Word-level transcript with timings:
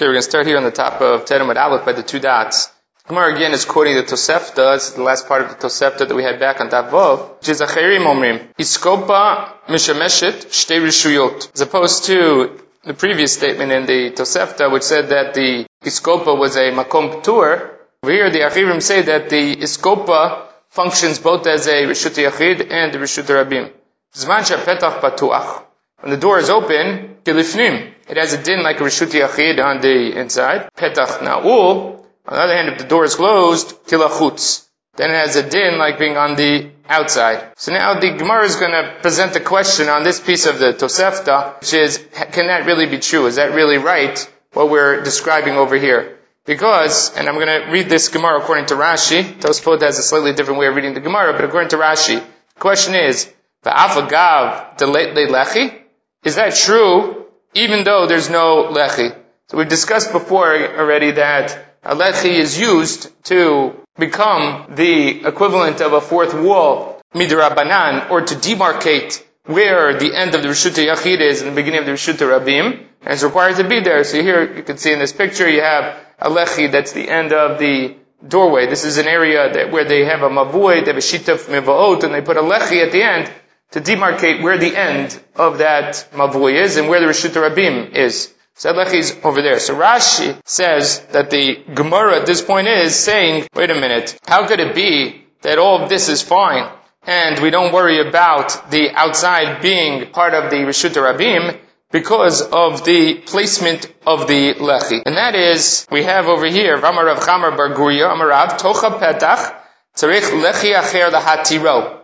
Okay, 0.00 0.06
we're 0.06 0.14
going 0.14 0.22
to 0.22 0.30
start 0.30 0.46
here 0.46 0.56
on 0.56 0.64
the 0.64 0.70
top 0.70 1.02
of 1.02 1.26
Tedem 1.26 1.54
Aleph 1.54 1.84
by 1.84 1.92
the 1.92 2.02
two 2.02 2.20
dots. 2.20 2.72
Gemara 3.06 3.34
again 3.34 3.52
is 3.52 3.66
quoting 3.66 3.96
the 3.96 4.02
Tosefta, 4.02 4.94
the 4.94 5.02
last 5.02 5.28
part 5.28 5.42
of 5.42 5.50
the 5.50 5.56
Tosefta 5.56 6.08
that 6.08 6.14
we 6.14 6.22
had 6.22 6.40
back 6.40 6.58
on 6.62 6.70
Tavov, 6.70 7.36
which 7.36 7.50
is 7.50 7.60
Acherim 7.60 8.06
Omrim, 8.06 8.54
Iskopa 8.58 9.52
Mishameshet 9.66 10.46
Shtei 10.46 10.80
Rishuyot. 10.80 11.52
As 11.52 11.60
opposed 11.60 12.04
to 12.04 12.58
the 12.82 12.94
previous 12.94 13.34
statement 13.34 13.72
in 13.72 13.84
the 13.84 14.12
Tosefta, 14.12 14.72
which 14.72 14.84
said 14.84 15.10
that 15.10 15.34
the 15.34 15.66
Iskopa 15.84 16.34
was 16.34 16.56
a 16.56 16.70
Makom 16.70 17.22
Ptur, 17.22 17.70
over 18.02 18.10
here 18.10 18.30
the 18.30 18.38
Achirim 18.38 18.80
say 18.80 19.02
that 19.02 19.28
the 19.28 19.56
Iskopa 19.56 20.46
functions 20.70 21.18
both 21.18 21.46
as 21.46 21.66
a 21.66 21.84
Rishut 21.84 22.16
Yachid 22.16 22.72
and 22.72 22.94
Rishut 22.94 23.24
Rabim. 23.24 23.70
Zman 24.14 24.44
Petach 24.64 25.00
Patuach. 25.02 25.64
When 25.98 26.10
the 26.10 26.16
door 26.16 26.38
is 26.38 26.48
open, 26.48 27.16
Kilifnim, 27.22 27.92
it 28.10 28.16
has 28.16 28.32
a 28.32 28.42
din 28.42 28.64
like 28.64 28.80
a 28.80 28.82
Rishut 28.82 29.12
Yachid 29.12 29.64
on 29.64 29.80
the 29.80 30.18
inside. 30.18 30.68
Petach 30.76 31.18
Na'ul. 31.18 32.04
On 32.26 32.36
the 32.36 32.42
other 32.42 32.54
hand, 32.54 32.68
if 32.70 32.78
the 32.78 32.84
door 32.84 33.04
is 33.04 33.14
closed, 33.14 33.84
Kilachutz. 33.86 34.66
Then 34.96 35.10
it 35.10 35.14
has 35.14 35.36
a 35.36 35.48
din 35.48 35.78
like 35.78 35.98
being 36.00 36.16
on 36.16 36.34
the 36.34 36.70
outside. 36.88 37.52
So 37.56 37.72
now 37.72 38.00
the 38.00 38.16
Gemara 38.16 38.44
is 38.44 38.56
going 38.56 38.72
to 38.72 38.98
present 39.00 39.36
a 39.36 39.40
question 39.40 39.88
on 39.88 40.02
this 40.02 40.18
piece 40.18 40.46
of 40.46 40.58
the 40.58 40.72
Tosefta, 40.72 41.60
which 41.60 41.72
is, 41.72 42.04
can 42.32 42.48
that 42.48 42.66
really 42.66 42.86
be 42.86 42.98
true? 42.98 43.26
Is 43.26 43.36
that 43.36 43.54
really 43.54 43.78
right, 43.78 44.18
what 44.54 44.70
we're 44.70 45.02
describing 45.04 45.54
over 45.54 45.76
here? 45.76 46.18
Because, 46.44 47.16
and 47.16 47.28
I'm 47.28 47.36
going 47.36 47.46
to 47.46 47.70
read 47.70 47.88
this 47.88 48.08
Gemara 48.08 48.40
according 48.40 48.66
to 48.66 48.74
Rashi. 48.74 49.22
Tosfot 49.22 49.82
has 49.82 50.00
a 50.00 50.02
slightly 50.02 50.32
different 50.32 50.58
way 50.58 50.66
of 50.66 50.74
reading 50.74 50.94
the 50.94 51.00
Gemara, 51.00 51.32
but 51.32 51.44
according 51.44 51.70
to 51.70 51.76
Rashi, 51.76 52.18
the 52.18 52.60
question 52.60 52.96
is, 52.96 53.32
the 53.62 53.70
afagav 53.70 54.78
lechi? 54.78 55.78
Is 56.24 56.34
that 56.34 56.56
true 56.56 57.19
even 57.54 57.84
though 57.84 58.06
there's 58.06 58.30
no 58.30 58.68
lechi. 58.70 59.16
So 59.48 59.58
we've 59.58 59.68
discussed 59.68 60.12
before 60.12 60.54
already 60.54 61.12
that 61.12 61.58
a 61.82 61.94
lechi 61.94 62.38
is 62.38 62.58
used 62.58 63.10
to 63.24 63.74
become 63.98 64.74
the 64.74 65.26
equivalent 65.26 65.80
of 65.80 65.92
a 65.92 66.00
fourth 66.00 66.34
wall, 66.34 67.00
midrabanan, 67.14 68.10
or 68.10 68.20
to 68.22 68.34
demarcate 68.34 69.24
where 69.44 69.98
the 69.98 70.14
end 70.14 70.34
of 70.34 70.42
the 70.42 70.48
Rishuta 70.48 70.86
Yachid 70.86 71.20
is 71.20 71.42
and 71.42 71.50
the 71.50 71.54
beginning 71.54 71.80
of 71.80 71.86
the 71.86 71.92
Rishuta 71.92 72.28
Rabim, 72.28 72.86
and 73.02 73.12
it's 73.12 73.22
required 73.22 73.56
to 73.56 73.64
be 73.64 73.80
there. 73.80 74.04
So 74.04 74.22
here 74.22 74.56
you 74.56 74.62
can 74.62 74.78
see 74.78 74.92
in 74.92 74.98
this 74.98 75.12
picture 75.12 75.48
you 75.48 75.62
have 75.62 75.98
a 76.18 76.28
lechi 76.28 76.70
that's 76.70 76.92
the 76.92 77.08
end 77.08 77.32
of 77.32 77.58
the 77.58 77.96
doorway. 78.26 78.66
This 78.66 78.84
is 78.84 78.98
an 78.98 79.06
area 79.06 79.52
that, 79.52 79.72
where 79.72 79.84
they 79.84 80.04
have 80.04 80.22
a 80.22 80.28
mavui, 80.28 80.84
they 80.84 80.92
have 80.92 80.96
a 80.96 81.00
shitaf 81.00 81.46
mivaot, 81.46 82.04
and 82.04 82.14
they 82.14 82.20
put 82.20 82.36
a 82.36 82.42
lechi 82.42 82.84
at 82.84 82.92
the 82.92 83.02
end 83.02 83.32
to 83.72 83.80
demarcate 83.80 84.42
where 84.42 84.58
the 84.58 84.76
end 84.76 85.20
of 85.36 85.58
that 85.58 86.08
mavui 86.12 86.60
is 86.60 86.76
and 86.76 86.88
where 86.88 87.00
the 87.00 87.06
Rishut 87.06 87.30
Rabim 87.30 87.94
is. 87.94 88.32
Sedlech 88.56 88.92
is 88.92 89.16
over 89.24 89.40
there. 89.42 89.58
So 89.58 89.74
Rashi 89.74 90.38
says 90.44 91.00
that 91.12 91.30
the 91.30 91.64
Gemara 91.74 92.20
at 92.20 92.26
this 92.26 92.42
point 92.42 92.68
is 92.68 92.94
saying, 92.94 93.46
wait 93.54 93.70
a 93.70 93.74
minute, 93.74 94.18
how 94.26 94.46
could 94.46 94.60
it 94.60 94.74
be 94.74 95.24
that 95.42 95.58
all 95.58 95.82
of 95.82 95.88
this 95.88 96.08
is 96.08 96.22
fine 96.22 96.70
and 97.02 97.40
we 97.40 97.50
don't 97.50 97.72
worry 97.72 98.06
about 98.06 98.70
the 98.70 98.90
outside 98.90 99.62
being 99.62 100.10
part 100.10 100.34
of 100.34 100.50
the 100.50 100.56
Rishut 100.56 100.92
Rabim 100.92 101.58
because 101.90 102.42
of 102.42 102.84
the 102.84 103.14
placement 103.26 103.92
of 104.06 104.28
the 104.28 104.54
lechi. 104.54 105.02
And 105.04 105.16
that 105.16 105.34
is, 105.34 105.86
we 105.90 106.04
have 106.04 106.26
over 106.26 106.46
here, 106.46 106.76
Ramarav 106.76 107.18
Chamar 107.18 107.56
Bar 107.56 107.74
Guria, 107.74 108.14
Amarav, 108.14 108.58
Tocha 108.58 108.98
Petach, 109.00 109.59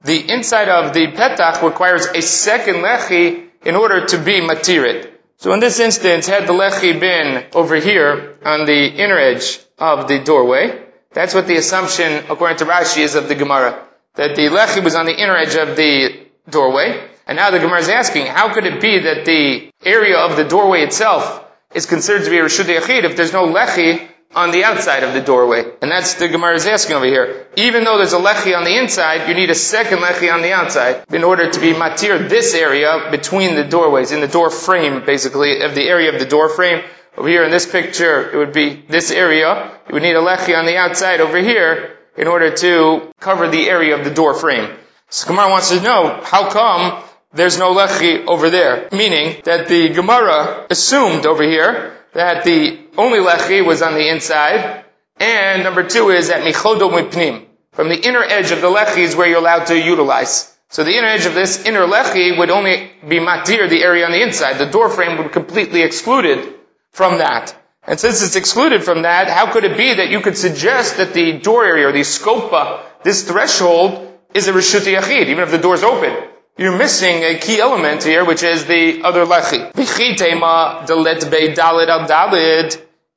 the 0.03 0.25
inside 0.29 0.69
of 0.69 0.93
the 0.93 1.07
petach 1.09 1.63
requires 1.63 2.07
a 2.07 2.21
second 2.23 2.77
lechi 2.77 3.49
in 3.65 3.75
order 3.75 4.07
to 4.07 4.19
be 4.19 4.41
matirit. 4.41 5.11
So 5.39 5.53
in 5.53 5.61
this 5.61 5.81
instance, 5.81 6.27
had 6.27 6.47
the 6.47 6.53
lechi 6.53 6.99
been 6.99 7.45
over 7.55 7.77
here 7.77 8.37
on 8.45 8.67
the 8.67 8.87
inner 8.87 9.19
edge 9.19 9.61
of 9.79 10.09
the 10.09 10.19
doorway, 10.19 10.83
that's 11.13 11.35
what 11.35 11.47
the 11.47 11.57
assumption, 11.57 12.25
according 12.29 12.59
to 12.59 12.65
Rashi, 12.67 12.99
is 12.99 13.15
of 13.15 13.29
the 13.29 13.35
Gemara. 13.35 13.83
That 14.15 14.37
the 14.37 14.49
lechi 14.49 14.83
was 14.85 14.95
on 14.95 15.07
the 15.07 15.17
inner 15.17 15.37
edge 15.37 15.55
of 15.55 15.77
the 15.77 16.27
doorway, 16.49 17.09
and 17.27 17.37
now 17.37 17.51
the 17.51 17.59
Gemara 17.59 17.81
is 17.81 17.89
asking, 17.89 18.27
how 18.27 18.53
could 18.53 18.67
it 18.67 18.81
be 18.81 19.01
that 19.01 19.25
the 19.25 19.71
area 19.85 20.19
of 20.19 20.37
the 20.37 20.45
doorway 20.45 20.83
itself 20.83 21.45
is 21.75 21.87
considered 21.87 22.25
to 22.25 22.31
be 22.31 22.39
a 22.39 22.45
Yachid 22.45 23.05
if 23.05 23.17
there's 23.17 23.33
no 23.33 23.47
lechi 23.47 24.09
on 24.35 24.51
the 24.51 24.65
outside 24.65 25.03
of 25.03 25.15
the 25.15 25.21
doorway. 25.21 25.65
And 25.81 25.91
that's 25.91 26.15
the 26.15 26.29
Gemara 26.29 26.55
is 26.55 26.67
asking 26.67 26.97
over 26.97 27.07
here. 27.07 27.47
Even 27.57 27.85
though 27.85 27.97
there's 27.97 28.13
a 28.13 28.19
lechi 28.19 28.57
on 28.57 28.65
the 28.65 28.77
inside, 28.77 29.29
you 29.29 29.35
need 29.35 29.51
a 29.51 29.55
second 29.55 29.99
lechi 29.99 30.33
on 30.33 30.43
the 30.43 30.53
outside 30.53 31.05
in 31.13 31.25
order 31.25 31.51
to 31.51 31.61
be 31.61 31.73
matir 31.73 32.29
this 32.29 32.55
area 32.55 33.09
between 33.11 33.55
the 33.55 33.65
doorways, 33.65 34.13
in 34.13 34.21
the 34.21 34.29
door 34.29 34.51
frame, 34.51 35.05
basically, 35.05 35.63
of 35.63 35.75
the 35.75 35.89
area 35.89 36.13
of 36.13 36.21
the 36.21 36.27
door 36.27 36.49
frame. 36.49 36.85
Over 37.17 37.29
here 37.29 37.45
in 37.45 37.51
this 37.51 37.71
picture, 37.71 38.31
it 38.31 38.37
would 38.37 38.53
be 38.53 38.85
this 38.89 39.11
area. 39.11 39.73
You 39.89 39.95
would 39.95 40.03
need 40.03 40.17
a 40.17 40.21
lechi 40.21 40.57
on 40.57 40.67
the 40.67 40.77
outside 40.77 41.21
over 41.21 41.39
here 41.39 41.97
in 42.17 42.29
order 42.29 42.55
to 42.57 43.13
cover 43.21 43.49
the 43.49 43.69
area 43.69 43.97
of 43.97 44.05
the 44.05 44.11
door 44.11 44.35
frame. 44.35 44.71
So 45.09 45.29
Gemara 45.29 45.49
wants 45.49 45.71
to 45.71 45.81
know, 45.81 46.21
how 46.23 46.51
come 46.51 47.03
there's 47.33 47.59
no 47.59 47.75
lechi 47.75 48.27
over 48.27 48.51
there? 48.51 48.89
Meaning 48.93 49.41
that 49.45 49.69
the 49.69 49.91
Gemara 49.91 50.67
assumed 50.69 51.25
over 51.27 51.43
here 51.43 51.96
that 52.17 52.45
the 52.45 52.79
only 52.97 53.19
lechi 53.19 53.65
was 53.65 53.83
on 53.83 53.93
the 53.93 54.09
inside, 54.09 54.85
and 55.21 55.63
number 55.63 55.87
two 55.87 56.09
is 56.09 56.29
that 56.29 56.43
michodo 56.43 56.91
mipnim. 56.91 57.45
From 57.73 57.91
the 57.91 58.01
inner 58.09 58.23
edge 58.23 58.53
of 58.53 58.63
the 58.63 58.69
lechi 58.69 59.03
is 59.03 59.15
where 59.15 59.29
you're 59.29 59.39
allowed 59.39 59.67
to 59.67 59.79
utilize. 59.79 60.51
So 60.71 60.83
the 60.83 60.97
inner 60.97 61.09
edge 61.09 61.27
of 61.27 61.35
this 61.35 61.67
inner 61.67 61.87
lechi 61.87 62.39
would 62.39 62.49
only 62.49 62.91
be 63.07 63.19
matir, 63.19 63.69
the 63.69 63.83
area 63.83 64.07
on 64.07 64.13
the 64.13 64.23
inside. 64.23 64.55
The 64.55 64.71
door 64.71 64.89
frame 64.89 65.19
would 65.19 65.25
be 65.25 65.33
completely 65.33 65.83
excluded 65.83 66.55
from 66.91 67.19
that. 67.19 67.55
And 67.83 68.01
since 68.01 68.23
it's 68.23 68.35
excluded 68.35 68.83
from 68.83 69.03
that, 69.03 69.29
how 69.29 69.53
could 69.53 69.65
it 69.65 69.77
be 69.77 69.93
that 69.95 70.09
you 70.09 70.21
could 70.21 70.39
suggest 70.39 70.97
that 70.97 71.13
the 71.13 71.39
door 71.39 71.67
area 71.67 71.89
or 71.89 71.93
the 71.93 72.01
scopa, 72.01 72.81
this 73.03 73.29
threshold, 73.29 74.19
is 74.33 74.49
a 74.49 74.55
rishut 74.55 74.91
yachid, 74.91 75.27
even 75.27 75.45
if 75.45 75.51
the 75.51 75.59
door's 75.59 75.83
open? 75.83 76.17
You're 76.59 76.77
missing 76.77 77.23
a 77.23 77.39
key 77.39 77.61
element 77.61 78.03
here, 78.03 78.25
which 78.25 78.43
is 78.43 78.65
the 78.65 79.03
other 79.03 79.27
lechi. 79.27 79.71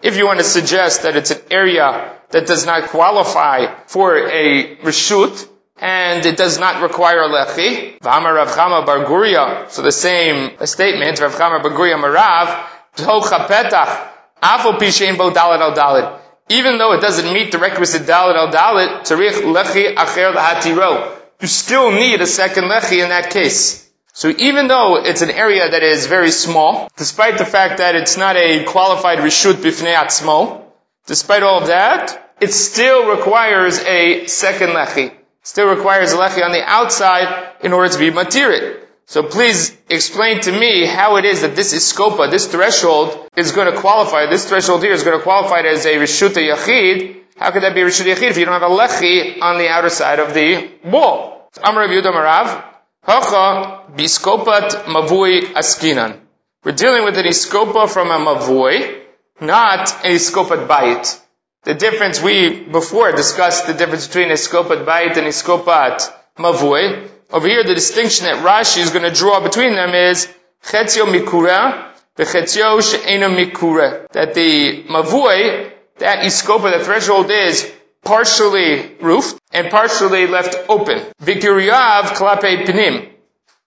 If 0.02 0.18
you 0.18 0.26
want 0.26 0.40
to 0.40 0.46
suggest 0.46 1.04
that 1.04 1.16
it's 1.16 1.32
an 1.32 1.42
area 1.50 2.16
that 2.32 2.48
does 2.48 2.66
not 2.66 2.90
qualify 2.90 3.84
for 3.86 4.18
a 4.18 4.76
reshut, 4.78 5.48
and 5.78 6.26
it 6.26 6.36
does 6.36 6.60
not 6.60 6.82
require 6.82 7.22
a 7.22 7.30
lechi, 7.30 8.00
V'amar 8.00 8.36
Rav 8.36 8.50
Chama 8.50 8.86
Bar 8.86 9.06
Guria, 9.06 9.70
so 9.70 9.82
the 9.82 9.92
same 9.92 10.52
statement, 10.66 11.20
Rav 11.22 11.34
Chama 11.36 11.64
Bar 11.64 11.72
Guria 11.72 11.96
Marav, 11.96 12.66
Tocha 12.98 13.48
Petach, 13.48 14.10
Afo 14.42 14.74
Pishein 14.74 15.18
Bo 15.18 15.32
Dalit 15.32 15.62
Al 15.62 15.74
Dalit. 15.74 16.20
Even 16.50 16.78
though 16.78 16.94
it 16.94 17.00
doesn't 17.00 17.32
meet 17.34 17.54
the 17.54 17.58
requisite 17.58 18.02
Dalit 18.02 18.36
Al 18.36 18.52
Dalit, 18.52 19.02
Tzarich 19.02 19.42
Lechi 19.42 19.96
Acher 19.96 20.34
Lahatiro 20.34 21.19
you 21.42 21.48
still 21.48 21.92
need 21.92 22.22
a 22.22 22.28
second 22.28 22.66
lechi 22.66 23.04
in 23.04 23.10
that 23.10 23.32
case. 23.32 23.90
So 24.14 24.34
even 24.38 24.68
though 24.68 24.98
it's 24.98 25.22
an 25.22 25.32
area 25.32 25.70
that 25.70 25.84
is 25.84 26.08
very 26.08 26.32
small, 26.32 26.90
despite 26.98 27.38
the 27.38 27.46
fact 27.46 27.78
that 27.78 27.96
it's 27.96 28.18
not 28.18 28.36
a 28.36 28.66
qualified 28.66 29.20
rishut 29.20 29.54
bifnei 29.54 29.96
atzmo, 29.96 30.62
despite 31.06 31.44
all 31.44 31.62
of 31.62 31.68
that, 31.68 32.34
it 32.42 32.52
still 32.52 33.10
requires 33.16 33.80
a 33.80 34.28
second 34.28 34.70
lechi. 34.70 35.14
Still 35.44 35.70
requires 35.70 36.12
a 36.12 36.18
lechi 36.18 36.44
on 36.44 36.52
the 36.52 36.64
outside 36.64 37.54
in 37.62 37.72
order 37.72 37.94
to 37.94 38.00
be 38.00 38.12
matirit. 38.12 38.80
So 39.06 39.24
please 39.24 39.76
explain 39.90 40.42
to 40.42 40.52
me 40.52 40.86
how 40.86 41.16
it 41.16 41.26
is 41.26 41.42
that 41.42 41.56
this 41.56 41.74
iskopa, 41.74 42.30
this 42.30 42.46
threshold, 42.46 43.28
is 43.36 43.54
going 43.54 43.74
to 43.74 43.80
qualify, 43.80 44.30
this 44.30 44.48
threshold 44.48 44.84
here 44.84 44.92
is 44.92 45.04
going 45.04 45.18
to 45.18 45.24
qualify 45.24 45.62
as 45.62 45.86
a 45.86 45.96
rishuta 45.96 46.46
yachid, 46.48 47.19
how 47.40 47.52
could 47.52 47.64
that 47.64 47.74
be 47.74 47.80
Rishud 47.82 48.06
Yachid 48.06 48.32
if 48.32 48.38
you 48.38 48.44
don't 48.44 48.60
have 48.60 48.70
a 48.70 48.76
Lechi 48.76 49.42
on 49.42 49.58
the 49.58 49.70
outer 49.70 49.90
side 49.90 50.20
of 50.20 50.34
the 50.34 50.70
wall? 50.84 51.50
Marav, 51.56 52.64
biskopat 53.08 54.84
mavui 54.84 55.42
askinan. 55.54 56.20
We're 56.66 56.74
dealing 56.74 57.06
with 57.06 57.18
an 57.18 57.26
iskopa 57.26 57.90
from 57.90 58.12
a 58.12 58.18
mavui, 58.20 59.04
not 59.40 59.90
a 60.04 60.16
iskopat 60.16 60.68
bayit. 60.68 61.18
The 61.64 61.76
difference 61.76 62.22
we 62.22 62.60
before 62.60 63.14
discussed 63.14 63.68
the 63.68 63.74
difference 63.74 64.08
between 64.08 64.28
iskopat 64.30 64.84
bayit 64.84 65.16
and 65.16 65.28
iskopat 65.28 66.12
mavui. 66.38 67.10
Over 67.32 67.48
here, 67.48 67.64
the 67.64 67.74
distinction 67.74 68.26
that 68.26 68.44
Rashi 68.44 68.80
is 68.80 68.90
going 68.90 69.10
to 69.10 69.18
draw 69.18 69.40
between 69.40 69.76
them 69.76 69.96
is 69.96 70.28
chetzio 70.64 71.06
mikura, 71.06 71.86
the 72.16 72.26
mikura. 72.26 74.08
That 74.10 74.34
the 74.34 74.84
mavui 74.90 75.72
that 76.00 76.26
iskopa, 76.26 76.78
the 76.78 76.84
threshold 76.84 77.30
is 77.32 77.72
partially 78.04 78.96
roofed 79.02 79.40
and 79.52 79.70
partially 79.70 80.28
left 80.28 80.56
open. 80.70 81.00
Vikiriyav 81.22 82.16
klape 82.18 82.66
pinim. 82.66 83.10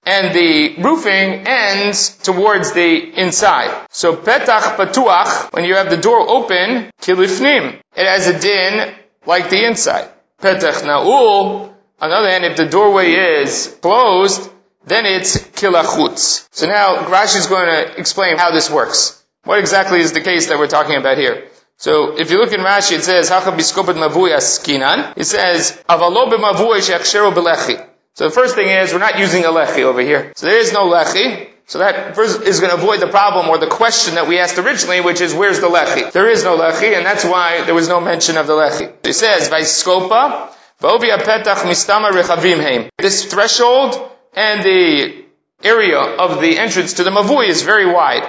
And 0.05 0.35
the 0.35 0.83
roofing 0.83 1.47
ends 1.47 2.17
towards 2.17 2.73
the 2.73 3.21
inside. 3.21 3.87
So 3.91 4.17
petach 4.17 4.77
patuach, 4.77 5.53
when 5.53 5.65
you 5.65 5.77
have 5.77 5.91
the 5.91 5.97
door 5.97 6.29
open, 6.29 6.91
kilifnim. 7.01 7.79
It 7.95 8.07
has 8.07 8.27
a 8.27 8.39
din 8.39 8.95
like 9.27 9.49
the 9.49 9.65
inside. 9.65 10.09
Petach 10.41 10.83
naul, 10.83 11.73
on 12.01 12.11
the 12.11 12.17
other 12.17 12.31
hand, 12.31 12.45
if 12.45 12.57
the 12.57 12.67
doorway 12.67 13.13
is 13.13 13.79
closed, 13.81 14.51
then 14.85 15.07
it's 15.07 15.39
kilachutz. 15.39 16.49
So 16.51 16.67
now 16.67 16.97
Rashi 17.05 17.37
is 17.37 17.47
going 17.47 17.67
to 17.67 18.01
explain 18.01 18.39
how 18.39 18.51
this 18.51 18.69
works. 18.69 19.23
What 19.45 19.61
exactly 19.61 20.01
is 20.01 20.13
the 20.13 20.21
case 20.21 20.49
that 20.49 20.59
we're 20.59 20.67
talking 20.67 20.97
about 20.97 21.17
here? 21.17 21.45
So 21.77 22.17
if 22.19 22.31
you 22.31 22.39
look 22.39 22.53
in 22.53 22.61
Rashi, 22.61 22.97
it 22.97 23.05
says, 23.05 23.29
Hacha 23.29 23.51
biskopet 23.51 23.95
askinan. 23.95 25.15
It 25.17 25.25
says, 25.25 25.83
Avalo 25.89 26.31
b'mavui 26.31 26.81
she'achshero 26.87 27.33
b'lechi. 27.33 27.89
So 28.15 28.25
the 28.29 28.31
first 28.31 28.55
thing 28.55 28.69
is, 28.69 28.93
we're 28.93 28.99
not 28.99 29.19
using 29.19 29.45
a 29.45 29.49
lechi 29.49 29.83
over 29.83 30.01
here. 30.01 30.33
So 30.37 30.47
there 30.47 30.59
is 30.59 30.73
no 30.73 30.91
lechi. 30.91 31.49
So 31.67 31.79
that 31.79 32.15
first 32.15 32.43
is 32.43 32.61
going 32.61 32.71
to 32.71 32.77
avoid 32.77 33.01
the 33.01 33.07
problem 33.07 33.49
or 33.49 33.59
the 33.59 33.69
question 33.69 34.17
that 34.17 34.29
we 34.29 34.39
asked 34.39 34.59
originally, 34.59 35.01
which 35.01 35.21
is, 35.21 35.33
where's 35.33 35.61
the 35.61 35.69
lechi? 35.69 36.13
There 36.13 36.29
is 36.29 36.45
no 36.45 36.59
lechi, 36.59 36.95
and 36.95 37.07
that's 37.07 37.25
why 37.25 37.63
there 37.63 37.75
was 37.75 37.89
no 37.89 38.01
mention 38.01 38.37
of 38.37 38.47
the 38.47 38.53
lechi. 38.53 38.93
It 39.05 39.15
says, 39.15 39.49
Vaiskopa, 39.49 40.53
Vovia 40.83 41.17
petach 41.17 41.63
mistama 41.63 42.11
rechavim 42.11 42.61
heim. 42.61 42.91
This 42.99 43.25
threshold 43.25 43.95
and 44.35 44.63
the 44.63 45.25
area 45.63 45.99
of 45.99 46.41
the 46.41 46.59
entrance 46.59 46.95
to 46.95 47.05
the 47.05 47.11
mavui 47.11 47.49
is 47.49 47.63
very 47.63 47.87
wide. 47.87 48.29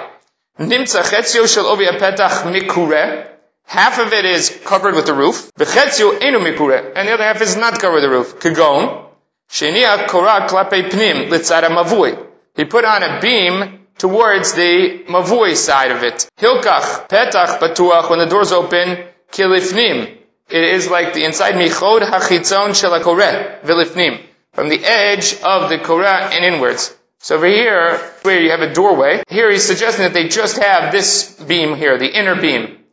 Nimtza 0.58 1.02
chetzio 1.02 1.52
shel 1.52 1.64
ovia 1.64 1.98
petach 1.98 2.44
mikure. 2.44 3.33
Half 3.66 3.98
of 3.98 4.12
it 4.12 4.24
is 4.24 4.60
covered 4.64 4.94
with 4.94 5.06
the 5.06 5.14
roof. 5.14 5.50
And 5.56 5.66
the 5.66 7.12
other 7.12 7.24
half 7.24 7.40
is 7.40 7.56
not 7.56 7.80
covered 7.80 7.94
with 7.94 8.02
the 8.04 8.10
roof. 8.10 8.38
Kagon. 8.38 9.06
Shenia 9.50 10.06
korah 10.06 10.46
klape 10.48 10.90
pnim 10.90 11.28
mavui. 11.28 12.26
He 12.54 12.64
put 12.64 12.84
on 12.84 13.02
a 13.02 13.20
beam 13.20 13.86
towards 13.98 14.54
the 14.54 15.04
mavui 15.08 15.56
side 15.56 15.90
of 15.90 16.02
it. 16.02 16.28
Hilkach 16.38 17.08
petach 17.08 17.58
batuach. 17.58 18.10
When 18.10 18.20
the 18.20 18.26
doors 18.26 18.52
open, 18.52 19.06
kilifnim. 19.32 20.18
It 20.48 20.62
is 20.62 20.90
like 20.90 21.14
the 21.14 21.24
inside 21.24 21.54
michod 21.54 22.02
hachitzon 22.02 22.74
shel 22.78 22.92
vilifnim. 23.00 24.20
From 24.52 24.68
the 24.68 24.84
edge 24.84 25.34
of 25.42 25.68
the 25.68 25.78
korah 25.78 26.30
and 26.32 26.44
inwards. 26.44 26.94
So 27.18 27.36
over 27.36 27.46
here, 27.46 27.96
where 28.22 28.40
you 28.40 28.50
have 28.50 28.60
a 28.60 28.74
doorway, 28.74 29.22
here 29.28 29.50
he's 29.50 29.64
suggesting 29.64 30.04
that 30.04 30.12
they 30.12 30.28
just 30.28 30.58
have 30.58 30.92
this 30.92 31.32
beam 31.42 31.74
here, 31.74 31.96
the 31.96 32.12
inner 32.16 32.38
beam. 32.38 32.83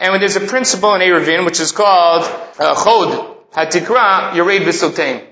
And 0.00 0.20
there's 0.20 0.36
a 0.36 0.40
principle 0.40 0.94
in 0.94 1.02
Eruvin 1.02 1.44
which 1.44 1.60
is 1.60 1.72
called 1.72 2.22
uh, 2.58 2.74
chod 2.74 3.36
hatikra 3.52 4.32
yared 4.32 4.64
v'sotein, 4.64 5.26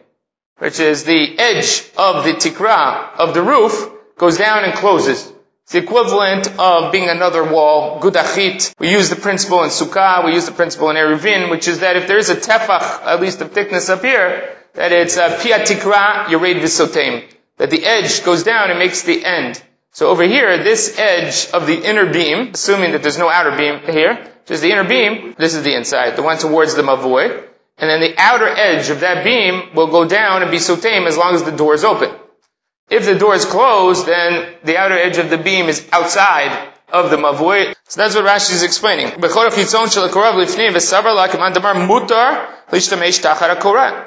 which 0.59 0.79
is 0.79 1.05
the 1.05 1.39
edge 1.39 1.85
of 1.97 2.25
the 2.25 2.35
tikra 2.35 3.17
of 3.17 3.33
the 3.33 3.43
roof 3.43 3.91
goes 4.19 4.37
down 4.37 4.65
and 4.65 4.75
closes. 4.75 5.33
It's 5.63 5.73
the 5.73 5.79
equivalent 5.79 6.59
of 6.59 6.93
being 6.93 7.09
another 7.09 7.45
wall, 7.45 7.99
gudachit. 8.01 8.75
We 8.79 8.91
use 8.91 9.09
the 9.09 9.17
principle 9.17 9.63
in 9.65 9.71
Sukkah, 9.71 10.27
we 10.27 10.35
use 10.35 10.45
the 10.45 10.53
principle 10.53 10.91
in 10.91 10.97
Eruvin, 10.97 11.51
which 11.51 11.67
is 11.67 11.81
that 11.81 11.97
if 11.97 12.07
there 12.07 12.19
is 12.19 12.29
a 12.29 12.37
tefach, 12.37 13.07
at 13.07 13.23
least 13.23 13.41
of 13.41 13.53
thickness 13.53 13.89
up 13.89 14.03
here, 14.03 14.55
that 14.75 14.93
it's 14.93 15.17
piatikra 15.17 16.27
yared 16.27 16.61
v'sotein 16.61 17.25
that 17.59 17.71
the 17.71 17.85
edge 17.85 18.25
goes 18.25 18.45
down 18.45 18.71
and 18.71 18.79
makes 18.79 19.03
the 19.03 19.25
end. 19.25 19.63
So 19.99 20.11
over 20.11 20.23
here, 20.23 20.63
this 20.63 20.97
edge 20.97 21.51
of 21.51 21.67
the 21.67 21.75
inner 21.75 22.07
beam, 22.13 22.53
assuming 22.55 22.93
that 22.93 23.03
there's 23.03 23.19
no 23.19 23.29
outer 23.29 23.57
beam 23.57 23.81
here, 23.93 24.31
just 24.47 24.63
the 24.63 24.71
inner 24.71 24.85
beam, 24.85 25.35
this 25.37 25.57
is 25.57 25.65
the 25.65 25.75
inside, 25.75 26.15
the 26.15 26.23
one 26.23 26.39
towards 26.39 26.77
the 26.77 26.83
mavoi, 26.83 27.45
and 27.79 27.91
then 27.91 28.01
the 28.01 28.15
outer 28.17 28.47
edge 28.47 28.91
of 28.91 29.01
that 29.01 29.25
beam 29.25 29.75
will 29.75 29.89
go 29.89 30.05
down 30.07 30.43
and 30.43 30.53
be 30.53 30.59
sotem 30.59 31.09
as 31.09 31.17
long 31.17 31.35
as 31.35 31.43
the 31.43 31.51
door 31.51 31.75
is 31.75 31.83
open. 31.83 32.15
If 32.89 33.07
the 33.07 33.19
door 33.19 33.35
is 33.35 33.45
closed, 33.45 34.07
then 34.07 34.55
the 34.63 34.77
outer 34.77 34.95
edge 34.95 35.19
of 35.19 35.31
the 35.31 35.37
beam 35.37 35.67
is 35.67 35.85
outside 35.91 36.73
of 36.91 37.11
the 37.11 37.17
mavui. 37.17 37.75
So 37.89 38.01
that's 38.01 38.15
what 38.15 38.25
Rashi 38.25 38.53
is 38.53 38.63
explaining. 38.63 39.21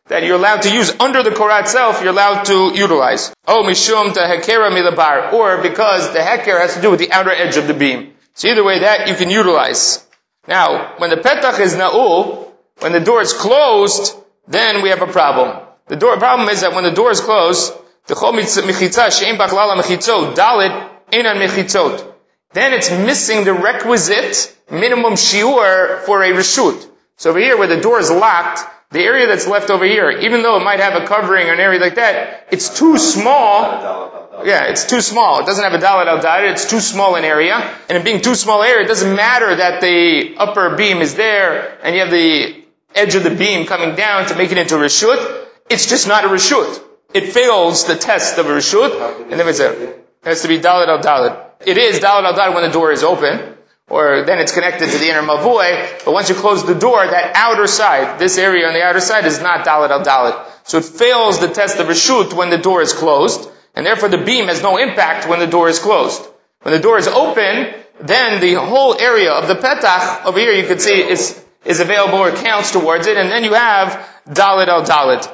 That 0.07 0.24
you're 0.24 0.36
allowed 0.36 0.62
to 0.63 0.74
use 0.74 1.00
under 1.00 1.24
the 1.24 1.31
korah 1.31 1.62
itself, 1.62 2.01
you're 2.01 2.12
allowed 2.12 2.44
to 2.45 2.72
utilize. 2.75 3.33
Oh, 3.48 3.63
mishum 3.63 4.13
ta 4.13 4.22
hekera 4.22 4.72
milabar, 4.72 5.33
or 5.33 5.62
because 5.62 6.12
the 6.13 6.19
heker 6.19 6.60
has 6.60 6.75
to 6.75 6.81
do 6.81 6.92
with 6.92 7.00
the 7.00 7.12
outer 7.12 7.31
edge 7.31 7.57
of 7.57 7.68
the 7.68 7.74
beam. 7.74 8.13
So 8.33 8.48
either 8.50 8.63
way, 8.63 8.80
that 8.80 9.07
you 9.07 9.16
can 9.16 9.30
utilize. 9.30 10.06
Now, 10.48 10.95
when 10.98 11.10
the 11.10 11.18
petach 11.18 11.60
is 11.60 11.75
na'ul, 11.75 12.48
when 12.80 12.94
the 12.94 13.00
door 13.00 13.22
is 13.22 13.34
closed, 13.34 14.16
then 14.48 14.81
we 14.81 14.89
have 14.89 15.01
a 15.01 15.07
problem. 15.07 15.57
The 15.88 15.95
door 15.95 16.18
problem 16.18 16.50
is 16.50 16.62
that 16.62 16.74
when 16.74 16.84
the 16.84 16.92
door 16.92 17.12
is 17.12 17.22
closed, 17.22 17.74
the 18.07 18.16
chol 18.16 18.34
mechitza 18.34 19.12
she'im 19.12 19.38
bachlala 19.38 19.75
mechitzot 19.75 20.36
dalit 20.36 20.89
enan 21.12 21.38
mechitzot 21.38 22.11
then 22.53 22.74
it's 22.74 22.92
missing 22.92 23.44
the 23.44 23.53
requisite 23.53 24.56
minimum 24.69 25.13
shiur 25.13 26.01
for 26.01 26.24
a 26.24 26.31
reshut. 26.31 26.88
So 27.18 27.30
over 27.30 27.39
here, 27.39 27.57
where 27.57 27.68
the 27.68 27.80
door 27.80 28.00
is 28.00 28.09
locked, 28.09 28.62
the 28.92 29.00
area 29.00 29.27
that's 29.27 29.48
left 29.48 29.69
over 29.69 29.86
here, 29.86 30.12
even 30.12 30.44
though 30.44 30.57
it 30.57 30.63
might 30.63 30.80
have 30.80 31.01
a 31.01 31.06
covering 31.06 31.48
or 31.48 31.53
an 31.53 31.59
area 31.59 31.80
like 31.80 31.95
that, 31.95 32.48
it's 32.51 32.77
too 32.77 32.98
small. 32.98 34.44
Yeah, 34.44 34.65
it's 34.65 34.86
too 34.86 35.01
small. 35.01 35.39
It 35.42 35.45
doesn't 35.45 35.63
have 35.63 35.74
a 35.74 35.77
dalit 35.77 36.07
al 36.07 36.19
dalit. 36.19 36.51
It's 36.51 36.69
too 36.69 36.80
small 36.80 37.15
an 37.15 37.24
area, 37.24 37.56
and 37.88 37.98
it 37.98 38.03
being 38.03 38.21
too 38.21 38.36
small 38.36 38.63
area, 38.63 38.83
it 38.83 38.88
doesn't 38.88 39.15
matter 39.15 39.56
that 39.56 39.81
the 39.81 40.36
upper 40.38 40.75
beam 40.75 40.98
is 40.98 41.15
there 41.15 41.77
and 41.83 41.95
you 41.95 42.01
have 42.01 42.12
the 42.12 42.65
edge 42.94 43.15
of 43.15 43.24
the 43.24 43.33
beam 43.33 43.65
coming 43.65 43.95
down 43.95 44.25
to 44.27 44.36
make 44.36 44.51
it 44.51 44.57
into 44.57 44.75
a 44.75 44.80
reshut. 44.80 45.48
It's 45.69 45.86
just 45.86 46.07
not 46.07 46.25
a 46.25 46.27
reshut. 46.27 46.83
It 47.13 47.31
fails 47.31 47.86
the 47.86 47.95
test 47.95 48.38
of 48.38 48.48
a 48.48 48.50
reshut, 48.50 49.30
and 49.30 49.39
then 49.39 49.48
it's 49.48 49.59
a, 49.59 49.89
it 49.89 50.06
has 50.24 50.42
to 50.42 50.48
be 50.48 50.59
dalit 50.59 50.88
al 50.88 51.00
dalit. 51.00 51.40
It 51.66 51.78
is 51.78 52.00
dalad 52.00 52.38
al 52.38 52.54
when 52.54 52.63
the 52.63 52.72
door 52.72 52.92
is 52.92 53.04
open, 53.04 53.58
or 53.88 54.24
then 54.24 54.40
it's 54.40 54.52
connected 54.52 54.90
to 54.90 54.98
the 54.98 55.10
inner 55.10 55.22
mavui, 55.22 56.04
but 56.06 56.13
once 56.13 56.30
you 56.30 56.36
close 56.36 56.66
the 56.66 56.75
door, 56.75 57.06
that 57.06 57.36
outer 57.36 57.68
side, 57.68 58.19
this 58.19 58.38
area 58.38 58.68
on 58.68 58.74
the 58.74 58.84
outer 58.84 59.02
side 59.02 59.25
is 59.25 59.42
not 59.42 59.66
dalad 59.66 59.92
al 59.92 60.04
dalad. 60.04 60.46
So 60.63 60.78
it 60.80 60.86
fails 60.86 61.40
the 61.40 61.50
test 61.50 61.78
of 61.78 61.88
reshut 61.88 62.34
when 62.34 62.50
the 62.50 62.58
door 62.58 62.81
is 62.81 62.94
closed, 62.94 63.50
and 63.75 63.86
therefore 63.86 64.10
the 64.10 64.18
beam 64.18 64.48
has 64.48 64.62
no 64.63 64.78
impact 64.78 65.28
when 65.28 65.40
the 65.40 65.48
door 65.48 65.69
is 65.69 65.80
closed. 65.80 66.22
When 66.62 66.74
the 66.74 66.80
door 66.80 66.98
is 66.98 67.08
open, 67.08 67.74
then 68.00 68.40
the 68.40 68.54
whole 68.54 69.00
area 69.00 69.31
of 69.31 69.48
the 69.48 69.56
petach, 69.56 70.25
over 70.25 70.40
here 70.40 70.54
you 70.54 70.68
can 70.68 70.80
see 70.80 71.02
is, 71.02 71.44
is 71.66 71.80
available 71.80 72.19
or 72.19 72.31
counts 72.31 72.72
towards 72.72 73.08
it, 73.08 73.18
and 73.18 73.30
then 73.30 73.44
you 73.44 73.54
have 73.54 74.08
dalad 74.28 74.68
al 74.68 74.84
dalad. 74.84 75.30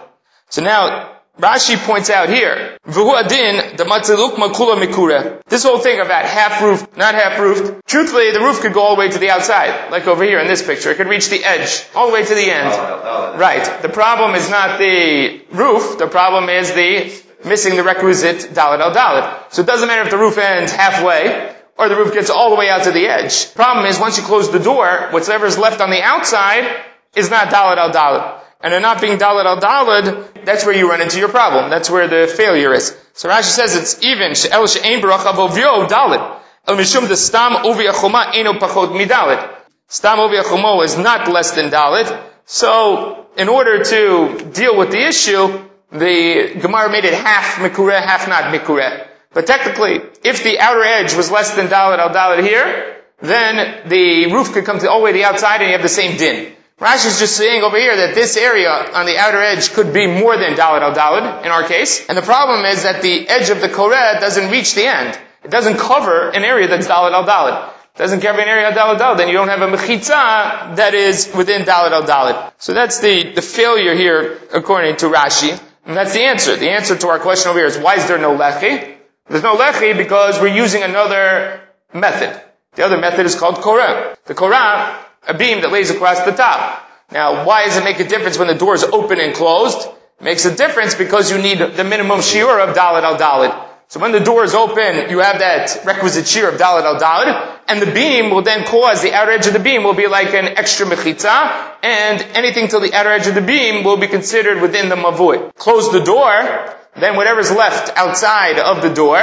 So 0.50 0.64
now, 0.64 1.17
Rashi 1.38 1.78
points 1.78 2.10
out 2.10 2.30
here, 2.30 2.80
adin 2.88 3.78
the 3.78 3.84
matziluk 3.84 4.36
makula 4.38 4.84
mikure. 4.84 5.40
This 5.46 5.64
whole 5.64 5.78
thing 5.78 6.00
about 6.00 6.26
half 6.26 6.64
roof, 6.64 6.98
not 6.98 7.14
half 7.14 7.40
roofed. 7.40 7.86
Truthfully, 7.86 8.32
the 8.32 8.40
roof 8.40 8.62
could 8.62 8.74
go 8.74 8.82
all 8.82 8.96
the 8.96 9.00
way 9.02 9.10
to 9.10 9.20
the 9.20 9.30
outside, 9.30 9.92
like 9.92 10.08
over 10.08 10.24
here 10.24 10.40
in 10.40 10.48
this 10.48 10.66
picture. 10.66 10.90
It 10.90 10.98
could 10.98 11.08
reach 11.08 11.30
the 11.30 11.44
edge, 11.44 11.86
all 11.94 12.08
the 12.08 12.14
way 12.14 12.26
to 12.26 12.34
the 12.34 12.50
end. 12.50 12.70
Oh, 12.70 13.02
oh, 13.04 13.34
oh. 13.36 13.38
Right. 13.38 13.82
The 13.84 13.90
problem 13.90 14.34
is 14.34 14.50
not 14.50 14.80
the 14.80 15.42
roof. 15.52 16.00
The 16.00 16.08
problem 16.08 16.50
is 16.50 16.74
the 16.74 17.14
missing 17.48 17.76
the 17.76 17.84
requisite 17.84 18.56
dalit 18.56 18.80
al 18.80 18.92
dalit. 18.92 19.54
So 19.54 19.62
it 19.62 19.68
doesn't 19.68 19.88
matter 19.88 20.02
if 20.02 20.10
the 20.10 20.18
roof 20.18 20.40
ends 20.40 20.72
halfway 20.72 21.54
or 21.78 21.88
the 21.88 21.96
roof 21.96 22.14
gets 22.14 22.32
all 22.32 22.50
the 22.50 22.56
way 22.56 22.68
out 22.70 22.86
to 22.86 22.92
the 22.92 23.06
edge. 23.06 23.54
Problem 23.54 23.86
is, 23.86 24.00
once 24.00 24.18
you 24.18 24.24
close 24.24 24.52
the 24.52 24.60
door, 24.60 25.10
whatever's 25.12 25.60
left 25.60 25.82
on 25.82 25.92
the 25.92 26.02
outside 26.02 26.84
is 27.16 27.30
not 27.30 27.50
dalit 27.50 27.78
al 27.78 27.92
dalit 27.92 28.42
and 28.62 28.74
are 28.74 28.80
not 28.80 29.02
being 29.02 29.18
dalad 29.18 29.46
al 29.46 29.60
dalad, 29.60 30.46
that's 30.46 30.66
where 30.66 30.76
you 30.76 30.90
run 30.90 31.02
into 31.02 31.20
your 31.20 31.30
problem. 31.30 31.70
That's 31.70 31.90
where 31.90 32.08
the 32.08 32.32
failure 32.32 32.74
is. 32.74 32.96
So 33.14 33.30
Rashi 33.30 33.44
says 33.44 33.76
it's 33.76 34.04
even 34.04 34.36
she'el 34.36 34.68
she'ein 34.68 35.02
baracha 35.02 35.34
vovyo 35.34 35.88
dalad. 35.88 36.42
El 36.68 36.76
mishum 36.76 37.08
the 37.08 37.16
stam 37.16 37.64
uvi 37.64 37.90
achoma 37.92 38.36
eno 38.36 38.54
pachot 38.54 38.90
midalad. 39.00 39.56
Stam 39.88 40.18
uvi 40.20 40.42
achoma 40.42 40.84
is 40.84 40.98
not 40.98 41.28
less 41.28 41.52
than 41.52 41.70
dalad. 41.70 42.24
So 42.46 43.28
in 43.38 43.50
order 43.50 43.84
to 43.84 44.52
deal 44.54 44.78
with 44.78 44.92
the 44.92 45.06
issue, 45.08 45.64
the 45.92 46.60
Gemara 46.60 46.90
made 46.92 47.06
it 47.06 47.14
half 47.14 47.56
mikureh, 47.56 48.02
half 48.02 48.28
not 48.28 48.54
mikureh. 48.54 49.08
But 49.34 49.46
technically, 49.46 50.02
if 50.24 50.44
the 50.44 50.60
outer 50.60 50.84
edge 50.84 51.14
was 51.14 51.30
less 51.30 51.56
than 51.56 51.68
dalad 51.68 52.00
al 52.00 52.10
dalad 52.10 52.42
here, 52.42 52.96
then 53.22 53.88
the 53.88 54.32
roof 54.34 54.54
could 54.54 54.66
come 54.66 54.80
to 54.80 54.90
all 54.90 55.00
the 55.00 55.06
way 55.06 55.12
to 55.12 55.18
the 55.20 55.26
outside 55.26 55.62
and 55.62 55.68
you 55.68 55.74
have 55.74 55.84
the 55.84 55.90
same 55.90 56.18
din. 56.18 56.54
Rashi 56.80 57.08
is 57.08 57.18
just 57.18 57.36
saying 57.36 57.64
over 57.64 57.78
here 57.78 57.96
that 57.96 58.14
this 58.14 58.38
area 58.38 58.70
on 58.70 59.08
the 59.08 59.18
outer 59.18 59.42
edge 59.42 59.72
could 59.72 59.94
be 59.94 60.06
more 60.06 60.38
than 60.38 60.54
Dalad 60.54 60.82
al 60.82 60.94
Dalad 60.94 61.44
in 61.44 61.50
our 61.50 61.64
case. 61.64 62.06
And 62.08 62.16
the 62.16 62.22
problem 62.22 62.66
is 62.66 62.84
that 62.84 63.02
the 63.02 63.28
edge 63.28 63.50
of 63.50 63.62
the 63.62 63.68
Koreh 63.68 64.20
doesn't 64.20 64.52
reach 64.52 64.76
the 64.76 64.86
end. 64.86 65.18
It 65.44 65.50
doesn't 65.50 65.78
cover 65.78 66.30
an 66.30 66.44
area 66.44 66.68
that's 66.68 66.88
Dalad 66.88 67.14
al 67.14 67.26
Dalad. 67.26 67.70
It 67.96 67.98
doesn't 67.98 68.22
cover 68.22 68.40
an 68.42 68.48
area 68.48 68.70
of 68.70 68.76
Dalad 68.76 69.00
al 69.00 69.16
then 69.16 69.28
you 69.28 69.34
don't 69.34 69.48
have 69.48 69.64
a 69.64 69.76
Mechitza 69.76 70.76
that 70.76 70.94
is 70.94 71.34
within 71.36 71.64
Dalad 71.64 71.94
al 71.94 72.04
Dalad. 72.04 72.54
So 72.60 72.76
that's 72.76 73.00
the, 73.00 73.34
the 73.34 73.42
failure 73.42 73.96
here 73.96 74.40
according 74.54 74.98
to 74.98 75.08
Rashi. 75.08 75.60
And 75.84 75.98
that's 75.98 76.14
the 76.14 76.22
answer. 76.22 76.56
The 76.58 76.70
answer 76.70 76.96
to 76.96 77.08
our 77.08 77.18
question 77.18 77.50
over 77.50 77.58
here 77.58 77.68
is 77.68 77.80
why 77.80 77.96
is 77.96 78.08
there 78.08 78.20
no 78.20 78.38
Lechi? 78.38 78.98
There's 79.28 79.42
no 79.42 79.56
Lechi 79.56 79.98
because 79.98 80.40
we're 80.40 80.56
using 80.56 80.84
another 80.84 81.60
method. 81.92 82.40
The 82.76 82.84
other 82.84 82.98
method 82.98 83.26
is 83.26 83.34
called 83.34 83.56
Korah. 83.56 84.16
The 84.26 84.36
Korah 84.36 85.07
a 85.28 85.34
beam 85.34 85.62
that 85.62 85.72
lays 85.72 85.90
across 85.92 86.24
the 86.24 86.32
top. 86.32 86.84
Now, 87.12 87.46
why 87.46 87.66
does 87.66 87.78
it 87.78 87.84
make 87.84 88.00
a 88.00 88.08
difference 88.08 88.38
when 88.38 88.48
the 88.48 88.56
door 88.56 88.76
is 88.76 88.84
open 88.84 89.20
and 89.20 89.34
closed? 89.34 89.88
It 90.20 90.24
makes 90.24 90.46
a 90.46 90.56
difference 90.56 90.96
because 90.96 91.32
you 91.32 91.38
need 91.38 91.60
the 91.60 91.84
minimum 91.84 92.20
shiur 92.20 92.68
of 92.68 92.76
dalit 92.76 93.04
al 93.04 93.18
dalit. 93.18 93.64
So 93.90 94.02
when 94.02 94.12
the 94.12 94.20
door 94.20 94.44
is 94.44 94.54
open, 94.54 95.10
you 95.10 95.20
have 95.20 95.40
that 95.40 95.86
requisite 95.86 96.26
shiur 96.26 96.52
of 96.52 96.60
dalit 96.60 96.84
al 96.84 97.00
dalit, 97.00 97.60
and 97.70 97.82
the 97.82 97.92
beam 97.92 98.32
will 98.32 98.42
then 98.42 98.66
cause 98.66 99.02
the 99.02 99.14
outer 99.14 99.32
edge 99.32 99.48
of 99.48 99.54
the 99.54 99.60
beam 99.60 99.84
will 99.84 99.94
be 99.94 100.08
like 100.08 100.34
an 100.34 100.46
extra 100.58 100.86
mechitza, 100.86 101.76
and 101.84 102.22
anything 102.36 102.68
till 102.68 102.82
the 102.82 102.94
outer 102.94 103.12
edge 103.12 103.28
of 103.28 103.36
the 103.36 103.42
beam 103.42 103.86
will 103.86 103.98
be 103.98 104.08
considered 104.08 104.62
within 104.62 104.90
the 104.90 104.96
mavui. 104.96 105.54
Close 105.56 105.92
the 105.92 106.02
door, 106.02 106.76
then 107.00 107.16
whatever's 107.16 107.52
left 107.52 107.96
outside 107.96 108.60
of 108.60 108.82
the 108.82 108.94
door, 108.94 109.20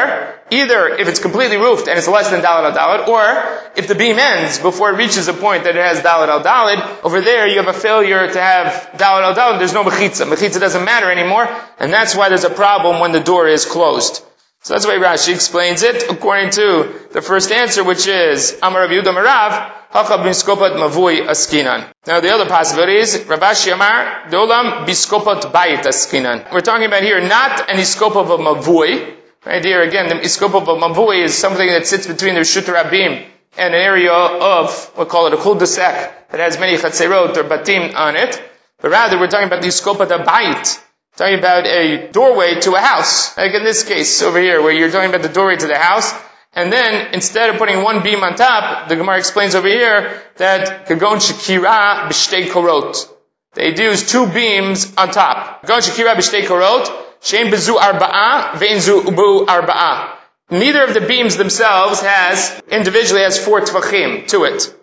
either 0.50 0.88
if 0.88 1.08
it's 1.08 1.18
completely 1.18 1.56
roofed 1.56 1.88
and 1.88 1.98
it's 1.98 2.08
less 2.08 2.30
than 2.30 2.40
dalad 2.40 2.64
al 2.64 2.72
dalad, 2.72 3.08
or 3.08 3.70
if 3.76 3.88
the 3.88 3.94
beam 3.94 4.18
ends 4.18 4.58
before 4.58 4.90
it 4.90 4.96
reaches 4.96 5.28
a 5.28 5.32
point 5.32 5.64
that 5.64 5.76
it 5.76 5.84
has 5.84 6.00
dalad 6.00 6.28
al 6.28 6.42
dalad, 6.42 7.04
over 7.04 7.20
there 7.20 7.46
you 7.46 7.56
have 7.56 7.68
a 7.68 7.78
failure 7.78 8.26
to 8.26 8.40
have 8.40 8.90
dalad 8.96 9.22
al 9.22 9.34
dalad, 9.34 9.58
there's 9.58 9.74
no 9.74 9.84
mechitza. 9.84 10.26
Mechitza 10.26 10.60
doesn't 10.60 10.84
matter 10.84 11.10
anymore, 11.10 11.48
and 11.78 11.92
that's 11.92 12.14
why 12.14 12.28
there's 12.28 12.44
a 12.44 12.50
problem 12.50 13.00
when 13.00 13.12
the 13.12 13.20
door 13.20 13.48
is 13.48 13.64
closed. 13.64 14.22
So 14.64 14.72
that's 14.72 14.86
the 14.86 14.92
way 14.92 14.96
Rashi 14.96 15.34
explains 15.34 15.82
it, 15.82 16.10
according 16.10 16.48
to 16.52 16.98
the 17.12 17.20
first 17.20 17.52
answer, 17.52 17.84
which 17.84 18.06
is 18.06 18.58
Amar 18.62 18.88
Yehuda 18.88 19.12
Marav, 19.12 19.70
Hachab 19.92 20.24
biskopat 20.24 20.72
mavui 20.74 21.26
askinan. 21.26 21.92
Now 22.06 22.20
the 22.20 22.32
other 22.32 22.46
possibility 22.46 22.96
is 22.96 23.26
Rav 23.28 23.40
Ashi 23.40 23.74
Amar, 23.74 24.30
Dolam 24.30 24.86
biskopat 24.86 25.52
bayit 25.52 25.82
askinan. 25.82 26.50
We're 26.50 26.62
talking 26.62 26.86
about 26.86 27.02
here 27.02 27.20
not 27.20 27.68
an 27.68 27.76
iskop 27.76 28.16
of 28.16 28.30
a 28.30 28.38
mavui. 28.38 29.14
Right 29.44 29.62
here 29.62 29.82
again, 29.82 30.08
the 30.08 30.14
iskop 30.14 30.54
of 30.54 30.66
a 30.66 30.76
mavui 30.76 31.24
is 31.24 31.36
something 31.36 31.66
that 31.66 31.86
sits 31.86 32.06
between 32.06 32.32
the 32.32 32.40
Rishut 32.40 32.62
Rabim 32.62 33.22
and 33.58 33.74
an 33.74 33.78
area 33.78 34.14
of, 34.14 34.92
we'll 34.96 35.04
call 35.04 35.26
it 35.26 35.34
a 35.34 35.36
cul-de-sac, 35.36 36.30
that 36.30 36.40
has 36.40 36.58
many 36.58 36.78
chatzerot 36.78 37.36
or 37.36 37.44
batim 37.44 37.94
on 37.94 38.16
it. 38.16 38.42
But 38.80 38.92
rather, 38.92 39.18
we're 39.18 39.28
talking 39.28 39.46
about 39.46 39.60
the 39.60 39.68
iskopat 39.68 40.08
bayit 40.24 40.83
Talking 41.16 41.38
about 41.38 41.64
a 41.64 42.08
doorway 42.10 42.58
to 42.62 42.74
a 42.74 42.80
house. 42.80 43.36
Like 43.36 43.54
in 43.54 43.62
this 43.62 43.84
case 43.84 44.20
over 44.20 44.40
here, 44.40 44.60
where 44.60 44.72
you're 44.72 44.90
talking 44.90 45.10
about 45.10 45.22
the 45.22 45.28
doorway 45.28 45.56
to 45.56 45.68
the 45.68 45.78
house, 45.78 46.12
and 46.54 46.72
then 46.72 47.14
instead 47.14 47.50
of 47.50 47.56
putting 47.56 47.82
one 47.82 48.02
beam 48.02 48.24
on 48.24 48.34
top, 48.34 48.88
the 48.88 48.96
Gemara 48.96 49.18
explains 49.18 49.54
over 49.54 49.68
here 49.68 50.20
that 50.38 50.86
kagon 50.86 51.18
shakira 51.18 52.08
b'shtei 52.08 52.46
korot. 52.46 53.08
They 53.52 53.76
use 53.76 54.10
two 54.10 54.26
beams 54.26 54.92
on 54.96 55.12
top. 55.12 55.62
Kagon 55.62 55.82
shakira 55.82 56.14
b'shtei 56.16 56.42
korot, 56.42 56.86
shein 57.20 57.48
bezu 57.48 57.76
arba'a, 57.76 58.58
vein 58.58 58.80
zu 58.80 59.02
ubu 59.02 59.46
arba'a. 59.46 60.16
Neither 60.50 60.82
of 60.82 60.94
the 60.94 61.00
beams 61.00 61.36
themselves 61.36 62.00
has, 62.02 62.60
individually 62.68 63.22
has 63.22 63.38
four 63.38 63.60
tvachim 63.60 64.26
to 64.28 64.44
it. 64.44 64.74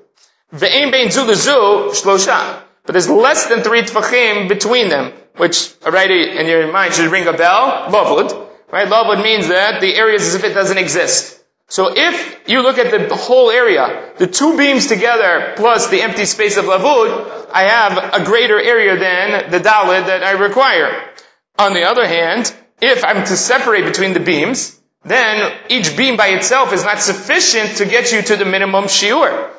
Ve'en 0.53 0.91
bein 0.91 1.11
zu 1.11 1.25
lezu 1.25 1.91
shlosha. 1.91 2.63
But 2.85 2.93
there's 2.93 3.09
less 3.09 3.47
than 3.47 3.63
three 3.63 3.81
tvachim 3.81 4.47
between 4.47 4.87
them 4.87 5.11
which 5.37 5.73
already 5.85 6.37
in 6.37 6.47
your 6.47 6.71
mind 6.71 6.93
should 6.93 7.11
ring 7.11 7.27
a 7.27 7.33
bell, 7.33 7.89
lavud, 7.89 8.49
right? 8.71 8.87
Lavud 8.87 9.23
means 9.23 9.47
that 9.47 9.81
the 9.81 9.95
area 9.95 10.15
is 10.15 10.27
as 10.27 10.35
if 10.35 10.43
it 10.43 10.53
doesn't 10.53 10.77
exist. 10.77 11.41
So 11.67 11.93
if 11.95 12.49
you 12.49 12.61
look 12.61 12.77
at 12.77 12.91
the 13.09 13.15
whole 13.15 13.49
area, 13.49 14.13
the 14.17 14.27
two 14.27 14.57
beams 14.57 14.87
together 14.87 15.53
plus 15.55 15.89
the 15.89 16.01
empty 16.01 16.25
space 16.25 16.57
of 16.57 16.65
lavud, 16.65 17.49
I 17.51 17.63
have 17.63 18.21
a 18.21 18.25
greater 18.25 18.59
area 18.59 18.97
than 18.97 19.51
the 19.51 19.59
dalid 19.59 20.07
that 20.07 20.23
I 20.23 20.31
require. 20.31 21.09
On 21.57 21.73
the 21.73 21.83
other 21.83 22.05
hand, 22.05 22.53
if 22.81 23.05
I'm 23.05 23.23
to 23.23 23.37
separate 23.37 23.85
between 23.85 24.13
the 24.13 24.19
beams, 24.19 24.79
then 25.03 25.53
each 25.69 25.95
beam 25.95 26.17
by 26.17 26.27
itself 26.29 26.73
is 26.73 26.83
not 26.83 26.99
sufficient 26.99 27.77
to 27.77 27.85
get 27.85 28.11
you 28.11 28.21
to 28.21 28.35
the 28.35 28.45
minimum 28.45 28.85
shiur. 28.85 29.49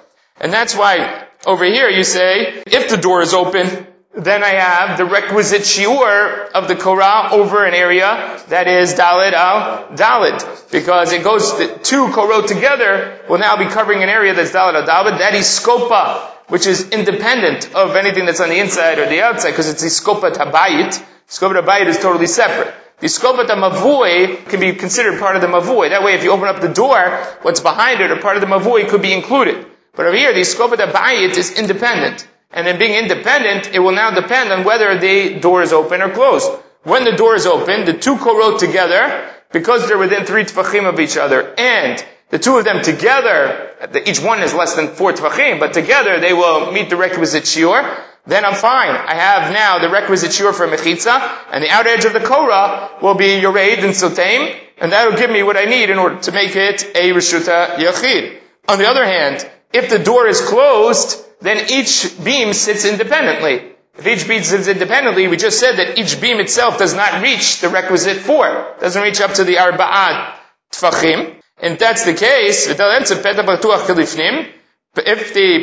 And 0.41 0.53
that's 0.53 0.77
why 0.77 1.27
over 1.47 1.65
here 1.65 1.89
you 1.89 2.05
say, 2.05 2.63
if 2.67 2.91
the 2.91 2.97
door 2.97 3.23
is 3.23 3.33
open, 3.35 3.87
then 4.15 4.45
I 4.45 4.51
have 4.51 4.99
the 4.99 5.07
requisite 5.07 5.63
shiur 5.63 6.51
of 6.51 6.69
the 6.69 6.77
Korah 6.77 7.31
over 7.33 7.65
an 7.65 7.73
area 7.73 8.43
that 8.49 8.69
is 8.69 8.95
Dalit 8.95 9.33
al 9.33 9.89
Dalit. 9.97 10.71
Because 10.71 11.13
it 11.13 11.25
goes, 11.25 11.57
the 11.57 11.67
two 11.83 12.07
Korot 12.09 12.47
together 12.47 13.19
will 13.29 13.39
now 13.39 13.57
be 13.57 13.65
covering 13.65 14.03
an 14.03 14.11
area 14.11 14.35
that's 14.35 14.51
Dalit 14.51 14.75
al 14.75 14.87
Dalit. 14.87 15.19
That 15.19 15.35
is 15.35 15.47
Skopa, 15.47 16.31
which 16.49 16.67
is 16.67 16.91
independent 16.91 17.75
of 17.75 17.97
anything 17.97 18.27
that's 18.27 18.41
on 18.41 18.51
the 18.51 18.59
inside 18.59 18.99
or 18.99 19.09
the 19.09 19.23
outside, 19.23 19.53
because 19.53 19.71
it's 19.71 19.83
the 19.83 19.89
Skopa 19.89 20.31
Tabayit. 20.31 21.03
Skopa 21.29 21.63
Tabayit 21.63 21.87
is 21.87 21.99
totally 21.99 22.27
separate. 22.27 22.75
The 22.99 23.07
Skopa 23.07 23.47
Mavui 23.47 24.47
can 24.47 24.61
be 24.61 24.75
considered 24.75 25.19
part 25.19 25.37
of 25.37 25.43
the 25.43 25.49
Mavui. 25.49 25.89
That 25.89 26.03
way, 26.05 26.15
if 26.15 26.23
you 26.23 26.33
open 26.33 26.49
up 26.49 26.61
the 26.61 26.69
door, 26.69 27.19
what's 27.41 27.61
behind 27.61 28.01
it 28.03 28.11
or 28.11 28.21
part 28.21 28.37
of 28.37 28.43
the 28.43 28.47
Mavui 28.47 28.89
could 28.89 29.01
be 29.01 29.15
included. 29.15 29.67
But 29.95 30.07
over 30.07 30.17
here, 30.17 30.35
the 30.35 30.41
Skopa 30.41 30.75
Tabayit 30.75 31.37
is 31.39 31.59
independent. 31.59 32.29
And 32.53 32.67
then 32.67 32.79
being 32.79 32.95
independent, 32.95 33.75
it 33.75 33.79
will 33.79 33.93
now 33.93 34.11
depend 34.11 34.53
on 34.53 34.65
whether 34.65 34.99
the 34.99 35.41
door 35.41 35.63
is 35.63 35.73
open 35.73 36.03
or 36.03 36.11
closed. 36.11 36.51
When 36.83 37.05
the 37.05 37.13
door 37.13 37.35
is 37.35 37.47
open, 37.47 37.85
the 37.85 37.95
two 37.95 38.17
korot 38.17 38.59
together, 38.59 39.31
because 39.53 39.89
they're 39.89 39.99
within 39.99 40.25
three 40.25 40.45
tefachim 40.45 40.89
of 40.89 41.01
each 41.01 41.17
other, 41.17 41.55
and 41.57 42.05
the 42.31 42.39
two 42.39 42.57
of 42.59 42.65
them 42.65 42.83
together, 42.83 43.71
each 44.05 44.21
one 44.21 44.43
is 44.43 44.53
less 44.55 44.75
than 44.75 44.89
four 44.89 45.13
tefachim, 45.13 45.61
but 45.61 45.73
together 45.73 46.19
they 46.19 46.33
will 46.33 46.73
meet 46.73 46.91
the 46.91 46.97
requisite 46.97 47.45
shiur, 47.45 47.99
then 48.27 48.45
I'm 48.45 48.55
fine. 48.55 48.91
I 48.91 49.15
have 49.15 49.53
now 49.53 49.79
the 49.79 49.91
requisite 49.91 50.31
shiur 50.31 50.55
for 50.55 50.67
mechitza, 50.67 51.39
and 51.53 51.63
the 51.63 51.71
outer 51.71 51.91
edge 51.91 52.05
of 52.05 52.13
the 52.13 52.21
korah 52.21 52.91
will 53.01 53.15
be 53.15 53.41
yoreid 53.41 53.83
and 53.85 53.93
sotaim, 53.93 54.57
and 54.79 54.93
that 54.93 55.09
will 55.09 55.17
give 55.17 55.31
me 55.31 55.43
what 55.43 55.57
I 55.57 55.65
need 55.65 55.91
in 55.91 55.99
order 55.99 56.21
to 56.21 56.33
make 56.33 56.55
it 56.57 56.85
a 56.95 57.13
reshuta 57.13 57.77
yachid. 57.77 58.39
On 58.69 58.79
the 58.79 58.89
other 58.89 59.05
hand, 59.05 59.49
if 59.73 59.91
the 59.91 59.99
door 59.99 60.27
is 60.27 60.41
closed, 60.41 61.23
then 61.43 61.71
each 61.71 62.13
beam 62.23 62.53
sits 62.53 62.85
independently. 62.85 63.73
If 63.99 64.07
each 64.07 64.27
beam 64.27 64.43
sits 64.43 64.69
independently, 64.69 65.29
we 65.29 65.37
just 65.37 65.61
said 65.61 65.77
that 65.77 65.99
each 65.99 66.21
beam 66.21 66.41
itself 66.41 66.79
does 66.79 66.95
not 66.95 67.23
reach 67.23 67.61
the 67.61 67.69
requisite 67.69 68.19
four. 68.19 68.77
Doesn't 68.81 69.03
reach 69.03 69.21
up 69.21 69.35
to 69.35 69.45
the 69.45 69.57
arba'at 69.57 70.37
tfachim. 70.73 71.35
And 71.59 71.79
that's 71.79 72.05
the 72.05 72.15
case, 72.15 72.67
if 72.69 72.79
the 72.79 72.83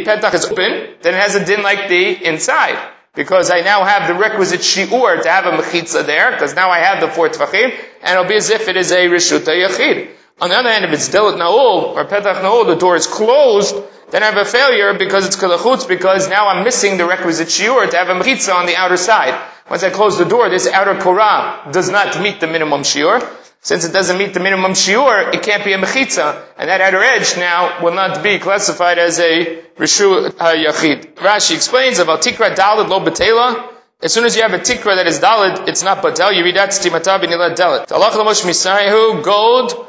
petach 0.06 0.34
is 0.34 0.46
open, 0.46 0.96
then 1.02 1.14
it 1.16 1.22
has 1.22 1.36
a 1.36 1.46
din 1.46 1.64
like 1.64 1.90
the 1.90 2.26
inside. 2.26 2.78
Because 3.16 3.50
I 3.50 3.62
now 3.62 3.84
have 3.84 4.08
the 4.08 4.14
requisite 4.14 4.62
shi'ur 4.62 5.24
to 5.24 5.30
have 5.30 5.46
a 5.46 5.52
mechitza 5.58 6.06
there, 6.06 6.32
because 6.32 6.56
now 6.56 6.70
I 6.70 6.80
have 6.80 7.02
the 7.02 7.10
four 7.10 7.30
tfachim, 7.30 7.74
and 8.04 8.12
it'll 8.12 8.26
be 8.26 8.36
as 8.36 8.50
if 8.50 8.68
it 8.68 8.78
is 8.78 8.92
a 8.92 9.08
rishuta 9.08 9.56
yachid. 9.66 10.10
On 10.40 10.50
the 10.50 10.56
other 10.56 10.70
hand, 10.70 10.86
if 10.86 10.94
it's 10.94 11.10
delit 11.10 11.38
na'ul, 11.38 11.96
or 11.96 12.06
petach 12.06 12.42
na'ul, 12.42 12.68
the 12.68 12.76
door 12.76 12.96
is 12.96 13.08
closed, 13.08 13.76
then 14.12 14.24
I 14.24 14.28
have 14.28 14.38
a 14.38 14.46
failure 14.46 14.94
because 14.98 15.26
it's 15.26 15.36
kalachutz, 15.36 15.88
because 15.88 16.30
now 16.30 16.48
I'm 16.48 16.64
missing 16.64 16.98
the 16.98 17.06
requisite 17.06 17.48
shiur 17.48 17.90
to 17.90 17.98
have 17.98 18.10
a 18.10 18.14
mechitza 18.14 18.54
on 18.54 18.66
the 18.66 18.76
outer 18.76 18.98
side. 18.98 19.40
Once 19.70 19.84
I 19.84 19.92
close 19.92 20.18
the 20.18 20.26
door, 20.26 20.50
this 20.50 20.68
outer 20.68 21.00
korah 21.00 21.70
does 21.72 21.90
not 21.90 22.20
meet 22.22 22.40
the 22.40 22.48
minimum 22.48 22.82
shiur. 22.82 23.22
Since 23.62 23.86
it 23.86 23.92
doesn't 23.92 24.18
meet 24.18 24.34
the 24.34 24.40
minimum 24.40 24.72
shiur, 24.72 25.34
it 25.34 25.44
can't 25.44 25.64
be 25.66 25.74
a 25.74 25.78
mechitza, 25.78 26.42
and 26.58 26.70
that 26.70 26.82
outer 26.82 27.04
edge 27.04 27.38
now 27.38 27.84
will 27.84 27.94
not 27.94 28.24
be 28.24 28.40
classified 28.40 28.98
as 28.98 29.20
a 29.20 29.62
rishu 29.78 30.30
yachid. 30.30 31.16
Rashi 31.16 31.56
explains 31.56 32.00
about 32.00 32.22
tikra 32.22 32.56
dalid 32.56 32.88
lo 32.88 33.02
betela. 33.02 33.70
As 34.02 34.14
soon 34.14 34.24
as 34.24 34.36
you 34.36 34.44
have 34.44 34.54
a 34.54 34.60
tikra 34.60 34.96
that 34.96 35.08
is 35.08 35.20
dalid, 35.20 35.68
it's 35.68 35.84
not 35.84 36.02
batel. 36.02 36.34
You 36.34 36.46
read 36.46 36.56
that 36.56 36.70
stimata 36.70 37.22
b'nila 37.22 37.54
dalid. 37.54 37.88
Talach 37.88 38.12
lamosh 38.12 38.46
misayihu 38.46 39.22
gold 39.24 39.88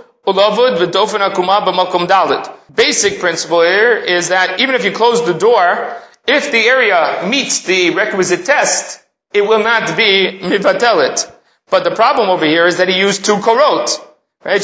Basic 2.74 3.20
principle 3.20 3.62
here 3.62 3.96
is 3.96 4.28
that 4.28 4.60
even 4.60 4.74
if 4.74 4.84
you 4.84 4.92
close 4.92 5.24
the 5.24 5.32
door, 5.32 5.96
if 6.26 6.52
the 6.52 6.58
area 6.58 7.26
meets 7.26 7.62
the 7.62 7.90
requisite 7.90 8.44
test, 8.44 9.02
it 9.32 9.42
will 9.42 9.62
not 9.62 9.96
be 9.96 10.38
mivatelit. 10.42 11.32
But 11.70 11.84
the 11.84 11.92
problem 11.92 12.28
over 12.28 12.44
here 12.44 12.66
is 12.66 12.76
that 12.76 12.88
he 12.88 12.98
used 12.98 13.24
two 13.24 13.36
korot. 13.36 13.98
Right? 14.44 14.60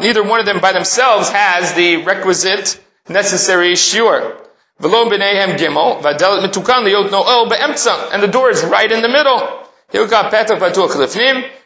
Neither 0.00 0.22
one 0.22 0.40
of 0.40 0.46
them 0.46 0.60
by 0.60 0.72
themselves 0.72 1.30
has 1.30 1.74
the 1.74 1.96
requisite 2.04 2.80
necessary 3.08 3.72
shiur. 3.72 4.36
And 4.80 4.94
the 8.22 8.28
door 8.30 8.50
is 8.50 8.64
right 8.64 8.92
in 8.92 9.02
the 9.02 9.08
middle 9.08 9.67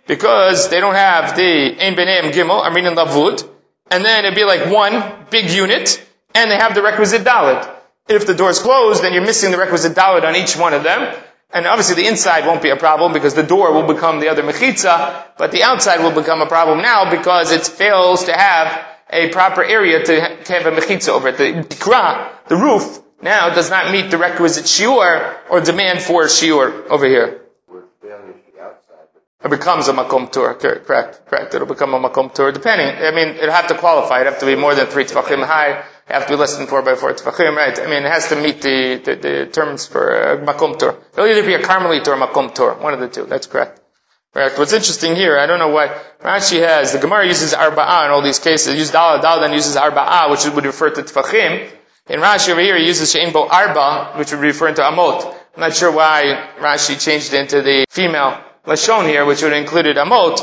because 0.07 0.69
they 0.69 0.81
don't 0.81 0.95
have 0.95 1.37
the 1.37 1.77
Ein 1.81 1.95
Beneim 1.95 2.33
Gimel, 2.33 2.63
I 2.65 2.73
mean 2.73 2.87
in 2.87 2.95
Lavud, 2.95 3.49
and 3.91 4.05
then 4.05 4.25
it'd 4.25 4.37
be 4.37 4.45
like 4.45 4.71
one 4.71 5.27
big 5.31 5.51
unit, 5.51 6.05
and 6.35 6.51
they 6.51 6.57
have 6.57 6.75
the 6.75 6.83
requisite 6.83 7.23
Dalit. 7.25 7.69
If 8.09 8.27
the 8.27 8.35
door 8.35 8.51
is 8.51 8.59
closed, 8.59 9.03
then 9.03 9.13
you're 9.13 9.25
missing 9.25 9.51
the 9.51 9.59
requisite 9.59 9.95
Dalit 9.97 10.25
on 10.25 10.37
each 10.37 10.57
one 10.57 10.73
of 10.73 10.83
them, 10.83 11.15
and 11.51 11.67
obviously 11.67 12.03
the 12.03 12.09
inside 12.09 12.47
won't 12.47 12.63
be 12.63 12.71
a 12.71 12.77
problem 12.77 13.13
because 13.13 13.35
the 13.35 13.43
door 13.43 13.73
will 13.73 13.87
become 13.93 14.21
the 14.21 14.29
other 14.29 14.43
Mechitza, 14.43 15.25
but 15.37 15.53
the 15.53 15.63
outside 15.63 16.01
will 16.01 16.15
become 16.15 16.41
a 16.41 16.47
problem 16.47 16.81
now 16.81 17.11
because 17.11 17.53
it 17.53 17.67
fails 17.67 18.25
to 18.25 18.33
have 18.33 18.87
a 19.11 19.29
proper 19.29 19.63
area 19.63 20.03
to 20.05 20.21
have 20.21 20.67
a 20.67 20.71
Mechitza 20.71 21.11
over 21.11 21.29
it. 21.29 21.37
The 21.37 21.53
Dikra, 21.53 22.29
the 22.49 22.57
roof, 22.57 23.01
now 23.21 23.55
does 23.55 23.71
not 23.71 23.93
meet 23.93 24.11
the 24.11 24.19
requisite 24.19 24.65
Shiur 24.65 25.37
or 25.51 25.61
demand 25.61 26.01
for 26.01 26.25
Shiur 26.25 26.89
over 26.89 27.07
here. 27.07 27.42
It 29.45 29.51
becomes 29.51 29.89
a 29.89 29.93
makom 29.93 30.31
tur. 30.31 30.55
Correct, 30.55 31.27
correct. 31.27 31.55
It'll 31.55 31.67
become 31.67 31.95
a 31.95 32.01
makom 32.01 32.33
tur, 32.33 32.53
depending. 32.53 32.87
I 32.87 33.11
mean, 33.11 33.35
it'll 33.37 33.51
have 33.51 33.67
to 33.69 33.75
qualify. 33.75 34.21
It'll 34.21 34.33
have 34.33 34.41
to 34.41 34.47
be 34.47 34.55
more 34.55 34.75
than 34.75 34.87
three 34.87 35.05
tefachim 35.05 35.45
high. 35.45 35.79
It 35.79 35.85
have 36.07 36.27
to 36.27 36.35
be 36.35 36.37
less 36.37 36.57
than 36.57 36.69
four 36.69 36.83
by 36.83 36.95
four 36.95 37.13
tefachim, 37.13 37.57
right? 37.57 37.77
I 37.79 37.87
mean, 37.87 38.05
it 38.05 38.13
has 38.13 38.29
to 38.29 38.37
meet 38.37 38.63
the, 38.63 39.03
the, 39.05 39.17
the 39.17 39.47
terms 39.47 39.87
for 39.87 40.11
a 40.11 40.39
makom 40.39 40.79
tur. 40.79 40.97
It'll 41.13 41.27
either 41.27 41.45
be 41.45 41.55
a 41.55 41.59
carmelit 41.59 42.07
or 42.07 42.15
a 42.15 42.27
makom 42.27 42.55
tur. 42.55 42.75
One 42.75 42.95
of 42.95 43.01
the 43.01 43.09
two. 43.09 43.25
That's 43.25 43.49
correct. 43.49 43.81
Correct. 44.33 44.59
What's 44.59 44.73
interesting 44.73 45.17
here, 45.17 45.37
I 45.37 45.47
don't 45.47 45.59
know 45.59 45.69
why 45.69 45.89
Rashi 46.23 46.61
has, 46.61 46.93
the 46.93 46.99
Gemara 46.99 47.27
uses 47.27 47.53
arba'ah 47.53 48.07
in 48.07 48.13
all 48.13 48.23
these 48.23 48.39
cases. 48.39 48.77
Uses 48.77 48.93
dal, 48.93 49.21
dal 49.21 49.41
then 49.41 49.53
uses 49.53 49.77
arba'ah, 49.77 50.31
which 50.31 50.47
would 50.47 50.65
refer 50.65 50.89
to 50.91 51.03
tefachim. 51.03 51.69
In 52.09 52.21
Rashi 52.21 52.51
over 52.51 52.61
here, 52.61 52.79
he 52.79 52.87
uses 52.87 53.11
she'en 53.11 53.33
bo 53.33 53.49
arba, 53.49 54.15
which 54.19 54.31
would 54.31 54.41
refer 54.41 54.73
to 54.73 54.83
amot. 54.83 55.25
I'm 55.55 55.61
not 55.61 55.75
sure 55.75 55.93
why 55.93 56.51
Rashi 56.61 56.99
changed 57.05 57.35
it 57.35 57.41
into 57.41 57.61
the 57.61 57.85
female 57.91 58.43
lashon 58.67 59.07
here, 59.07 59.25
which 59.25 59.43
would 59.43 59.53
have 59.53 59.61
included 59.61 59.97
amot. 59.97 60.41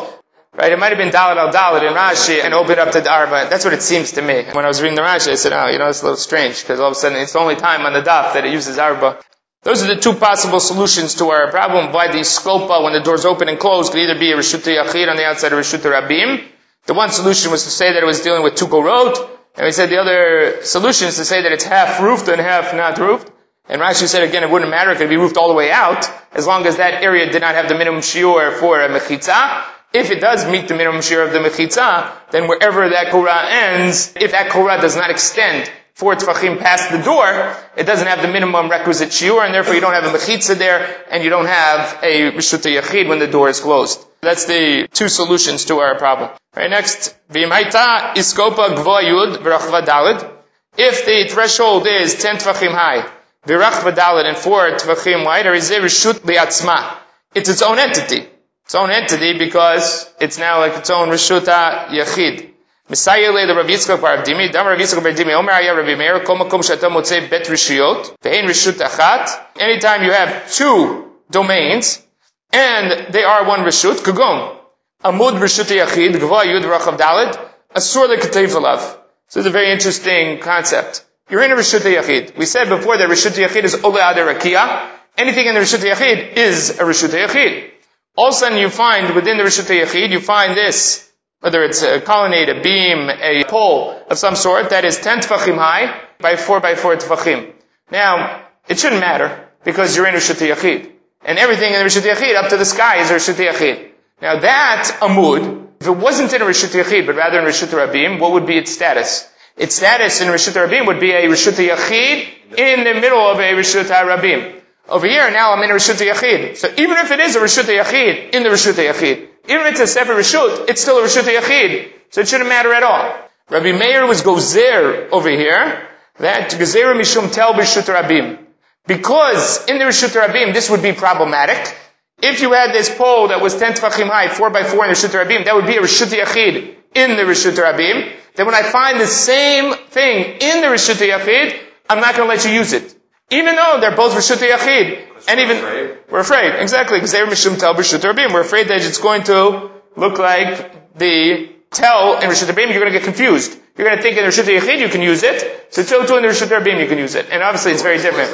Right? 0.53 0.71
It 0.71 0.79
might 0.79 0.89
have 0.89 0.97
been 0.97 1.09
dalit 1.09 1.37
al 1.37 1.53
dalit 1.53 1.87
in 1.87 1.93
Rashi 1.93 2.43
and 2.43 2.53
opened 2.53 2.79
up 2.79 2.91
to 2.91 3.01
Darba. 3.01 3.49
That's 3.49 3.63
what 3.63 3.73
it 3.73 3.81
seems 3.81 4.13
to 4.13 4.21
me. 4.21 4.45
When 4.51 4.65
I 4.65 4.67
was 4.67 4.81
reading 4.81 4.95
the 4.95 5.03
Rashi, 5.03 5.31
I 5.31 5.35
said, 5.35 5.53
oh, 5.53 5.67
you 5.67 5.77
know, 5.77 5.87
it's 5.87 6.01
a 6.01 6.05
little 6.05 6.17
strange 6.17 6.61
because 6.61 6.79
all 6.79 6.87
of 6.87 6.93
a 6.93 6.95
sudden 6.95 7.19
it's 7.19 7.33
the 7.33 7.39
only 7.39 7.55
time 7.55 7.85
on 7.85 7.93
the 7.93 8.01
daf 8.01 8.33
that 8.33 8.45
it 8.45 8.51
uses 8.51 8.77
arba. 8.77 9.19
Those 9.63 9.83
are 9.83 9.87
the 9.87 9.99
two 9.99 10.13
possible 10.13 10.59
solutions 10.59 11.15
to 11.15 11.25
our 11.29 11.51
problem. 11.51 11.91
Why 11.91 12.07
the 12.07 12.19
scopa, 12.19 12.83
when 12.83 12.93
the 12.93 13.01
doors 13.01 13.25
open 13.25 13.49
and 13.49 13.59
close, 13.59 13.89
could 13.89 13.99
either 13.99 14.17
be 14.17 14.31
a 14.31 14.37
Rishut 14.37 14.63
Yachid 14.63 15.09
on 15.09 15.17
the 15.17 15.25
outside 15.25 15.51
of 15.51 15.59
Rishut 15.59 15.79
Rabim. 15.79 16.43
The 16.85 16.93
one 16.93 17.11
solution 17.11 17.51
was 17.51 17.65
to 17.65 17.69
say 17.69 17.93
that 17.93 18.01
it 18.01 18.05
was 18.05 18.21
dealing 18.21 18.43
with 18.43 18.55
Tuko 18.55 18.81
Road. 18.83 19.17
And 19.55 19.65
we 19.65 19.71
said 19.71 19.89
the 19.89 19.97
other 19.99 20.63
solution 20.63 21.09
is 21.09 21.17
to 21.17 21.25
say 21.25 21.41
that 21.41 21.51
it's 21.51 21.65
half 21.65 21.99
roofed 21.99 22.29
and 22.29 22.39
half 22.39 22.73
not 22.73 22.97
roofed. 22.97 23.29
And 23.69 23.79
Rashi 23.79 24.07
said 24.07 24.23
again, 24.23 24.41
it 24.43 24.49
wouldn't 24.49 24.71
matter, 24.71 24.91
it 24.91 24.97
could 24.97 25.09
be 25.09 25.17
roofed 25.17 25.37
all 25.37 25.47
the 25.47 25.53
way 25.53 25.69
out, 25.71 26.09
as 26.31 26.47
long 26.47 26.65
as 26.65 26.77
that 26.77 27.03
area 27.03 27.31
did 27.31 27.41
not 27.41 27.53
have 27.53 27.69
the 27.69 27.75
minimum 27.75 28.01
shiur 28.01 28.57
for 28.59 28.81
a 28.81 28.89
mechitza. 28.89 29.63
If 29.93 30.09
it 30.09 30.19
does 30.19 30.49
meet 30.49 30.67
the 30.67 30.75
minimum 30.75 31.01
shiur 31.01 31.23
of 31.25 31.33
the 31.33 31.39
mechitza, 31.39 32.11
then 32.31 32.47
wherever 32.47 32.89
that 32.89 33.11
korah 33.11 33.45
ends, 33.47 34.13
if 34.15 34.31
that 34.31 34.49
korah 34.49 34.81
does 34.81 34.95
not 34.95 35.11
extend 35.11 35.71
four 35.93 36.15
tefachim 36.15 36.57
past 36.57 36.91
the 36.91 36.97
door, 37.03 37.55
it 37.77 37.83
doesn't 37.83 38.07
have 38.07 38.23
the 38.23 38.27
minimum 38.27 38.69
requisite 38.69 39.09
shiur, 39.09 39.45
and 39.45 39.53
therefore 39.53 39.75
you 39.75 39.81
don't 39.81 39.93
have 39.93 40.05
a 40.05 40.17
mechitza 40.17 40.57
there, 40.57 41.05
and 41.11 41.23
you 41.23 41.29
don't 41.29 41.45
have 41.45 41.99
a 42.01 42.31
rishut 42.31 42.65
yachid 42.65 43.07
when 43.07 43.19
the 43.19 43.27
door 43.27 43.49
is 43.49 43.59
closed. 43.59 44.03
That's 44.21 44.45
the 44.45 44.87
two 44.91 45.09
solutions 45.09 45.65
to 45.65 45.77
our 45.77 45.95
problem. 45.97 46.29
All 46.29 46.39
right, 46.55 46.69
next, 46.71 47.15
v'imhaita 47.29 48.15
iskopa 48.15 48.75
gvoa 48.77 49.03
yud 49.03 49.37
v'rachva 49.43 49.85
dalid. 49.85 50.27
If 50.75 51.05
the 51.05 51.27
threshold 51.31 51.85
is 51.85 52.15
ten 52.15 52.37
tefachim 52.37 52.71
high, 52.71 53.07
V'rach 53.49 53.81
v'dalet 53.81 54.25
and 54.25 54.37
four 54.37 54.69
tvachim 54.77 55.25
wide, 55.25 55.47
or 55.47 55.55
is 55.55 55.71
it 55.71 55.81
reshut 55.81 56.19
liatzma? 56.19 56.97
It's 57.33 57.49
its 57.49 57.63
own 57.63 57.79
entity. 57.79 58.27
Its 58.65 58.75
own 58.75 58.91
entity 58.91 59.39
because 59.39 60.07
it's 60.21 60.37
now 60.37 60.59
like 60.59 60.73
its 60.77 60.91
own 60.91 61.09
reshuta 61.09 61.87
yachid. 61.87 62.51
Misayele 62.89 63.47
the 63.47 63.55
Rav 63.55 63.65
Yitzchak 63.65 64.01
bar 64.01 64.17
Avdimi, 64.17 64.51
Dam 64.51 64.67
Rav 64.67 64.77
Yitzchak 64.77 65.01
bar 65.01 65.11
Avdimi, 65.11 65.33
Omer 65.33 65.51
Ayah 65.51 65.75
Rabbi 65.75 65.95
Meir, 65.95 66.23
Kol 66.23 66.37
Makom 66.37 66.61
Shata 66.61 66.91
Motzei 66.91 67.27
Bet 67.27 67.45
Rishiyot, 67.45 68.19
Ve'en 68.21 68.45
Rishut 68.45 68.77
Achat. 68.87 69.29
Anytime 69.59 70.03
you 70.03 70.11
have 70.11 70.51
two 70.51 71.11
domains, 71.31 72.05
and 72.51 73.11
they 73.11 73.23
are 73.23 73.47
one 73.47 73.61
Rishut, 73.61 73.97
Kugom, 73.97 74.55
Amud 75.03 75.39
Rishut 75.39 75.75
Yachid, 75.75 76.19
Gva 76.19 76.45
Yud 76.45 76.63
Rachav 76.63 76.97
Dalet, 76.97 77.49
Asur 77.75 78.15
Lekatei 78.15 78.47
Alav. 78.47 78.97
So 79.27 79.39
it's 79.39 79.47
a 79.47 79.51
very 79.51 79.71
interesting 79.71 80.39
concept. 80.39 81.05
You're 81.29 81.43
in 81.43 81.51
a 81.51 81.55
Rishut 81.55 81.81
Yachid. 81.81 82.35
We 82.35 82.47
said 82.47 82.69
before 82.69 82.97
that 82.97 83.07
Rishut 83.07 83.37
Yachid 83.37 83.63
is 83.63 83.75
Ole 83.83 83.99
Ade 83.99 84.17
Rakia. 84.17 84.89
Anything 85.15 85.45
in 85.45 85.53
the 85.53 85.59
Rishut 85.59 85.87
Yachid 85.87 86.33
is 86.33 86.71
a 86.71 86.83
Rishut 86.83 87.09
Yachid. 87.09 87.69
All 88.17 88.29
of 88.29 88.33
a 88.33 88.37
sudden 88.37 88.57
you 88.57 88.69
find 88.69 89.13
within 89.13 89.37
the 89.37 89.43
Rishut 89.43 89.69
Yachid, 89.69 90.09
you 90.09 90.21
find 90.21 90.57
this, 90.57 91.07
whether 91.41 91.63
it's 91.63 91.83
a 91.83 92.01
colonnade, 92.01 92.49
a 92.49 92.61
beam, 92.63 93.09
a 93.09 93.43
pole 93.43 94.01
of 94.09 94.17
some 94.17 94.35
sort 94.35 94.71
that 94.71 94.85
is 94.85 94.97
10 94.97 95.19
tefachim 95.19 95.55
high 95.55 96.01
by 96.19 96.35
4 96.35 96.61
by 96.61 96.73
4 96.73 96.95
tefachim. 96.95 97.53
Now, 97.91 98.45
it 98.67 98.79
shouldn't 98.79 99.01
matter 99.01 99.47
because 99.63 99.95
you're 99.95 100.07
in 100.07 100.15
Rishut 100.15 100.41
Yachid. 100.45 100.91
And 101.21 101.37
everything 101.37 101.73
in 101.73 101.79
the 101.79 101.85
Rishut 101.85 102.11
Yachid 102.11 102.35
up 102.37 102.49
to 102.49 102.57
the 102.57 102.65
sky 102.65 103.01
is 103.01 103.09
Rishut 103.09 103.35
Yachid. 103.35 103.91
Now 104.19 104.39
that 104.39 104.97
Amud, 104.99 105.67
if 105.79 105.85
it 105.85 105.95
wasn't 105.95 106.33
in 106.33 106.41
a 106.41 106.45
Rishut 106.45 106.73
Yachid, 106.73 107.05
but 107.05 107.15
rather 107.15 107.39
in 107.39 107.45
Rishut 107.45 107.67
Rabim, 107.67 108.19
what 108.19 108.31
would 108.31 108.47
be 108.47 108.57
its 108.57 108.71
status? 108.71 109.29
Its 109.59 109.75
status 109.75 110.21
in 110.21 110.29
Rishut 110.29 110.53
Rabim 110.53 110.87
would 110.87 111.01
be 111.01 111.11
a 111.11 111.23
Rishut 111.27 111.59
Yachid 111.59 112.57
in 112.57 112.85
the 112.85 112.93
middle 112.93 113.19
of 113.19 113.39
a 113.39 113.51
Rishut 113.51 113.87
Rabim. 113.87 114.61
Over 114.87 115.05
here, 115.05 115.29
now 115.31 115.53
I'm 115.53 115.61
in 115.61 115.69
a 115.69 115.73
Rishut 115.73 115.99
Yachid. 115.99 116.55
So 116.55 116.69
even 116.77 116.97
if 116.97 117.11
it 117.11 117.19
is 117.19 117.35
a 117.35 117.39
Rishut 117.39 117.65
Yachid 117.65 118.33
in 118.33 118.43
the 118.43 118.49
Rishut 118.49 118.75
Yachid, 118.75 119.27
even 119.49 119.65
if 119.67 119.73
it's 119.73 119.81
a 119.81 119.87
separate 119.87 120.15
Rishut, 120.15 120.69
it's 120.69 120.81
still 120.81 120.99
a 120.99 121.03
Rishut 121.03 121.23
Yachid. 121.23 121.91
So 122.09 122.21
it 122.21 122.29
shouldn't 122.29 122.47
matter 122.47 122.73
at 122.73 122.83
all. 122.83 123.13
Rabbi 123.49 123.73
Meir 123.73 124.07
was 124.07 124.21
Gozer 124.21 125.09
over 125.11 125.29
here, 125.29 125.89
that 126.19 126.51
Gozer 126.51 126.95
Mishum 126.95 127.29
Tel 127.29 127.53
Rishut 127.53 127.93
Rabim. 127.93 128.39
Because 128.87 129.65
in 129.65 129.77
the 129.77 129.83
Rishut 129.83 130.17
Rabim, 130.17 130.53
this 130.53 130.69
would 130.69 130.81
be 130.81 130.93
problematic. 130.93 131.77
If 132.21 132.41
you 132.41 132.53
had 132.53 132.73
this 132.73 132.89
pole 132.95 133.27
that 133.27 133.41
was 133.41 133.57
10 133.57 133.73
tefachim 133.73 134.07
high, 134.07 134.29
4 134.29 134.51
by 134.51 134.63
4 134.63 134.85
in 134.85 134.91
the 134.91 134.95
Rishut 134.95 135.21
Rabim, 135.21 135.43
that 135.43 135.55
would 135.55 135.65
be 135.65 135.75
a 135.75 135.81
Rishut 135.81 136.17
Yachid 136.17 136.78
in 136.95 137.15
the 137.15 137.23
Rishut 137.23 137.55
Rabim 137.55 138.15
then 138.39 138.45
when 138.45 138.55
I 138.55 138.63
find 138.63 139.01
the 139.01 139.05
same 139.05 139.73
thing 139.73 140.37
in 140.39 140.61
the 140.61 140.67
Rishut 140.67 141.05
Yachid, 141.05 141.59
I'm 141.89 141.99
not 141.99 142.15
going 142.15 142.29
to 142.29 142.33
let 142.33 142.45
you 142.45 142.51
use 142.51 142.71
it. 142.71 142.95
Even 143.29 143.57
though 143.57 143.79
they're 143.81 143.97
both 143.97 144.13
Rishut 144.13 144.37
Yachid. 144.37 145.27
And 145.27 145.41
even, 145.41 145.57
afraid. 145.57 145.97
we're 146.09 146.19
afraid, 146.19 146.55
exactly, 146.55 146.97
because 146.99 147.11
they're 147.11 147.27
Mishum 147.27 147.59
Tel 147.59 147.75
Rishut 147.75 147.99
Rabim. 147.99 148.31
We're 148.31 148.39
afraid 148.39 148.69
that 148.69 148.79
it's 148.79 148.99
going 148.99 149.23
to 149.23 149.69
look 149.97 150.19
like 150.19 150.95
the 150.97 151.49
Tel 151.69 152.19
in 152.21 152.29
Rishut 152.29 152.47
Rabim, 152.47 152.69
you're 152.69 152.79
going 152.79 152.93
to 152.93 152.97
get 152.97 153.03
confused. 153.03 153.59
You're 153.77 153.87
going 153.87 153.97
to 153.97 154.03
think 154.03 154.17
in 154.17 154.23
the 154.23 154.29
Rishut 154.29 154.45
Yachid 154.45 154.79
you 154.79 154.87
can 154.87 155.01
use 155.01 155.23
it, 155.23 155.73
so 155.73 155.83
too 155.83 156.15
in 156.15 156.23
the 156.23 156.29
Rishut 156.29 156.47
Rabim 156.47 156.79
you 156.79 156.87
can 156.87 156.97
use 156.97 157.15
it. 157.15 157.27
And 157.29 157.43
obviously 157.43 157.73
it's 157.73 157.83
very 157.83 157.97
different. 157.97 158.31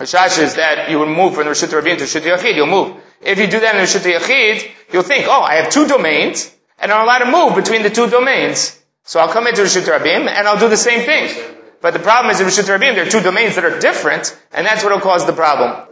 Hashash 0.00 0.40
is 0.40 0.56
that 0.56 0.90
you 0.90 0.98
will 0.98 1.14
move 1.14 1.36
from 1.36 1.44
the 1.44 1.52
Rishut 1.52 1.68
Rabim 1.80 1.96
to 1.98 2.04
Rishut 2.04 2.22
Yachid, 2.22 2.56
you'll 2.56 2.66
move. 2.66 2.96
If 3.20 3.38
you 3.38 3.46
do 3.46 3.60
that 3.60 3.76
in 3.76 3.80
the 3.80 3.86
Rishut 3.86 4.18
Yachid, 4.18 4.68
you'll 4.92 5.04
think, 5.04 5.26
oh, 5.28 5.42
I 5.42 5.62
have 5.62 5.70
two 5.70 5.86
domains, 5.86 6.52
and 6.80 6.92
I'm 6.92 7.02
allowed 7.02 7.18
to 7.18 7.30
move 7.30 7.54
between 7.54 7.82
the 7.82 7.90
two 7.90 8.08
domains. 8.08 8.78
So 9.04 9.20
I'll 9.20 9.32
come 9.32 9.46
into 9.46 9.62
Rishut 9.62 9.86
Rabim, 9.86 10.28
and 10.28 10.46
I'll 10.46 10.58
do 10.58 10.68
the 10.68 10.76
same 10.76 11.04
thing. 11.04 11.34
But 11.80 11.92
the 11.92 12.00
problem 12.00 12.30
is 12.30 12.40
in 12.40 12.46
Rishut 12.46 12.68
Rabim, 12.68 12.94
there 12.94 13.06
are 13.06 13.10
two 13.10 13.20
domains 13.20 13.54
that 13.54 13.64
are 13.64 13.78
different, 13.78 14.36
and 14.52 14.66
that's 14.66 14.82
what 14.84 14.92
will 14.92 15.00
cause 15.00 15.26
the 15.26 15.32
problem. 15.32 15.86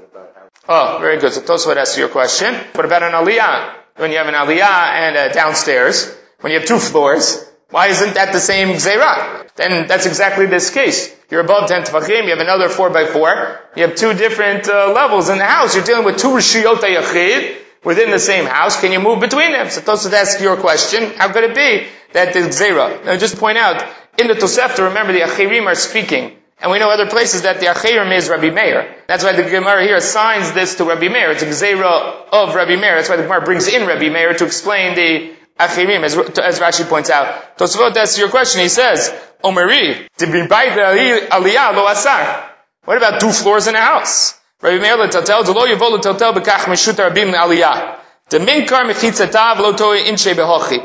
Oh, 0.68 0.99
very 1.01 1.18
good. 1.18 1.33
So 1.33 1.40
Tosfot 1.40 1.77
asks 1.77 1.96
your 1.96 2.09
question. 2.09 2.55
What 2.72 2.85
about 2.85 3.03
an 3.03 3.12
aliyah? 3.12 3.75
When 3.96 4.11
you 4.11 4.18
have 4.18 4.27
an 4.27 4.35
aliyah 4.35 4.87
and 5.05 5.16
a 5.16 5.33
downstairs, 5.33 6.14
when 6.40 6.53
you 6.53 6.59
have 6.59 6.68
two 6.68 6.79
floors, 6.79 7.44
why 7.70 7.87
isn't 7.88 8.14
that 8.14 8.33
the 8.33 8.40
same 8.40 8.68
gzeirah? 8.68 9.55
Then 9.55 9.87
that's 9.87 10.07
exactly 10.07 10.46
this 10.46 10.70
case. 10.70 11.14
You're 11.31 11.40
above 11.40 11.68
10 11.68 11.85
tefachim, 11.85 12.25
you 12.25 12.31
have 12.31 12.40
another 12.40 12.68
4 12.68 12.90
by 12.90 13.07
4 13.07 13.61
you 13.77 13.83
have 13.83 13.94
two 13.94 14.14
different 14.14 14.68
uh, 14.68 14.92
levels 14.92 15.29
in 15.29 15.37
the 15.37 15.44
house. 15.44 15.75
You're 15.75 15.85
dealing 15.85 16.07
with 16.07 16.16
two 16.16 16.29
rishiyot 16.29 16.79
yachid 16.79 17.59
within 17.85 18.11
the 18.11 18.19
same 18.19 18.47
house. 18.47 18.81
Can 18.81 18.93
you 18.93 19.01
move 19.01 19.21
between 19.21 19.53
them? 19.53 19.71
So 19.71 19.81
Tosfot 19.81 20.12
asks 20.12 20.41
your 20.41 20.57
question. 20.57 21.12
How 21.17 21.33
could 21.33 21.45
it 21.45 21.55
be 21.55 21.87
that 22.12 22.33
the 22.33 22.41
gzeirah? 22.41 23.05
Now 23.05 23.17
just 23.17 23.39
point 23.39 23.59
out, 23.59 23.85
in 24.19 24.29
the 24.29 24.35
Tosefta, 24.35 24.89
remember 24.89 25.12
the 25.12 25.21
achirim 25.21 25.67
are 25.67 25.75
speaking. 25.75 26.37
And 26.59 26.73
we 26.73 26.79
know 26.79 26.89
other 26.89 27.07
places 27.07 27.43
that 27.43 27.61
the 27.61 27.67
Achirim 27.67 28.17
is 28.17 28.31
Rabbi 28.31 28.49
Meir. 28.49 28.97
That's 29.09 29.23
why 29.23 29.33
the 29.33 29.43
Gemara 29.43 29.83
here 29.83 29.97
assigns 29.97 30.53
this 30.53 30.77
to 30.77 30.85
Rabbi 30.85 31.09
Meir. 31.09 31.33
It's 31.33 31.43
a 31.43 31.47
Gzeira 31.47 32.29
of 32.33 32.55
Rabbi 32.55 32.77
Meir. 32.77 32.97
That's 32.97 33.11
why 33.11 33.17
the 33.17 33.25
Gemara 33.25 33.43
brings 33.43 33.69
in 33.69 33.87
Rabbi 33.87 34.09
Meir 34.09 34.33
to 34.33 34.47
explain 34.47 34.95
the 34.95 35.35
Achirim, 35.61 36.03
as, 36.03 36.17
as 36.39 36.59
Rashi 36.59 36.89
points 36.89 37.11
out. 37.11 37.59
Tosfot 37.59 37.95
asks 37.97 38.19
your 38.19 38.31
question. 38.31 38.62
He 38.62 38.69
says, 38.69 39.12
Omeri, 39.45 40.09
Aliyah 40.19 41.75
lo 41.75 41.87
asar. 41.89 42.51
What 42.85 42.97
about 42.97 43.21
two 43.21 43.33
floors 43.33 43.67
in 43.67 43.75
a 43.75 43.81
house? 43.81 44.39
Rabbi 44.62 44.81
Meir 44.81 44.97
l'tatel, 44.97 45.45
d'lo 45.45 45.66
yavol 45.66 45.99
l'tatel 45.99 46.33
b'kach 46.33 46.64
meshut 46.64 46.97
rabim 46.97 47.35
aliyah. 47.35 47.99
The 48.31 48.38
minkar 48.38 48.85
mechitzatav 48.88 49.59
lo 49.59 49.73
toi 49.75 49.99
inche 49.99 50.35
behochi. 50.35 50.83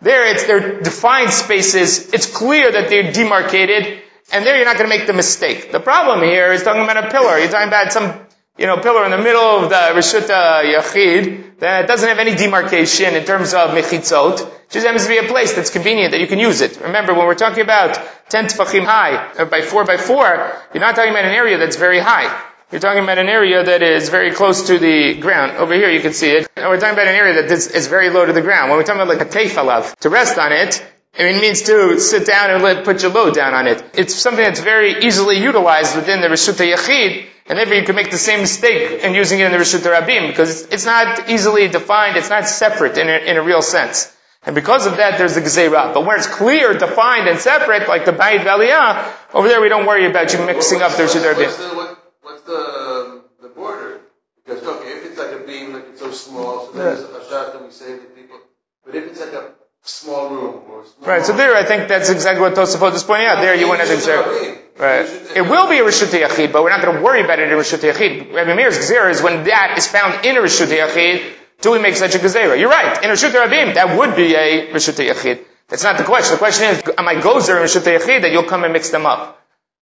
There, 0.00 0.30
it's 0.32 0.46
their 0.46 0.80
defined 0.80 1.32
spaces. 1.32 2.12
It's 2.12 2.26
clear 2.26 2.70
that 2.70 2.88
they're 2.88 3.10
demarcated, 3.10 4.00
and 4.32 4.46
there 4.46 4.56
you're 4.56 4.64
not 4.64 4.78
going 4.78 4.88
to 4.88 4.96
make 4.96 5.08
the 5.08 5.12
mistake. 5.12 5.72
The 5.72 5.80
problem 5.80 6.22
here 6.22 6.52
is 6.52 6.62
talking 6.62 6.82
about 6.82 7.06
a 7.06 7.10
pillar. 7.10 7.36
You're 7.38 7.50
talking 7.50 7.66
about 7.66 7.92
some, 7.92 8.20
you 8.56 8.66
know, 8.66 8.76
pillar 8.78 9.04
in 9.04 9.10
the 9.10 9.18
middle 9.18 9.64
of 9.64 9.68
the 9.68 9.98
Rishuta 9.98 10.62
Yachid 10.62 11.58
that 11.58 11.88
doesn't 11.88 12.08
have 12.08 12.20
any 12.20 12.36
demarcation 12.36 13.16
in 13.16 13.24
terms 13.24 13.52
of 13.52 13.70
mechitzot. 13.70 14.40
It 14.40 14.70
just 14.70 14.86
happens 14.86 15.02
to 15.02 15.08
be 15.08 15.18
a 15.18 15.24
place 15.24 15.54
that's 15.54 15.70
convenient 15.70 16.12
that 16.12 16.20
you 16.20 16.28
can 16.28 16.38
use 16.38 16.60
it. 16.60 16.80
Remember, 16.80 17.12
when 17.14 17.26
we're 17.26 17.34
talking 17.34 17.64
about 17.64 18.00
10 18.28 18.46
tefachim 18.46 18.84
high, 18.84 19.32
or 19.36 19.46
by 19.46 19.62
4 19.62 19.84
by 19.84 19.96
4, 19.96 20.52
you're 20.72 20.80
not 20.80 20.94
talking 20.94 21.10
about 21.10 21.24
an 21.24 21.34
area 21.34 21.58
that's 21.58 21.74
very 21.74 21.98
high. 21.98 22.32
You're 22.70 22.82
talking 22.82 23.02
about 23.02 23.16
an 23.16 23.30
area 23.30 23.64
that 23.64 23.82
is 23.82 24.10
very 24.10 24.30
close 24.30 24.66
to 24.66 24.78
the 24.78 25.14
ground. 25.14 25.56
Over 25.56 25.72
here 25.72 25.88
you 25.90 26.00
can 26.00 26.12
see 26.12 26.30
it. 26.30 26.48
And 26.54 26.68
we're 26.68 26.78
talking 26.78 26.92
about 26.92 27.08
an 27.08 27.14
area 27.14 27.40
that 27.40 27.50
is, 27.50 27.68
is 27.68 27.86
very 27.86 28.10
low 28.10 28.26
to 28.26 28.32
the 28.34 28.42
ground. 28.42 28.68
When 28.68 28.78
we're 28.78 28.84
talking 28.84 29.00
about 29.00 29.16
like 29.16 29.26
a 29.26 29.30
teifalav, 29.30 29.96
to 30.00 30.10
rest 30.10 30.36
on 30.36 30.52
it, 30.52 30.84
it 31.14 31.40
means 31.40 31.62
to 31.62 31.98
sit 31.98 32.26
down 32.26 32.50
and 32.50 32.62
let, 32.62 32.84
put 32.84 33.02
your 33.02 33.10
load 33.10 33.34
down 33.34 33.54
on 33.54 33.68
it. 33.68 33.82
It's 33.94 34.14
something 34.14 34.44
that's 34.44 34.60
very 34.60 35.02
easily 35.02 35.38
utilized 35.38 35.96
within 35.96 36.20
the 36.20 36.28
Rishuta 36.28 36.70
Yachid, 36.70 37.26
and 37.46 37.58
therefore 37.58 37.76
you 37.76 37.84
can 37.84 37.96
make 37.96 38.10
the 38.10 38.18
same 38.18 38.40
mistake 38.40 39.02
in 39.02 39.14
using 39.14 39.40
it 39.40 39.46
in 39.46 39.52
the 39.52 39.58
Rishuta 39.58 39.90
Rabim, 39.90 40.28
because 40.28 40.66
it's 40.66 40.84
not 40.84 41.30
easily 41.30 41.68
defined, 41.68 42.18
it's 42.18 42.28
not 42.28 42.46
separate 42.46 42.98
in 42.98 43.08
a, 43.08 43.30
in 43.30 43.38
a 43.38 43.42
real 43.42 43.62
sense. 43.62 44.14
And 44.44 44.54
because 44.54 44.86
of 44.86 44.98
that, 44.98 45.16
there's 45.16 45.34
the 45.34 45.40
Gzeirah. 45.40 45.94
But 45.94 46.04
where 46.04 46.16
it's 46.16 46.26
clear, 46.26 46.74
defined, 46.74 47.28
and 47.28 47.38
separate, 47.38 47.88
like 47.88 48.04
the 48.04 48.12
Bayit 48.12 48.40
Valiyah, 48.40 49.10
over 49.32 49.48
there 49.48 49.62
we 49.62 49.70
don't 49.70 49.86
worry 49.86 50.06
about 50.06 50.34
you 50.34 50.44
mixing 50.44 50.82
up 50.82 50.92
the 50.92 51.04
Rishuta 51.04 51.32
Rabim. 51.32 51.97
What's 52.28 52.42
the, 52.42 53.22
the, 53.40 53.48
the 53.48 53.48
border? 53.48 54.00
Because, 54.44 54.62
okay, 54.62 54.88
if 54.88 55.06
it's 55.06 55.18
like 55.18 55.32
a 55.32 55.46
beam, 55.46 55.72
like 55.72 55.86
it's 55.88 56.00
so 56.00 56.10
small, 56.10 56.66
so 56.66 56.72
there's 56.72 57.00
a 57.00 57.06
chashash 57.06 57.52
that 57.54 57.64
we 57.64 57.70
say 57.70 57.96
to 57.96 58.04
people. 58.04 58.36
But 58.84 58.96
if 58.96 59.06
it's 59.06 59.18
like 59.18 59.32
a 59.32 59.52
small 59.80 60.28
room 60.28 60.62
or 60.68 60.84
small 60.84 61.08
Right, 61.08 61.24
so 61.24 61.32
there 61.34 61.56
I 61.56 61.64
think 61.64 61.88
that's 61.88 62.10
exactly 62.10 62.42
what 62.42 62.54
Tosafot 62.54 62.92
is 62.92 63.02
pointing 63.02 63.28
out. 63.28 63.40
There 63.40 63.54
you 63.54 63.66
wouldn't 63.66 63.88
have 63.88 63.98
Gzeirah. 63.98 64.58
Right. 64.78 65.06
It 65.36 65.40
will 65.40 65.70
be 65.70 65.78
a 65.78 65.84
Rishut 65.84 66.12
Yachid, 66.12 66.52
but 66.52 66.62
we're 66.62 66.68
not 66.68 66.82
going 66.82 66.96
to 66.96 67.02
worry 67.02 67.24
about 67.24 67.38
it 67.38 67.50
in 67.50 67.58
Rishut 67.58 67.80
Yachid. 67.80 68.34
Rabbi 68.34 68.54
Meir's 68.54 68.76
Gzeirah 68.76 69.10
is 69.10 69.22
when 69.22 69.44
that 69.44 69.78
is 69.78 69.86
found 69.86 70.26
in 70.26 70.36
a 70.36 70.40
Rishut 70.40 70.66
Yachid, 70.66 71.32
do 71.62 71.72
we 71.72 71.78
make 71.78 71.96
such 71.96 72.14
a 72.14 72.18
gezerah? 72.18 72.60
You're 72.60 72.68
right. 72.68 73.02
In 73.02 73.08
Rishut 73.08 73.30
Rabim, 73.30 73.72
that 73.74 73.96
would 73.96 74.14
be 74.14 74.34
a 74.34 74.70
Rishut 74.70 75.02
Yachid. 75.02 75.46
That's 75.68 75.82
not 75.82 75.96
the 75.96 76.04
question. 76.04 76.34
The 76.34 76.38
question 76.38 76.68
is, 76.68 76.82
am 76.98 77.08
I 77.08 77.14
gozer 77.14 77.56
in 77.56 77.66
Rishut 77.66 77.88
Yachid 77.88 78.20
that 78.20 78.32
you'll 78.32 78.44
come 78.44 78.64
and 78.64 78.72
mix 78.74 78.90
them 78.90 79.06
up? 79.06 79.37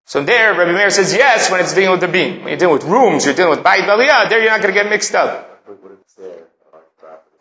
So 0.07 0.23
there, 0.23 0.53
Rabbi 0.53 0.71
Meir 0.71 0.89
says 0.89 1.13
yes 1.13 1.51
when 1.51 1.59
it's 1.59 1.73
dealing 1.73 1.91
with 1.91 1.99
the 1.99 2.07
beam. 2.07 2.39
When 2.39 2.47
you're 2.47 2.57
dealing 2.57 2.75
with 2.75 2.85
rooms, 2.85 3.25
you're 3.25 3.33
dealing 3.33 3.57
with 3.57 3.59
Bayit 3.59 3.83
Baliyah, 3.83 4.29
there 4.29 4.39
you're 4.39 4.51
not 4.51 4.61
going 4.61 4.73
to 4.73 4.81
get 4.81 4.89
mixed 4.89 5.13
up. 5.13 5.61
What 5.65 5.91
if 5.91 5.99
it's 5.99 6.13
there, 6.13 6.47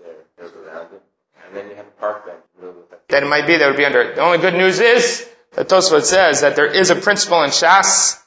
there, 0.03 0.49
around 0.49 0.93
it, 0.93 1.03
and 1.47 1.57
then 1.57 1.71
you 1.71 1.77
have 1.77 1.87
a 1.87 2.01
park 2.01 2.27
bench 2.27 2.41
in 2.57 2.61
the 2.61 2.67
middle 2.67 2.83
of 2.83 2.93
it. 2.93 3.09
That 3.09 3.25
might 3.25 3.47
be, 3.47 3.57
that 3.57 3.69
would 3.69 3.77
be 3.77 3.85
under 3.85 4.03
it. 4.03 4.17
The 4.17 4.23
only 4.23 4.39
good 4.39 4.55
news 4.55 4.81
is, 4.81 5.29
that 5.53 5.69
Tosfot 5.69 6.03
says 6.03 6.41
that 6.41 6.57
there 6.57 6.67
is 6.67 6.91
a 6.91 6.97
principle 6.97 7.41
in 7.45 7.51
Shas, 7.51 8.21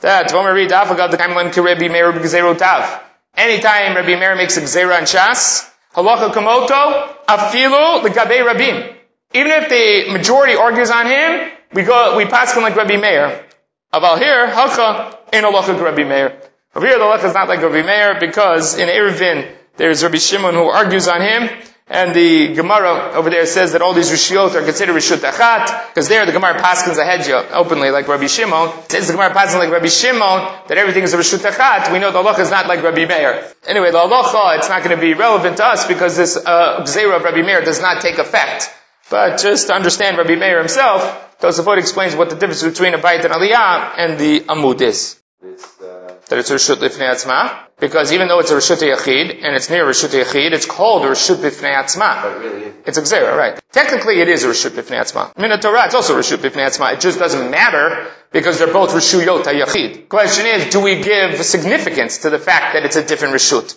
that, 0.00 0.30
Vomeri 0.30 0.66
Dafagav 0.66 1.10
the 1.10 1.18
Kaimlan 1.18 1.52
Kirebi 1.52 1.92
Meir 1.92 2.14
B'Gzeru 2.14 2.56
Tav. 2.56 2.98
Anytime 3.36 3.94
Rabbi 3.94 4.18
Meir 4.18 4.36
makes 4.36 4.56
a 4.56 4.62
Gzera 4.62 5.00
in 5.00 5.04
Shas, 5.04 5.70
Halacha 5.94 6.32
Kamoto, 6.32 7.14
Afilu 7.26 8.02
L'Gabei 8.02 8.42
Rabim. 8.42 8.96
Even 9.34 9.52
if 9.52 9.68
the 9.68 10.12
majority 10.14 10.54
argues 10.54 10.90
on 10.90 11.04
him, 11.04 11.50
we 11.74 11.82
go, 11.82 12.16
we 12.16 12.24
pass 12.24 12.56
him 12.56 12.62
like 12.62 12.74
Rabbi 12.74 12.96
Meir. 12.96 13.44
About 13.94 14.20
here, 14.20 14.46
Hacha 14.46 15.18
in 15.34 15.44
Halacha 15.44 15.78
Rabbi 15.78 16.04
Meir. 16.04 16.40
Over 16.74 16.86
here, 16.86 16.98
the 16.98 17.04
Halacha 17.04 17.24
is 17.24 17.34
not 17.34 17.48
like 17.48 17.60
Rabbi 17.60 17.82
Meir 17.82 18.18
because 18.18 18.78
in 18.78 18.88
Eruvin, 18.88 19.54
there's 19.76 20.02
Rabbi 20.02 20.16
Shimon 20.16 20.54
who 20.54 20.64
argues 20.64 21.08
on 21.08 21.20
him, 21.20 21.50
and 21.88 22.14
the 22.14 22.54
Gemara 22.54 23.12
over 23.12 23.28
there 23.28 23.44
says 23.44 23.72
that 23.72 23.82
all 23.82 23.92
these 23.92 24.10
Rishiyot 24.10 24.54
are 24.54 24.64
considered 24.64 24.94
Rishut 24.94 25.18
Achat, 25.18 25.88
because 25.88 26.08
there 26.08 26.24
the 26.24 26.32
Gemara 26.32 26.58
paskins 26.58 26.96
ahead 26.96 27.26
you 27.26 27.34
openly 27.34 27.90
like 27.90 28.08
Rabbi 28.08 28.28
Shimon. 28.28 28.72
Since 28.88 29.08
the 29.08 29.12
Gemara 29.12 29.34
paskins 29.34 29.58
like 29.58 29.70
Rabbi 29.70 29.88
Shimon, 29.88 30.60
that 30.68 30.78
everything 30.78 31.02
is 31.02 31.12
a 31.12 31.18
Rishut 31.18 31.44
Achat, 31.46 31.92
we 31.92 31.98
know 31.98 32.10
the 32.12 32.22
halacha 32.22 32.38
is 32.38 32.50
not 32.50 32.68
like 32.68 32.82
Rabbi 32.82 33.04
Meir. 33.04 33.46
Anyway, 33.66 33.90
the 33.90 33.98
halacha, 33.98 34.56
it's 34.56 34.70
not 34.70 34.82
going 34.82 34.96
to 34.96 35.02
be 35.02 35.12
relevant 35.12 35.58
to 35.58 35.66
us 35.66 35.86
because 35.86 36.16
this 36.16 36.38
uh, 36.38 36.80
Gzeira 36.80 37.16
of 37.16 37.24
Rabbi 37.24 37.42
Meir 37.42 37.62
does 37.62 37.82
not 37.82 38.00
take 38.00 38.16
effect. 38.16 38.72
But 39.12 39.40
just 39.40 39.66
to 39.66 39.74
understand 39.74 40.16
Rabbi 40.16 40.36
Meir 40.36 40.58
himself, 40.58 41.02
Tosafot 41.38 41.76
explains 41.76 42.16
what 42.16 42.30
the 42.30 42.36
difference 42.36 42.62
between 42.62 42.94
a 42.94 42.98
Bayit 42.98 43.26
and 43.26 43.34
Aliyah 43.34 43.92
and 43.98 44.18
the 44.18 44.40
Amud 44.40 44.80
is. 44.80 45.20
This, 45.42 45.62
uh, 45.82 46.14
That 46.28 46.38
it's 46.38 46.50
a 46.50 46.54
Rishut 46.54 46.76
Lifnei 46.76 47.10
Atzma, 47.10 47.66
because 47.78 48.10
even 48.14 48.28
though 48.28 48.38
it's 48.38 48.50
a 48.50 48.54
Rishut 48.54 48.80
Yachid, 48.80 49.44
and 49.44 49.54
it's 49.54 49.68
near 49.68 49.84
Rishut 49.84 50.18
Yachid, 50.18 50.52
it's 50.52 50.64
called 50.64 51.04
a 51.04 51.10
Rishut 51.10 51.36
Lifnei 51.46 51.74
Atzma. 51.74 52.22
but 52.22 52.38
really, 52.40 52.72
It's 52.86 52.96
a 52.96 53.02
Gzera, 53.02 53.36
right. 53.36 53.60
Technically 53.70 54.18
it 54.22 54.28
is 54.28 54.44
a 54.44 54.48
Rishut 54.48 54.70
Bifnei 54.70 55.00
Atzma. 55.02 55.30
I 55.36 55.42
mean, 55.42 55.50
the 55.50 55.58
Torah, 55.58 55.84
it's 55.84 55.94
also 55.94 56.16
a 56.16 56.20
Rishut 56.20 56.38
Bifnei 56.38 56.66
Atzma. 56.68 56.94
It 56.94 57.00
just 57.00 57.18
doesn't 57.18 57.50
matter 57.50 58.06
because 58.30 58.58
they're 58.58 58.72
both 58.72 58.92
Rishuyot 58.92 59.42
HaYachid. 59.44 60.08
Question 60.08 60.46
is, 60.46 60.72
do 60.72 60.80
we 60.80 61.02
give 61.02 61.44
significance 61.44 62.18
to 62.24 62.30
the 62.30 62.38
fact 62.38 62.72
that 62.72 62.86
it's 62.86 62.96
a 62.96 63.04
different 63.04 63.34
Rishut? 63.34 63.76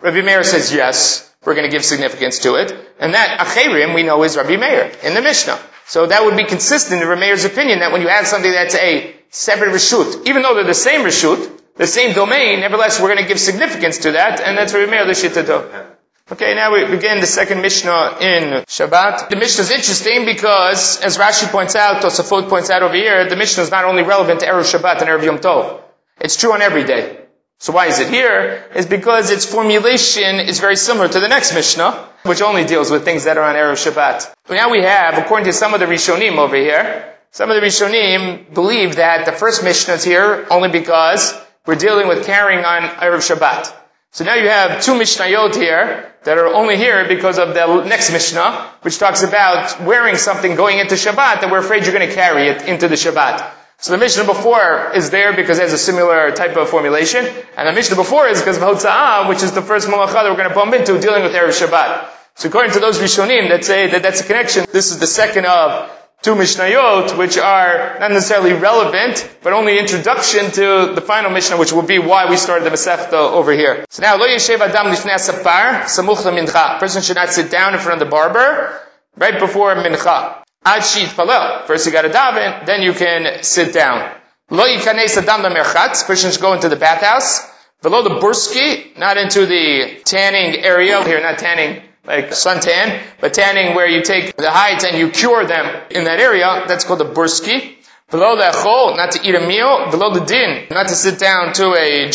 Rabbi 0.00 0.20
Meir 0.20 0.44
says 0.44 0.72
yes, 0.72 1.34
we're 1.46 1.54
going 1.54 1.70
to 1.70 1.70
give 1.70 1.84
significance 1.84 2.40
to 2.40 2.56
it. 2.56 2.74
And 2.98 3.14
that 3.14 3.38
Acherim 3.38 3.94
we 3.94 4.02
know 4.02 4.22
is 4.24 4.36
Rabbi 4.36 4.56
Meir 4.56 4.92
in 5.02 5.14
the 5.14 5.22
Mishnah. 5.22 5.58
So 5.86 6.06
that 6.06 6.24
would 6.24 6.36
be 6.36 6.44
consistent 6.44 7.00
in 7.00 7.08
Rabbi 7.08 7.20
Meir's 7.20 7.44
opinion 7.44 7.78
that 7.78 7.92
when 7.92 8.02
you 8.02 8.08
have 8.08 8.26
something 8.26 8.50
that's 8.50 8.74
a 8.74 9.14
separate 9.30 9.70
Rishut, 9.70 10.26
even 10.26 10.42
though 10.42 10.54
they're 10.54 10.64
the 10.64 10.74
same 10.74 11.02
Rishut, 11.02 11.60
the 11.76 11.86
same 11.86 12.14
domain, 12.14 12.60
nevertheless 12.60 13.00
we're 13.00 13.14
going 13.14 13.22
to 13.22 13.28
give 13.28 13.38
significance 13.38 13.98
to 13.98 14.12
that, 14.12 14.40
and 14.40 14.58
that's 14.58 14.74
Rabbi 14.74 14.90
Meir 14.90 15.06
the 15.06 15.12
Shittah 15.12 15.92
Okay, 16.28 16.56
now 16.56 16.72
we 16.72 16.84
begin 16.86 17.20
the 17.20 17.26
second 17.26 17.62
Mishnah 17.62 18.16
in 18.20 18.64
Shabbat. 18.64 19.28
The 19.28 19.36
Mishnah 19.36 19.62
is 19.62 19.70
interesting 19.70 20.24
because, 20.24 21.00
as 21.00 21.18
Rashi 21.18 21.48
points 21.52 21.76
out, 21.76 22.02
Tosafot 22.02 22.48
points 22.48 22.68
out 22.68 22.82
over 22.82 22.96
here, 22.96 23.28
the 23.28 23.36
Mishnah 23.36 23.62
is 23.62 23.70
not 23.70 23.84
only 23.84 24.02
relevant 24.02 24.40
to 24.40 24.46
Erev 24.46 24.64
Shabbat 24.64 25.02
and 25.02 25.08
Erev 25.08 25.22
Yom 25.22 25.38
Tov. 25.38 25.80
It's 26.18 26.36
true 26.36 26.52
on 26.52 26.62
every 26.62 26.82
day. 26.82 27.25
So 27.58 27.72
why 27.72 27.86
is 27.86 27.98
it 28.00 28.10
here? 28.10 28.64
Is 28.74 28.86
because 28.86 29.30
its 29.30 29.46
formulation 29.46 30.40
is 30.40 30.60
very 30.60 30.76
similar 30.76 31.08
to 31.08 31.20
the 31.20 31.28
next 31.28 31.54
Mishnah, 31.54 32.08
which 32.24 32.42
only 32.42 32.64
deals 32.64 32.90
with 32.90 33.04
things 33.04 33.24
that 33.24 33.38
are 33.38 33.44
on 33.44 33.54
Erev 33.54 33.78
Shabbat. 33.80 34.34
Now 34.50 34.70
we 34.70 34.82
have, 34.82 35.16
according 35.16 35.46
to 35.46 35.52
some 35.52 35.72
of 35.72 35.80
the 35.80 35.86
Rishonim 35.86 36.36
over 36.36 36.56
here, 36.56 37.14
some 37.30 37.50
of 37.50 37.60
the 37.60 37.66
Rishonim 37.66 38.52
believe 38.52 38.96
that 38.96 39.24
the 39.24 39.32
first 39.32 39.64
Mishnah 39.64 39.94
is 39.94 40.04
here 40.04 40.46
only 40.50 40.68
because 40.68 41.34
we're 41.64 41.76
dealing 41.76 42.08
with 42.08 42.26
carrying 42.26 42.64
on 42.64 42.82
Erev 42.82 43.24
Shabbat. 43.24 43.72
So 44.12 44.24
now 44.24 44.34
you 44.34 44.48
have 44.48 44.82
two 44.82 44.92
Mishnayot 44.92 45.54
here 45.54 46.12
that 46.24 46.38
are 46.38 46.46
only 46.46 46.76
here 46.76 47.08
because 47.08 47.38
of 47.38 47.54
the 47.54 47.84
next 47.84 48.12
Mishnah, 48.12 48.70
which 48.82 48.98
talks 48.98 49.22
about 49.22 49.82
wearing 49.82 50.16
something 50.16 50.56
going 50.56 50.78
into 50.78 50.94
Shabbat 50.94 51.40
that 51.40 51.50
we're 51.50 51.58
afraid 51.58 51.84
you're 51.84 51.94
going 51.94 52.08
to 52.08 52.14
carry 52.14 52.48
it 52.48 52.62
into 52.68 52.88
the 52.88 52.96
Shabbat. 52.96 53.50
So 53.78 53.92
the 53.92 53.98
Mishnah 53.98 54.24
before 54.24 54.92
is 54.94 55.10
there 55.10 55.36
because 55.36 55.58
it 55.58 55.62
has 55.62 55.72
a 55.74 55.78
similar 55.78 56.32
type 56.32 56.56
of 56.56 56.70
formulation, 56.70 57.26
and 57.56 57.68
the 57.68 57.72
Mishnah 57.72 57.96
before 57.96 58.26
is 58.26 58.40
because 58.40 58.56
of 58.56 58.62
Hotza'ah, 58.62 59.28
which 59.28 59.42
is 59.42 59.52
the 59.52 59.60
first 59.60 59.86
Malacha 59.86 60.14
that 60.14 60.30
we're 60.30 60.36
going 60.36 60.48
to 60.48 60.54
bump 60.54 60.72
into 60.72 60.98
dealing 60.98 61.22
with 61.22 61.32
Erev 61.32 61.50
Shabbat. 61.50 62.08
So 62.36 62.48
according 62.48 62.72
to 62.72 62.80
those 62.80 62.98
Rishonim 62.98 63.50
that 63.50 63.64
say 63.64 63.90
that 63.90 64.02
that's 64.02 64.22
a 64.22 64.24
connection, 64.24 64.64
this 64.72 64.90
is 64.90 64.98
the 64.98 65.06
second 65.06 65.44
of 65.44 65.90
two 66.22 66.34
Mishnayot, 66.34 67.16
which 67.18 67.36
are 67.36 67.98
not 68.00 68.10
necessarily 68.10 68.54
relevant, 68.54 69.28
but 69.42 69.52
only 69.52 69.78
introduction 69.78 70.50
to 70.52 70.92
the 70.94 71.02
final 71.02 71.30
Mishnah, 71.30 71.58
which 71.58 71.72
will 71.72 71.82
be 71.82 71.98
why 71.98 72.30
we 72.30 72.36
started 72.36 72.64
the 72.64 72.70
Masechta 72.70 73.12
over 73.12 73.52
here. 73.52 73.84
So 73.90 74.02
now, 74.02 74.16
Lo 74.16 74.26
Yeshev 74.26 74.60
Adam 74.60 74.92
Lifnei 74.92 75.16
Sapar, 75.16 75.82
Samuch 75.82 76.24
Mincha. 76.32 76.78
Person 76.78 77.02
should 77.02 77.16
not 77.16 77.28
sit 77.28 77.50
down 77.50 77.74
in 77.74 77.80
front 77.80 78.00
of 78.00 78.06
the 78.08 78.10
barber 78.10 78.80
right 79.16 79.38
before 79.38 79.74
Mincha. 79.74 80.45
Palel. 80.66 81.66
First 81.66 81.86
you 81.86 81.92
gotta 81.92 82.08
daven, 82.08 82.66
then 82.66 82.82
you 82.82 82.92
can 82.92 83.42
sit 83.42 83.72
down. 83.72 84.10
Lo 84.50 84.64
Yikanes 84.64 85.16
Adam 85.16 85.52
Merchatz. 85.52 86.06
Person 86.06 86.30
should 86.30 86.40
go 86.40 86.52
into 86.54 86.68
the 86.68 86.76
bathhouse. 86.76 87.48
Below 87.82 88.02
the 88.02 88.10
burski, 88.20 88.96
not 88.98 89.16
into 89.16 89.46
the 89.46 90.00
tanning 90.04 90.64
area. 90.64 91.04
Here, 91.04 91.20
not 91.20 91.38
tanning 91.38 91.82
like 92.04 92.30
suntan, 92.30 93.00
but 93.20 93.34
tanning 93.34 93.74
where 93.74 93.86
you 93.86 94.02
take 94.02 94.36
the 94.36 94.50
hides 94.50 94.84
and 94.84 94.96
you 94.98 95.10
cure 95.10 95.44
them 95.46 95.82
in 95.90 96.04
that 96.04 96.20
area, 96.20 96.64
that's 96.66 96.84
called 96.84 97.00
the 97.00 97.04
burski. 97.04 97.74
Below 98.10 98.36
the 98.36 98.44
achol, 98.44 98.96
not 98.96 99.12
to 99.12 99.28
eat 99.28 99.34
a 99.34 99.40
meal. 99.40 99.90
Below 99.90 100.14
the 100.14 100.24
din, 100.24 100.66
not 100.70 100.88
to 100.88 100.94
sit 100.94 101.18
down 101.18 101.52
to 101.54 101.74
a 101.74 102.08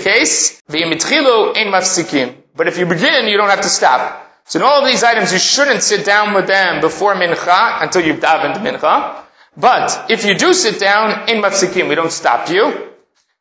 case. 0.00 0.62
V'yimitchilu 0.68 1.56
ein 1.56 1.72
mafsikim. 1.72 2.34
But 2.54 2.68
if 2.68 2.78
you 2.78 2.86
begin, 2.86 3.28
you 3.28 3.38
don't 3.38 3.48
have 3.48 3.62
to 3.62 3.68
stop. 3.68 4.27
So 4.48 4.58
in 4.58 4.64
all 4.64 4.82
of 4.82 4.86
these 4.86 5.04
items, 5.04 5.32
you 5.32 5.38
shouldn't 5.38 5.82
sit 5.82 6.04
down 6.04 6.34
with 6.34 6.46
them 6.46 6.80
before 6.80 7.14
mincha 7.14 7.82
until 7.82 8.02
you've 8.02 8.20
davened 8.20 8.56
mincha. 8.56 9.24
But 9.56 10.10
if 10.10 10.24
you 10.24 10.34
do 10.34 10.52
sit 10.52 10.80
down, 10.80 11.28
in 11.28 11.42
mafsikim, 11.42 11.88
we 11.88 11.94
don't 11.94 12.12
stop 12.12 12.48
you. 12.48 12.90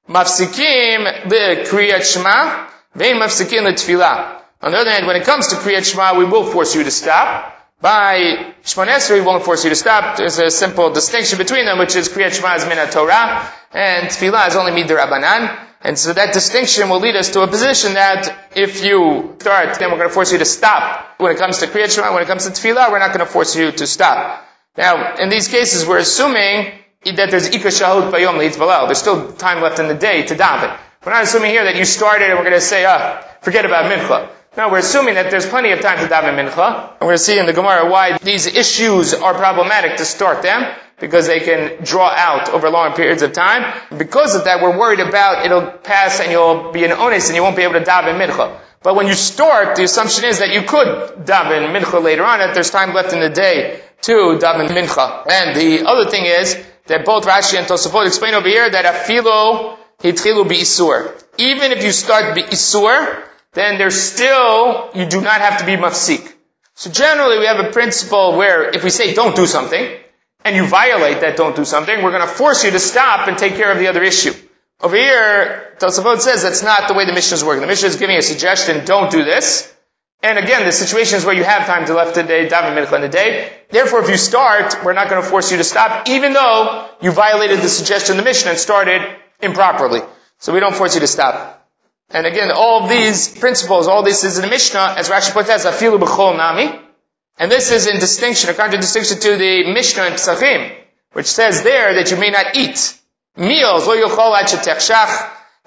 Mafsikim 0.09 1.29
the 1.29 1.65
kriyat 1.67 2.03
shema, 2.03 2.67
vein 2.95 3.15
mafsikim 3.15 3.63
the 3.63 3.73
tefillah. 3.73 4.37
On 4.61 4.71
the 4.71 4.77
other 4.79 4.89
hand, 4.89 5.05
when 5.05 5.15
it 5.15 5.23
comes 5.23 5.49
to 5.49 5.55
Kriyat 5.55 5.85
Shema, 5.85 6.17
we 6.17 6.25
will 6.25 6.43
force 6.43 6.73
you 6.73 6.83
to 6.83 6.89
stop. 6.89 7.53
By 7.79 8.53
Shemon 8.63 8.87
Esrei, 8.87 9.19
we 9.19 9.21
won't 9.21 9.43
force 9.43 9.63
you 9.63 9.69
to 9.69 9.75
stop. 9.75 10.17
There's 10.17 10.39
a 10.39 10.49
simple 10.49 10.91
distinction 10.91 11.37
between 11.37 11.65
them, 11.65 11.77
which 11.77 11.95
is 11.95 12.09
Kriyat 12.09 12.33
Shema 12.33 12.55
is 12.55 12.65
min 12.65 12.89
Torah, 12.89 13.47
and 13.71 14.07
Tefillah 14.07 14.47
is 14.47 14.55
only 14.55 14.71
mid 14.71 14.87
Rabbanan. 14.87 15.66
And 15.87 15.97
so 15.97 16.11
that 16.11 16.33
distinction 16.33 16.89
will 16.89 16.99
lead 16.99 17.15
us 17.15 17.29
to 17.31 17.43
a 17.43 17.47
position 17.47 17.93
that 17.93 18.49
if 18.57 18.83
you 18.83 19.37
start, 19.39 19.79
then 19.79 19.89
we're 19.89 19.95
going 19.97 20.09
to 20.09 20.13
force 20.13 20.33
you 20.33 20.37
to 20.37 20.43
stop. 20.43 21.15
When 21.17 21.31
it 21.31 21.37
comes 21.37 21.59
to 21.59 21.67
Kriyat 21.67 21.95
Shema, 21.95 22.13
when 22.13 22.21
it 22.23 22.27
comes 22.27 22.43
to 22.43 22.51
Tefillah, 22.51 22.91
we're 22.91 22.99
not 22.99 23.13
going 23.13 23.25
to 23.25 23.31
force 23.31 23.55
you 23.55 23.71
to 23.71 23.87
stop. 23.87 24.45
Now, 24.75 25.15
in 25.15 25.29
these 25.29 25.47
cases, 25.47 25.87
we're 25.87 25.99
assuming 25.99 26.73
that 27.05 27.31
there's 27.31 27.47
Ika 27.55 27.69
Shahut 27.69 28.11
Bayom 28.11 28.35
Leitvalel. 28.35 28.87
There's 28.87 28.97
still 28.97 29.31
time 29.31 29.61
left 29.61 29.79
in 29.79 29.87
the 29.87 29.95
day 29.95 30.23
to 30.23 30.35
daven. 30.35 30.77
We're 31.05 31.13
not 31.13 31.23
assuming 31.23 31.51
here 31.51 31.63
that 31.63 31.77
you 31.77 31.85
started 31.85 32.31
and 32.31 32.37
we're 32.37 32.43
going 32.43 32.59
to 32.59 32.67
say, 32.73 32.83
ah, 32.83 33.23
forget 33.39 33.63
about 33.63 33.89
Mincha. 33.89 34.29
No, 34.57 34.67
we're 34.67 34.79
assuming 34.79 35.13
that 35.13 35.31
there's 35.31 35.45
plenty 35.45 35.71
of 35.71 35.79
time 35.79 35.99
to 35.99 36.13
daven 36.13 36.35
mincha, 36.35 36.91
and 36.91 37.01
we're 37.01 37.15
going 37.15 37.17
to 37.17 37.23
see 37.23 37.39
in 37.39 37.45
the 37.45 37.53
Gemara 37.53 37.89
why 37.89 38.17
these 38.17 38.45
issues 38.45 39.13
are 39.13 39.35
problematic 39.35 39.97
to 39.97 40.03
start 40.03 40.41
them, 40.41 40.65
because 40.99 41.27
they 41.27 41.39
can 41.39 41.83
draw 41.83 42.09
out 42.09 42.49
over 42.49 42.69
long 42.69 42.93
periods 42.93 43.21
of 43.21 43.33
time. 43.33 43.73
Because 43.95 44.35
of 44.35 44.45
that, 44.45 44.61
we're 44.61 44.77
worried 44.77 44.99
about 44.99 45.45
it'll 45.45 45.71
pass 45.71 46.19
and 46.19 46.31
you'll 46.31 46.71
be 46.71 46.85
an 46.85 46.91
onus 46.91 47.27
and 47.27 47.35
you 47.35 47.43
won't 47.43 47.55
be 47.55 47.63
able 47.63 47.75
to 47.75 47.85
daven 47.85 48.19
mincha. 48.19 48.59
But 48.81 48.95
when 48.95 49.07
you 49.07 49.13
start, 49.13 49.75
the 49.75 49.83
assumption 49.83 50.25
is 50.25 50.39
that 50.39 50.49
you 50.49 50.61
could 50.63 51.25
daven 51.25 51.75
mincha 51.75 52.01
later 52.01 52.23
on, 52.23 52.41
if 52.41 52.53
there's 52.53 52.71
time 52.71 52.93
left 52.93 53.13
in 53.13 53.19
the 53.19 53.29
day 53.29 53.81
to 54.01 54.13
daven 54.39 54.69
mincha. 54.69 55.29
And 55.29 55.55
the 55.55 55.87
other 55.87 56.09
thing 56.09 56.25
is 56.25 56.57
that 56.87 57.05
both 57.05 57.25
Rashi 57.25 57.57
and 57.57 57.67
Tosafot 57.67 58.07
explain 58.07 58.33
over 58.33 58.47
here 58.47 58.69
that 58.69 58.85
afilo 58.85 59.77
hitchilu 59.99 60.45
isur. 60.45 61.23
Even 61.37 61.71
if 61.71 61.83
you 61.83 61.91
start 61.91 62.35
isur, 62.37 63.23
then 63.53 63.77
there's 63.77 63.99
still, 63.99 64.89
you 64.93 65.05
do 65.05 65.21
not 65.21 65.41
have 65.41 65.59
to 65.59 65.65
be 65.65 65.75
mafsik. 65.75 66.33
So 66.75 66.91
generally 66.91 67.39
we 67.39 67.45
have 67.45 67.59
a 67.59 67.71
principle 67.71 68.37
where 68.37 68.69
if 68.69 68.83
we 68.83 68.91
say 68.91 69.13
don't 69.13 69.35
do 69.35 69.47
something, 69.47 69.97
and 70.43 70.55
you 70.55 70.65
violate 70.65 71.21
that 71.21 71.37
don't 71.37 71.55
do 71.55 71.65
something, 71.65 72.03
we're 72.03 72.11
going 72.11 72.27
to 72.27 72.33
force 72.33 72.63
you 72.63 72.71
to 72.71 72.79
stop 72.79 73.27
and 73.27 73.37
take 73.37 73.55
care 73.55 73.71
of 73.71 73.79
the 73.79 73.87
other 73.87 74.03
issue. 74.03 74.33
Over 74.81 74.95
here, 74.95 75.75
Tosafot 75.79 76.19
says 76.21 76.43
that's 76.43 76.63
not 76.63 76.87
the 76.87 76.93
way 76.93 77.05
the 77.05 77.13
Mishnah 77.13 77.35
is 77.35 77.43
working. 77.43 77.61
The 77.61 77.67
Mishnah 77.67 77.89
is 77.89 77.95
giving 77.95 78.15
a 78.15 78.21
suggestion, 78.21 78.85
don't 78.85 79.11
do 79.11 79.23
this. 79.23 79.73
And 80.23 80.39
again, 80.39 80.65
the 80.65 80.71
situations 80.71 81.25
where 81.25 81.35
you 81.35 81.43
have 81.43 81.67
time 81.67 81.85
to 81.85 81.93
left 81.93 82.15
the 82.15 82.23
day, 82.23 82.47
daven 82.47 82.75
mincha 82.75 82.93
in 82.93 83.01
the 83.01 83.09
day. 83.09 83.53
Therefore, 83.69 84.01
if 84.03 84.09
you 84.09 84.17
start, 84.17 84.83
we're 84.83 84.93
not 84.93 85.09
going 85.09 85.21
to 85.21 85.27
force 85.27 85.51
you 85.51 85.57
to 85.57 85.63
stop, 85.63 86.07
even 86.09 86.33
though 86.33 86.89
you 87.01 87.11
violated 87.11 87.59
the 87.59 87.69
suggestion 87.69 88.17
of 88.17 88.23
the 88.23 88.29
mission 88.29 88.49
and 88.49 88.57
started 88.57 89.01
improperly. 89.41 90.01
So 90.39 90.53
we 90.53 90.59
don't 90.59 90.75
force 90.75 90.95
you 90.95 91.01
to 91.01 91.07
stop. 91.07 91.67
And 92.09 92.25
again, 92.25 92.51
all 92.51 92.87
these 92.87 93.37
principles, 93.37 93.87
all 93.87 94.03
this 94.03 94.23
is 94.23 94.37
in 94.37 94.43
the 94.43 94.49
Mishnah, 94.49 94.95
as 94.97 95.09
Rashi 95.09 95.33
puts 95.33 95.49
out, 95.49 95.59
afilu 95.59 95.99
b'chol 95.99 96.37
nami. 96.37 96.79
And 97.37 97.51
this 97.51 97.71
is 97.71 97.87
in 97.87 97.99
distinction, 97.99 98.49
a 98.49 98.53
contradistinction 98.53 99.19
to 99.19 99.37
the 99.37 99.71
Mishnah 99.71 100.05
in 100.07 100.13
Pesachim, 100.13 100.75
which 101.13 101.27
says 101.27 101.63
there 101.63 101.93
that 101.95 102.09
you 102.09 102.17
may 102.17 102.31
not 102.31 102.55
eat 102.55 102.97
meals, 103.35 103.85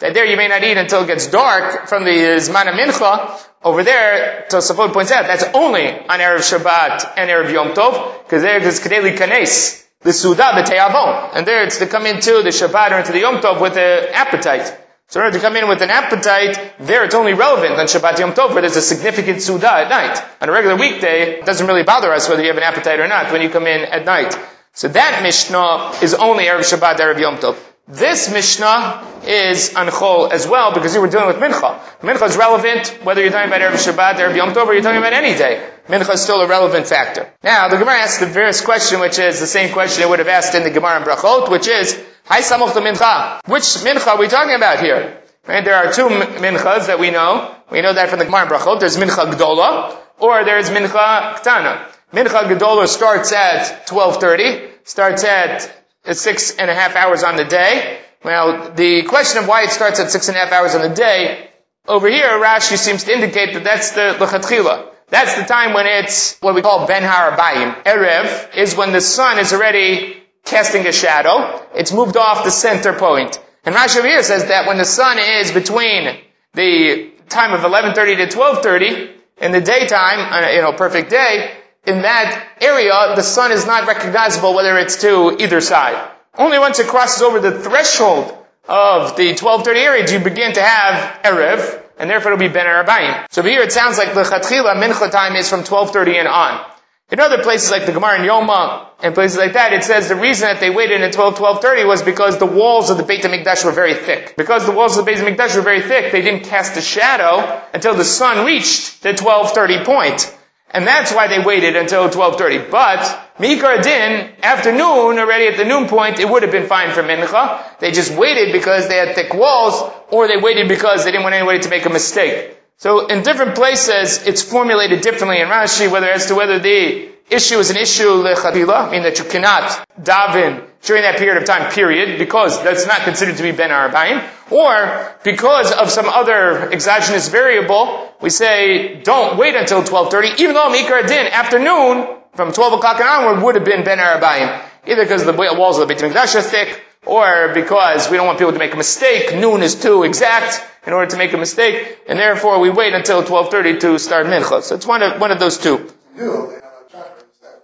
that 0.00 0.14
there 0.14 0.24
you 0.24 0.36
may 0.36 0.48
not 0.48 0.64
eat 0.64 0.76
until 0.76 1.04
it 1.04 1.06
gets 1.06 1.28
dark 1.28 1.86
from 1.88 2.04
the 2.04 2.10
Zman 2.10 2.66
Mincha. 2.74 3.46
Over 3.62 3.84
there, 3.84 4.46
Tosafot 4.50 4.92
points 4.92 5.12
out, 5.12 5.26
that's 5.26 5.44
only 5.54 5.86
on 5.86 6.18
Erev 6.18 6.38
Shabbat 6.38 7.12
and 7.16 7.28
Erev 7.28 7.52
Yom 7.52 7.72
Tov, 7.72 8.24
because 8.24 8.42
there 8.42 8.56
it's 8.66 8.80
Kedeli 8.80 9.16
Kanes, 9.16 9.86
the 10.00 10.14
Suda, 10.14 10.52
the 10.56 10.62
Te'avon. 10.62 11.30
And 11.34 11.46
there 11.46 11.62
it's 11.64 11.78
to 11.78 11.86
come 11.86 12.06
into 12.06 12.42
the 12.42 12.48
Shabbat 12.48 12.92
or 12.92 12.98
into 13.00 13.12
the 13.12 13.20
Yom 13.20 13.36
Tov 13.36 13.60
with 13.60 13.76
an 13.76 14.08
appetite. 14.14 14.79
So 15.10 15.18
in 15.18 15.26
order 15.26 15.38
to 15.38 15.42
come 15.42 15.56
in 15.56 15.66
with 15.66 15.82
an 15.82 15.90
appetite, 15.90 16.56
there 16.78 17.02
it's 17.02 17.16
only 17.16 17.34
relevant 17.34 17.72
on 17.72 17.86
Shabbat 17.86 18.20
Yom 18.20 18.32
Tov 18.32 18.52
where 18.52 18.62
there's 18.62 18.76
a 18.76 18.80
significant 18.80 19.42
Suda 19.42 19.68
at 19.68 19.88
night. 19.88 20.22
On 20.40 20.48
a 20.48 20.52
regular 20.52 20.76
weekday, 20.76 21.40
it 21.40 21.44
doesn't 21.44 21.66
really 21.66 21.82
bother 21.82 22.12
us 22.12 22.28
whether 22.28 22.42
you 22.42 22.46
have 22.46 22.56
an 22.56 22.62
appetite 22.62 23.00
or 23.00 23.08
not 23.08 23.32
when 23.32 23.42
you 23.42 23.50
come 23.50 23.66
in 23.66 23.80
at 23.80 24.04
night. 24.04 24.38
So 24.72 24.86
that 24.86 25.24
Mishnah 25.24 25.98
is 26.00 26.14
only 26.14 26.44
Erev 26.44 26.60
Shabbat, 26.60 26.98
Erev 26.98 27.18
Yom 27.18 27.38
Tov. 27.38 27.58
This 27.88 28.32
Mishnah 28.32 29.04
is 29.26 29.74
on 29.74 29.88
Chol 29.88 30.30
as 30.30 30.46
well 30.46 30.72
because 30.72 30.94
you 30.94 31.00
were 31.00 31.08
dealing 31.08 31.26
with 31.26 31.38
Mincha. 31.38 31.80
Mincha 32.02 32.28
is 32.28 32.36
relevant 32.36 32.96
whether 33.02 33.20
you're 33.20 33.32
talking 33.32 33.48
about 33.48 33.62
Erev 33.62 33.82
Shabbat, 33.82 34.14
Erev 34.14 34.36
Yom 34.36 34.52
Tov, 34.52 34.68
or 34.68 34.74
you're 34.74 34.82
talking 34.84 34.98
about 34.98 35.12
any 35.12 35.36
day. 35.36 35.68
Mincha 35.88 36.14
is 36.14 36.22
still 36.22 36.40
a 36.40 36.46
relevant 36.46 36.86
factor. 36.86 37.28
Now, 37.42 37.66
the 37.66 37.78
Gemara 37.78 37.96
asks 37.96 38.20
the 38.20 38.28
first 38.28 38.64
question, 38.64 39.00
which 39.00 39.18
is 39.18 39.40
the 39.40 39.48
same 39.48 39.72
question 39.72 40.04
it 40.04 40.08
would 40.08 40.20
have 40.20 40.28
asked 40.28 40.54
in 40.54 40.62
the 40.62 40.70
Gemara 40.70 40.98
and 40.98 41.04
Brachot, 41.04 41.50
which 41.50 41.66
is, 41.66 42.00
Hai 42.24 42.40
Samoch 42.40 42.74
the 42.74 42.80
Mincha. 42.80 43.40
Which 43.48 43.64
Mincha 43.84 44.06
are 44.08 44.18
we 44.18 44.28
talking 44.28 44.54
about 44.54 44.80
here? 44.80 45.20
Right? 45.46 45.64
There 45.64 45.74
are 45.74 45.92
two 45.92 46.08
Minchas 46.08 46.86
that 46.86 46.98
we 46.98 47.10
know. 47.10 47.54
We 47.70 47.80
know 47.80 47.92
that 47.92 48.10
from 48.10 48.18
the 48.18 48.24
Gemara 48.24 48.46
Brachot. 48.46 48.80
There's 48.80 48.96
Mincha 48.96 49.32
Gdola, 49.32 49.96
or 50.18 50.44
there's 50.44 50.70
Mincha 50.70 51.34
Ktana. 51.34 51.88
Mincha 52.12 52.42
Gdola 52.44 52.86
starts 52.86 53.32
at 53.32 53.86
12.30, 53.86 54.70
starts 54.84 55.24
at 55.24 55.72
six 56.12 56.56
and 56.56 56.70
a 56.70 56.74
half 56.74 56.96
hours 56.96 57.22
on 57.22 57.36
the 57.36 57.44
day. 57.44 58.00
Well, 58.24 58.72
the 58.72 59.02
question 59.02 59.42
of 59.42 59.48
why 59.48 59.62
it 59.62 59.70
starts 59.70 59.98
at 60.00 60.10
six 60.10 60.28
and 60.28 60.36
a 60.36 60.40
half 60.40 60.52
hours 60.52 60.74
on 60.74 60.82
the 60.82 60.94
day, 60.94 61.48
over 61.88 62.08
here, 62.08 62.28
Rashi 62.28 62.76
seems 62.76 63.04
to 63.04 63.12
indicate 63.12 63.54
that 63.54 63.64
that's 63.64 63.92
the 63.92 64.16
Lechatchila. 64.18 64.88
That's 65.08 65.34
the 65.34 65.42
time 65.42 65.72
when 65.72 65.86
it's 65.86 66.38
what 66.40 66.54
we 66.54 66.62
call 66.62 66.86
Ben 66.86 67.02
Harabayim. 67.02 67.82
Erev 67.82 68.56
is 68.56 68.76
when 68.76 68.92
the 68.92 69.00
sun 69.00 69.38
is 69.38 69.52
already 69.52 70.19
casting 70.44 70.86
a 70.86 70.92
shadow. 70.92 71.66
It's 71.74 71.92
moved 71.92 72.16
off 72.16 72.44
the 72.44 72.50
center 72.50 72.92
point. 72.92 73.38
And 73.64 73.74
here 73.74 74.22
says 74.22 74.46
that 74.46 74.66
when 74.66 74.78
the 74.78 74.84
sun 74.84 75.18
is 75.18 75.52
between 75.52 76.16
the 76.54 77.10
time 77.28 77.52
of 77.52 77.60
11.30 77.60 77.94
to 78.28 78.36
12.30, 78.36 79.10
in 79.40 79.52
the 79.52 79.60
daytime, 79.60 80.32
uh, 80.32 80.50
you 80.50 80.60
know, 80.60 80.72
perfect 80.72 81.10
day, 81.10 81.54
in 81.86 82.02
that 82.02 82.46
area, 82.60 83.14
the 83.16 83.22
sun 83.22 83.52
is 83.52 83.66
not 83.66 83.86
recognizable 83.86 84.54
whether 84.54 84.78
it's 84.78 85.00
to 85.00 85.36
either 85.40 85.60
side. 85.60 86.10
Only 86.36 86.58
once 86.58 86.78
it 86.78 86.86
crosses 86.86 87.22
over 87.22 87.40
the 87.40 87.58
threshold 87.58 88.36
of 88.68 89.16
the 89.16 89.28
1230 89.28 89.80
area 89.80 90.06
do 90.06 90.12
you 90.14 90.20
begin 90.20 90.52
to 90.52 90.62
have 90.62 91.22
Erev, 91.22 91.82
and 91.98 92.08
therefore 92.08 92.32
it'll 92.32 92.46
be 92.46 92.52
Ben 92.52 92.66
Arabayim. 92.66 93.26
So 93.30 93.42
here 93.42 93.62
it 93.62 93.72
sounds 93.72 93.98
like 93.98 94.14
the 94.14 94.22
Chatchila 94.22 94.76
Mincha 94.76 95.10
time 95.10 95.36
is 95.36 95.48
from 95.48 95.60
1230 95.60 96.18
and 96.18 96.28
on. 96.28 96.69
In 97.10 97.18
other 97.18 97.42
places 97.42 97.72
like 97.72 97.86
the 97.86 97.92
Gemara 97.92 98.20
in 98.20 98.28
Yoma 98.28 98.86
and 99.02 99.14
places 99.14 99.36
like 99.36 99.54
that, 99.54 99.72
it 99.72 99.82
says 99.82 100.08
the 100.08 100.14
reason 100.14 100.46
that 100.46 100.60
they 100.60 100.70
waited 100.70 101.02
until 101.02 101.24
1230 101.24 101.84
was 101.84 102.02
because 102.02 102.38
the 102.38 102.46
walls 102.46 102.90
of 102.90 102.98
the 102.98 103.02
Beit 103.02 103.22
HaMikdash 103.22 103.64
were 103.64 103.72
very 103.72 103.94
thick. 103.94 104.36
Because 104.36 104.64
the 104.64 104.70
walls 104.70 104.96
of 104.96 105.04
the 105.04 105.10
Beit 105.10 105.20
HaMikdash 105.20 105.56
were 105.56 105.62
very 105.62 105.82
thick, 105.82 106.12
they 106.12 106.22
didn't 106.22 106.44
cast 106.44 106.76
a 106.76 106.80
shadow 106.80 107.60
until 107.74 107.96
the 107.96 108.04
sun 108.04 108.46
reached 108.46 109.02
the 109.02 109.08
1230 109.08 109.84
point. 109.84 110.36
And 110.72 110.86
that's 110.86 111.12
why 111.12 111.26
they 111.26 111.40
waited 111.40 111.74
until 111.74 112.08
12.30. 112.08 112.70
But, 112.70 113.00
Mikar 113.38 113.82
Din, 113.82 114.32
afternoon, 114.40 115.18
already 115.18 115.48
at 115.48 115.56
the 115.56 115.64
noon 115.64 115.88
point, 115.88 116.20
it 116.20 116.28
would 116.28 116.44
have 116.44 116.52
been 116.52 116.68
fine 116.68 116.92
for 116.92 117.02
Mincha. 117.02 117.78
They 117.80 117.90
just 117.90 118.16
waited 118.16 118.52
because 118.52 118.86
they 118.86 118.96
had 118.96 119.16
thick 119.16 119.34
walls, 119.34 119.82
or 120.12 120.28
they 120.28 120.36
waited 120.36 120.68
because 120.68 121.02
they 121.02 121.10
didn't 121.10 121.24
want 121.24 121.34
anybody 121.34 121.58
to 121.58 121.70
make 121.70 121.86
a 121.86 121.90
mistake. 121.90 122.56
So 122.80 123.08
in 123.08 123.22
different 123.22 123.56
places, 123.56 124.26
it's 124.26 124.40
formulated 124.40 125.02
differently 125.02 125.38
in 125.38 125.48
Rashi, 125.48 125.90
whether 125.92 126.08
as 126.10 126.24
to 126.28 126.34
whether 126.34 126.58
the 126.58 127.10
issue 127.28 127.58
is 127.58 127.68
an 127.68 127.76
issue 127.76 128.08
lechatila, 128.24 128.86
meaning 128.86 129.02
that 129.02 129.18
you 129.18 129.26
cannot 129.26 129.86
daven 130.00 130.64
during 130.80 131.02
that 131.02 131.18
period 131.18 131.36
of 131.36 131.44
time, 131.44 131.70
period, 131.70 132.18
because 132.18 132.62
that's 132.64 132.86
not 132.86 133.02
considered 133.02 133.36
to 133.36 133.42
be 133.42 133.52
ben 133.52 133.68
arabayim, 133.68 134.26
or 134.50 135.14
because 135.22 135.70
of 135.72 135.90
some 135.90 136.08
other 136.08 136.72
exogenous 136.72 137.28
variable, 137.28 138.14
we 138.22 138.30
say 138.30 139.02
don't 139.02 139.36
wait 139.36 139.54
until 139.56 139.82
12:30, 139.82 140.40
even 140.40 140.54
though 140.54 140.70
mikra 140.72 141.06
din 141.06 141.26
afternoon 141.26 142.08
from 142.32 142.50
12 142.50 142.72
o'clock 142.78 142.98
and 142.98 143.08
onward 143.10 143.44
would 143.44 143.56
have 143.56 143.64
been 143.66 143.84
ben 143.84 143.98
arabayim, 143.98 144.58
either 144.86 145.02
because 145.02 145.26
the 145.26 145.34
walls 145.34 145.78
of 145.78 145.86
the 145.86 145.94
Beit 145.94 146.02
Mikdash 146.02 146.34
are 146.34 146.40
thick, 146.40 146.80
or 147.10 147.52
because 147.52 148.08
we 148.08 148.16
don't 148.16 148.26
want 148.26 148.38
people 148.38 148.52
to 148.52 148.58
make 148.58 148.72
a 148.72 148.76
mistake. 148.76 149.34
Noon 149.34 149.62
is 149.62 149.74
too 149.74 150.04
exact 150.04 150.64
in 150.86 150.92
order 150.92 151.10
to 151.10 151.16
make 151.16 151.32
a 151.32 151.36
mistake, 151.36 151.98
and 152.08 152.18
therefore 152.18 152.60
we 152.60 152.70
wait 152.70 152.94
until 152.94 153.24
12:30 153.24 153.80
to 153.80 153.98
start 153.98 154.26
mincha. 154.26 154.62
So 154.62 154.76
it's 154.76 154.86
one 154.86 155.02
of 155.02 155.20
one 155.20 155.32
of 155.32 155.40
those 155.40 155.58
two. 155.58 155.76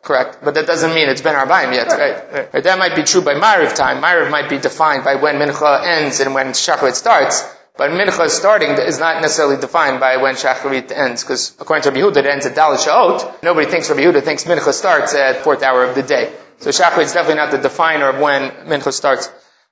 Correct, 0.02 0.38
but 0.42 0.54
that 0.54 0.66
doesn't 0.66 0.94
mean 0.94 1.08
it's 1.08 1.20
Ben 1.20 1.34
Arbaim 1.34 1.72
yet, 1.74 1.88
right? 1.88 2.52
right? 2.52 2.64
That 2.64 2.78
might 2.78 2.94
be 2.94 3.02
true 3.02 3.22
by 3.22 3.34
Mariv 3.34 3.74
time. 3.74 4.02
Mariv 4.02 4.30
might 4.30 4.48
be 4.48 4.58
defined 4.58 5.04
by 5.04 5.14
when 5.16 5.36
Mincha 5.36 5.72
ends 5.94 6.20
and 6.20 6.34
when 6.34 6.48
Shacharit 6.64 6.94
starts. 6.94 7.44
But 7.76 7.90
Mincha 7.90 8.28
starting 8.28 8.70
is 8.70 8.98
not 8.98 9.20
necessarily 9.20 9.58
defined 9.60 10.00
by 10.00 10.16
when 10.18 10.34
Shacharit 10.34 10.92
ends, 10.92 11.24
because 11.24 11.54
according 11.60 11.82
to 11.84 11.90
Rabbi 11.90 12.00
Yehuda, 12.02 12.16
it 12.24 12.26
ends 12.26 12.46
at 12.46 12.54
Dalit 12.54 12.86
Sha'ot. 12.86 13.42
Nobody 13.42 13.66
thinks 13.68 13.90
Rabbi 13.90 14.02
Yehuda 14.02 14.22
thinks 14.22 14.44
Mincha 14.44 14.72
starts 14.72 15.14
at 15.14 15.38
fourth 15.38 15.62
hour 15.62 15.82
of 15.84 15.94
the 15.94 16.02
day. 16.02 16.32
So 16.58 16.70
Shacharit 16.70 17.04
is 17.04 17.12
definitely 17.12 17.36
not 17.36 17.50
the 17.50 17.58
definer 17.58 18.08
of 18.08 18.20
when 18.20 18.50
Mincha 18.66 18.92
starts. 18.92 19.30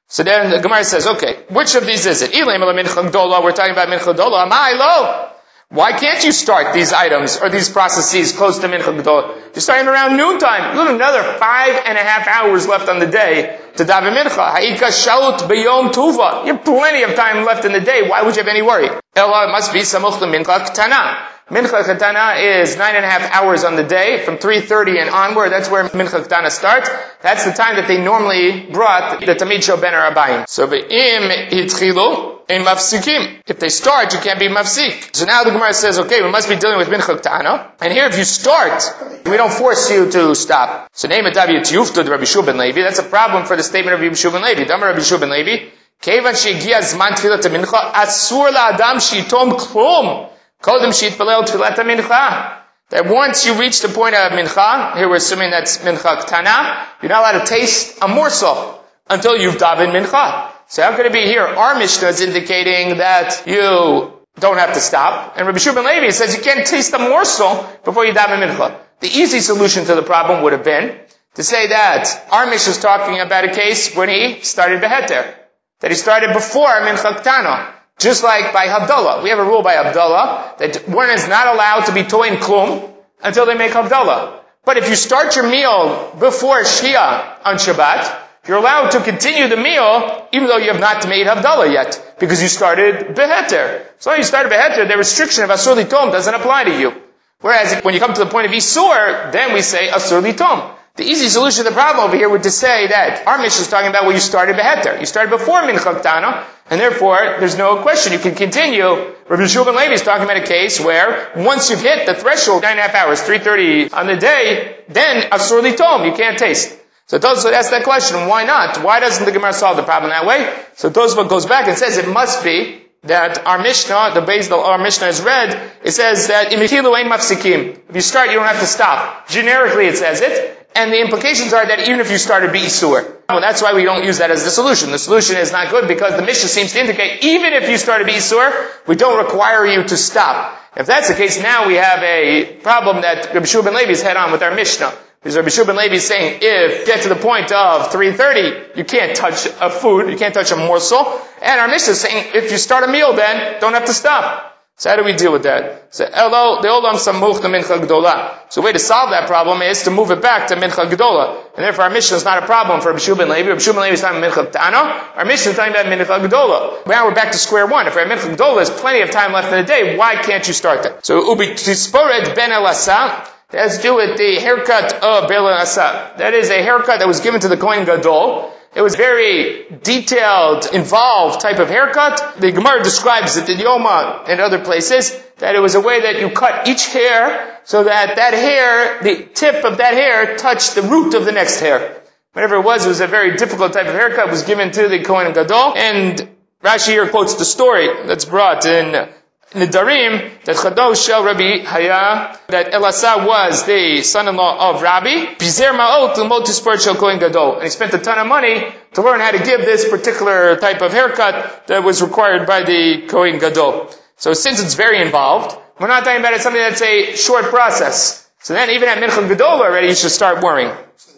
So 0.09 0.23
then 0.23 0.51
the 0.51 0.61
Gemara 0.61 0.85
says, 0.85 1.07
okay, 1.07 1.45
which 1.49 1.75
of 1.75 1.87
these 1.87 2.07
is 2.07 2.23
it? 2.23 2.33
We're 2.35 2.45
talking 2.45 3.73
about 3.73 3.89
Mincha 3.89 4.15
Gdola. 4.15 4.49
Amai 4.49 4.79
lo. 4.79 5.31
Why 5.71 5.93
can't 5.93 6.23
you 6.23 6.31
start 6.31 6.75
these 6.75 6.93
items 6.93 7.39
or 7.39 7.49
these 7.49 7.69
processes 7.71 8.33
close 8.33 8.59
to 8.59 8.69
Mincha 8.69 9.01
Gdol? 9.01 9.55
You're 9.55 9.61
starting 9.63 9.89
around 9.89 10.17
noontime. 10.17 10.75
You 10.75 10.85
have 10.85 10.95
another 10.95 11.23
five 11.39 11.83
and 11.87 11.97
a 11.97 12.03
half 12.03 12.29
hours 12.29 12.69
left 12.69 12.89
on 12.89 12.99
the 13.01 13.07
day 13.07 13.59
to 13.77 13.85
daven 13.85 14.15
Mincha. 14.15 14.53
Ha'ika 14.53 14.93
shalut 14.93 15.39
beyom 15.49 15.91
tuva. 15.91 16.47
You 16.47 16.55
have 16.55 16.65
plenty 16.65 17.03
of 17.03 17.17
time 17.17 17.45
left 17.45 17.65
in 17.65 17.73
the 17.73 17.81
day. 17.81 18.07
Why 18.09 18.23
would 18.23 18.37
you 18.37 18.43
have 18.43 18.49
any 18.49 18.63
worry? 18.63 18.89
Ella, 19.17 19.49
must 19.51 19.73
be 19.73 19.81
samuch 19.81 20.21
Mincha 20.21 20.67
Ktana. 20.67 21.34
Mincha 21.51 21.83
Ktana 21.83 22.63
is 22.63 22.77
nine 22.79 22.97
and 22.97 23.05
a 23.05 23.09
half 23.09 23.31
hours 23.33 23.65
on 23.65 23.77
the 23.77 23.85
day, 23.85 24.25
from 24.25 24.39
3.30 24.39 25.03
and 25.03 25.11
onward. 25.11 25.53
That's 25.53 25.71
where 25.71 25.85
Mincha 25.85 26.25
Ktana 26.27 26.51
starts. 26.51 26.89
That's 27.21 27.45
the 27.45 27.53
time 27.53 27.77
that 27.77 27.87
they 27.87 28.03
normally 28.03 28.63
brought 28.73 29.21
the 29.21 29.35
Tamid 29.35 29.63
Shel 29.63 29.77
Ben 29.77 29.93
Arabayim. 29.93 30.49
So, 30.49 30.67
Be'im 30.67 31.29
Hitchilu, 31.51 32.35
in 32.49 32.63
mafsikim. 32.63 33.43
If 33.47 33.59
they 33.59 33.69
start, 33.69 34.13
you 34.13 34.21
can't 34.21 34.39
be 34.39 34.49
mafsik. 34.49 35.15
So 35.15 35.25
now 35.25 35.45
the 35.45 35.51
Gemara 35.51 35.73
says, 35.75 35.99
okay, 35.99 36.23
we 36.23 36.31
must 36.31 36.49
be 36.49 36.57
dealing 36.57 36.79
with 36.79 36.89
mincha 36.89 37.19
ktana. 37.21 37.73
And 37.81 37.93
here, 37.93 38.07
if 38.07 38.19
you 38.19 38.25
start, 38.25 38.83
we 39.25 39.37
don't 39.37 39.53
force 39.53 39.91
you 39.91 40.11
to 40.11 40.35
stop. 40.35 40.89
So 40.93 41.09
name 41.09 41.27
it 41.27 41.35
Davi 41.35 41.61
Yufta 41.61 42.07
Rabbi 42.09 42.25
Shua 42.25 42.43
ben 42.43 42.59
Levi. 42.59 42.81
That's 42.83 42.99
a 42.99 43.05
problem 43.05 43.47
for 43.47 43.57
the 43.57 43.63
statement 43.63 43.95
of 43.95 44.01
Rabbi 44.01 44.15
Shua 44.15 44.33
ben 44.33 44.43
Levi. 44.43 44.65
Damar 44.65 44.89
Rabbi 44.89 45.01
Shua 45.01 45.19
ben 45.19 45.31
Levi. 45.31 45.71
Tfilat 46.03 47.43
mincha 47.51 47.93
asur 47.93 48.51
la'adam 48.51 48.97
shitom 48.97 49.53
klum 49.53 50.31
kodem 50.65 50.93
shitpalel 50.99 51.45
tfilat 51.45 51.77
mincha. 51.77 52.61
That 52.91 53.07
once 53.07 53.47
you 53.47 53.55
reach 53.55 53.81
the 53.81 53.89
point 53.89 54.15
of 54.15 54.33
mincha, 54.33 54.97
here 54.97 55.09
we're 55.09 55.17
assuming 55.17 55.51
that's 55.51 55.79
mincha 55.79 56.27
tana, 56.27 56.87
you're 57.03 57.11
not 57.11 57.21
allowed 57.21 57.45
to 57.45 57.47
taste 57.47 57.99
a 58.01 58.09
morsel 58.09 58.83
until 59.09 59.37
you've 59.37 59.57
davened 59.57 59.93
mincha. 59.93 60.51
So 60.69 60.83
how 60.83 60.97
could 60.97 61.07
it 61.07 61.13
be 61.13 61.25
here? 61.25 61.43
Our 61.43 61.79
Mishnah 61.79 62.09
is 62.09 62.21
indicating 62.21 62.99
that 62.99 63.45
you 63.47 64.13
don't 64.41 64.59
have 64.59 64.73
to 64.75 64.81
stop. 64.81 65.35
And 65.37 65.47
Rabbi 65.47 65.59
Shua 65.59 65.75
ben 65.75 65.85
Levi 65.85 66.11
says 66.11 66.35
you 66.35 66.43
can't 66.43 66.67
taste 66.67 66.93
a 66.95 66.99
morsel 66.99 67.69
before 67.85 68.07
you 68.07 68.13
daven 68.15 68.41
mincha. 68.41 68.81
The 69.01 69.09
easy 69.09 69.41
solution 69.41 69.85
to 69.85 69.95
the 69.95 70.03
problem 70.03 70.43
would 70.43 70.55
have 70.55 70.65
been 70.65 70.99
to 71.35 71.43
say 71.43 71.69
that 71.69 72.27
our 72.31 72.47
Mishnah 72.47 72.73
is 72.73 72.79
talking 72.79 73.21
about 73.21 73.45
a 73.45 73.53
case 73.53 73.95
when 73.95 74.09
he 74.09 74.41
started 74.41 74.81
Beheter. 74.81 75.35
That 75.81 75.91
he 75.91 75.97
started 75.97 76.33
before 76.33 76.71
mincha 76.89 77.21
ktana. 77.21 77.74
Just 77.99 78.25
like 78.25 78.53
by 78.53 78.67
Havdalah. 78.67 79.23
We 79.23 79.31
have 79.31 79.39
a 79.39 79.45
rule 79.45 79.63
by 79.63 79.75
Havdalah 79.75 80.59
that 80.59 80.89
one 80.89 81.11
is 81.11 81.29
not 81.29 81.55
allowed 81.55 81.87
to 81.87 81.95
be 81.95 82.03
toin 82.03 82.37
klum 82.37 82.91
until 83.23 83.47
they 83.47 83.55
make 83.55 83.73
Havdalah. 83.73 84.41
But 84.65 84.79
if 84.79 84.89
you 84.89 84.97
start 84.97 85.37
your 85.37 85.49
meal 85.49 86.17
before 86.19 86.63
Shia 86.63 87.37
on 87.45 87.57
Shabbat, 87.57 88.23
you're 88.47 88.59
allowed 88.59 88.91
to 88.91 89.01
continue 89.01 89.49
the 89.49 89.57
meal 89.57 90.29
even 90.33 90.49
though 90.49 90.57
you 90.59 90.71
have 90.73 90.81
not 90.81 91.09
made 91.09 91.27
Havdalah 91.27 91.73
yet, 91.73 92.17
because 92.19 92.43
you 92.43 92.49
started 92.49 93.15
Beheter. 93.15 93.87
So 93.99 94.13
you 94.15 94.23
started 94.23 94.51
Beheter, 94.51 94.89
the 94.89 94.97
restriction 94.97 95.45
of 95.45 95.51
Asur 95.51 95.89
Tom 95.89 96.11
doesn't 96.11 96.35
apply 96.35 96.65
to 96.65 96.79
you. 96.79 96.93
Whereas 97.41 97.83
when 97.83 97.95
you 97.95 98.01
come 98.01 98.15
to 98.15 98.25
the 98.25 98.31
point 98.31 98.47
of 98.47 98.53
Isur, 98.53 99.33
then 99.33 99.55
we 99.55 99.63
say 99.63 99.89
Asur 99.89 100.37
Tom. 100.37 100.75
The 100.97 101.03
easy 101.03 101.29
solution 101.29 101.65
to 101.65 101.71
the 101.71 101.75
problem 101.75 102.07
over 102.07 102.17
here 102.17 102.29
would 102.29 102.45
to 102.45 102.53
say 102.53 102.87
that 102.87 103.27
our 103.27 103.39
mission 103.39 103.63
is 103.63 103.69
talking 103.69 103.91
about 103.91 104.07
when 104.07 104.15
you 104.15 104.21
started 104.21 104.55
beheter. 104.55 105.01
You 105.01 105.07
started 105.07 105.31
before 105.31 105.63
mincha 105.63 106.01
ktana, 106.01 106.45
and 106.71 106.81
therefore 106.81 107.19
there's 107.41 107.59
no 107.59 107.83
question 107.83 108.13
you 108.13 108.21
can 108.21 108.37
continue. 108.37 109.13
Rabbi 109.29 109.47
Shua 109.47 109.65
ben 109.65 109.75
Levi 109.75 109.95
is 109.95 110.03
talking 110.03 110.23
about 110.23 110.37
a 110.37 110.47
case 110.47 110.79
where 110.79 111.33
once 111.35 111.69
you've 111.69 111.83
hit 111.83 112.07
the 112.07 112.15
threshold, 112.15 112.63
nine 112.63 112.79
and 112.79 112.79
a 112.79 112.83
half 112.83 112.95
hours, 112.95 113.21
3.30 113.23 113.93
on 113.93 114.07
the 114.07 114.17
day, 114.17 114.85
then 114.89 115.31
asurli 115.31 115.77
tom, 115.77 116.05
you 116.05 116.13
can't 116.13 116.39
taste. 116.39 116.79
So 117.07 117.19
Tosfot 117.19 117.53
asks 117.53 117.73
that 117.73 117.83
question, 117.83 118.29
why 118.29 118.45
not? 118.45 118.85
Why 118.85 119.01
doesn't 119.01 119.27
the 119.27 119.33
Gemara 119.33 119.53
solve 119.53 119.77
the 119.77 119.83
problem 119.83 120.11
that 120.11 120.27
way? 120.27 120.49
So 120.77 120.91
Tosfot 120.91 121.29
goes 121.29 121.45
back 121.45 121.67
and 121.67 121.77
says 121.77 121.99
it 121.99 122.09
must 122.09 122.45
be 122.45 122.83
that 123.03 123.45
our 123.45 123.59
Mishnah, 123.59 124.13
the 124.15 124.23
base 124.23 124.47
of 124.47 124.61
our 124.61 124.79
Mishnah 124.79 125.09
is 125.09 125.21
read, 125.21 125.73
it 125.83 125.91
says 125.91 126.29
that 126.29 126.53
ein. 126.55 126.63
If 126.63 127.95
you 127.95 128.01
start, 128.01 128.31
you 128.31 128.37
don't 128.37 128.47
have 128.47 128.61
to 128.61 128.67
stop. 128.67 129.29
Generically 129.29 129.87
it 129.87 129.97
says 129.99 130.21
it, 130.23 130.64
and 130.75 130.93
the 130.93 131.01
implications 131.01 131.53
are 131.53 131.65
that 131.65 131.89
even 131.89 132.01
if 132.01 132.11
you 132.11 132.19
started 132.19 132.53
Be'isur. 132.53 133.11
Well, 133.29 133.41
that's 133.41 133.63
why 133.63 133.75
we 133.75 133.85
don't 133.85 134.05
use 134.05 134.19
that 134.19 134.31
as 134.31 134.45
the 134.45 134.51
solution. 134.51 134.91
The 134.91 134.99
solution 134.99 135.37
is 135.37 135.53
not 135.53 135.71
good 135.71 135.89
because 135.89 136.17
the 136.17 136.23
Mishnah 136.23 136.49
seems 136.49 136.73
to 136.73 136.81
indicate 136.81 137.23
even 137.25 137.53
if 137.53 137.69
you 137.69 137.79
started 137.79 138.07
Be'isur, 138.07 138.87
we 138.87 138.97
don't 138.97 139.25
require 139.25 139.65
you 139.65 139.85
to 139.85 139.97
stop. 139.97 140.61
If 140.77 140.87
that's 140.87 141.09
the 141.09 141.15
case, 141.15 141.41
now 141.41 141.69
we 141.69 141.75
have 141.75 142.03
a 142.03 142.57
problem 142.63 143.03
that 143.03 143.33
Rabbi 143.33 143.47
Shua 143.47 143.63
ben 143.63 143.75
Levi's 143.75 144.03
head 144.03 144.17
on 144.17 144.33
with 144.33 144.43
our 144.43 144.55
Mishnah. 144.55 144.93
Because 145.21 145.37
Rabbi 145.37 145.49
Shua 145.49 145.65
ben 145.67 145.77
Levi 145.77 145.95
is 145.95 146.07
saying 146.07 146.41
if 146.43 146.87
get 146.87 147.03
to 147.03 147.09
the 147.09 147.17
point 147.17 147.53
of 147.53 147.91
3.30, 147.91 148.77
you 148.77 148.85
can't 148.85 149.17
touch 149.17 149.47
a 149.47 149.71
food, 149.71 150.11
you 150.11 150.17
can't 150.17 150.35
touch 150.35 150.51
a 150.51 150.57
morsel. 150.57 151.21
And 151.41 151.61
our 151.61 151.69
Mishnah 151.69 151.93
is 151.93 152.01
saying 152.01 152.33
if 152.35 152.51
you 152.51 152.59
start 152.59 152.83
a 152.83 152.89
meal 152.89 153.15
then, 153.15 153.61
don't 153.61 153.75
have 153.75 153.87
to 153.87 153.95
stop. 153.95 154.54
So 154.77 154.91
how 154.91 154.97
do 154.97 155.05
we 155.05 155.13
deal 155.13 155.31
with 155.31 155.45
that? 155.45 155.95
So 155.95 156.05
hello, 156.13 156.61
the 156.61 156.67
olam 156.67 156.95
samuch 156.95 157.41
the 157.41 157.47
mincha 157.47 157.79
gdola. 157.79 158.51
So 158.51 158.61
way 158.61 158.73
to 158.73 158.81
solve 158.81 159.11
that 159.11 159.29
problem 159.29 159.63
is 159.63 159.85
to 159.85 159.93
move 159.93 160.11
it 160.11 160.21
back 160.21 160.49
to 160.49 160.57
mincha 160.57 160.91
gdola. 160.91 161.45
And 161.55 161.65
therefore 161.65 161.85
our 161.85 161.91
Mishnah 161.91 162.17
is 162.17 162.25
not 162.25 162.43
a 162.43 162.47
problem 162.47 162.81
for 162.81 162.91
Rabbi 162.91 163.15
ben 163.15 163.29
Levi. 163.29 163.51
Rabbi 163.51 163.65
ben 163.65 163.77
Levi 163.77 163.93
is 163.93 164.01
talking 164.01 164.21
mincha 164.21 164.51
ktana. 164.51 165.17
Our 165.17 165.25
Mishnah 165.25 165.53
is 165.53 165.57
talking 165.57 165.75
about 165.75 165.87
mincha 165.87 166.29
gdola. 166.29 166.87
Now 166.89 167.07
we're 167.07 167.15
back 167.15 167.31
to 167.31 167.39
square 167.39 167.69
one. 167.69 167.87
If 167.87 167.95
have 167.95 168.09
mincha 168.09 168.35
gdola, 168.35 168.57
there's 168.57 168.71
plenty 168.71 169.03
of 169.03 169.13
time 169.13 169.33
left 169.33 169.53
in 169.53 169.61
the 169.61 169.65
day. 169.65 169.97
Why 169.97 170.17
can't 170.17 170.45
you 170.49 170.53
start 170.53 170.83
that? 170.83 171.07
So 171.07 171.31
ubi 171.31 171.55
tisporet 171.55 172.35
ben 172.35 172.51
elasa. 172.51 173.31
That 173.51 173.63
has 173.63 173.77
to 173.77 173.83
do 173.83 173.95
with 173.95 174.19
the 174.19 174.41
haircut 174.41 174.93
of 175.05 175.29
ben 175.29 175.39
elasa. 175.39 176.17
That 176.17 176.35
is 176.35 176.51
a 176.51 176.61
haircut 176.61 176.99
that 176.99 177.07
was 177.07 177.21
given 177.21 177.41
to 177.43 177.47
the 177.49 177.57
Kohen 177.57 177.85
Gadol. 177.85 178.53
It 178.75 178.83
was 178.83 178.97
very 178.97 179.67
detailed, 179.83 180.67
involved 180.73 181.41
type 181.41 181.61
of 181.61 181.69
haircut. 181.69 182.41
The 182.41 182.51
Gemara 182.51 182.83
describes 182.83 183.37
it 183.37 183.49
in 183.49 183.59
Yoma 183.59 184.29
and 184.29 184.41
other 184.41 184.59
places 184.59 185.17
that 185.39 185.55
it 185.55 185.61
was 185.61 185.75
a 185.75 185.81
way 185.81 186.01
that 186.03 186.21
you 186.21 186.31
cut 186.31 186.67
each 186.67 186.93
hair 186.93 187.61
so 187.65 187.85
that 187.85 188.17
that 188.17 188.35
hair, 188.35 189.03
the 189.03 189.29
tip 189.33 189.65
of 189.65 189.79
that 189.79 189.95
hair 189.95 190.37
touched 190.37 190.75
the 190.75 190.83
root 190.83 191.15
of 191.15 191.25
the 191.25 191.33
next 191.33 191.61
hair. 191.61 192.03
Whatever 192.33 192.57
it 192.57 192.65
was, 192.65 192.85
it 192.85 192.89
was 192.89 193.01
a 193.01 193.07
very 193.07 193.37
difficult 193.37 193.73
type 193.73 193.87
of 193.87 193.95
haircut. 193.95 194.29
Was 194.29 194.43
given 194.43 194.73
to 194.73 194.89
the 194.89 195.05
Kohen 195.05 195.33
Gadol. 195.33 195.75
And 195.77 196.29
Rashi 196.63 196.89
here 196.89 197.09
quotes 197.09 197.35
the 197.35 197.45
story 197.45 198.07
that's 198.07 198.25
brought 198.25 198.67
in 198.67 199.09
Nidarim 199.55 200.45
that 200.45 200.57
Chado 200.57 200.95
Shel 200.95 201.25
Rabbi 201.25 201.63
Haya 201.63 202.37
that 202.49 202.73
Elasa 202.73 203.25
was 203.25 203.65
the 203.67 204.03
son-in-law 204.03 204.71
of 204.71 204.83
Rabbi 204.83 205.37
Bizer 205.37 205.73
Ma'ot 205.73 206.17
L'mot 206.19 206.81
Shel 206.81 206.97
Kohen 206.97 207.21
Gadol 207.21 207.55
and 207.55 207.65
he 207.65 207.71
spent 207.71 207.95
a 207.95 207.99
ton 207.99 208.19
of 208.19 208.27
money 208.27 208.67
to 208.95 209.03
learn 209.03 209.21
how 209.21 209.31
to 209.31 209.39
give 209.39 209.61
this 209.61 209.89
particular 209.89 210.57
type 210.57 210.83
of 210.83 210.93
haircut 210.93 211.69
that 211.69 211.85
was 211.85 212.03
required 212.03 212.47
by 212.49 212.63
the 212.63 213.07
Kohen 213.09 213.39
Gadol. 213.39 213.91
So 214.17 214.35
since 214.35 214.61
it's 214.61 214.75
very 214.75 215.01
involved, 215.01 215.57
we're 215.79 215.87
not 215.87 216.05
talking 216.05 216.21
about 216.21 216.35
it 216.35 216.41
something 216.41 216.61
that's 216.61 216.83
a 216.83 217.15
short 217.15 217.45
process. 217.45 218.29
So 218.41 218.55
then 218.55 218.71
even 218.71 218.89
at 218.89 218.99
Mincha 218.99 219.29
Gadol 219.29 219.63
already 219.63 219.89
you 219.89 219.95
should 219.95 220.11
start 220.11 220.43
worrying. 220.43 220.73
So 220.97 221.13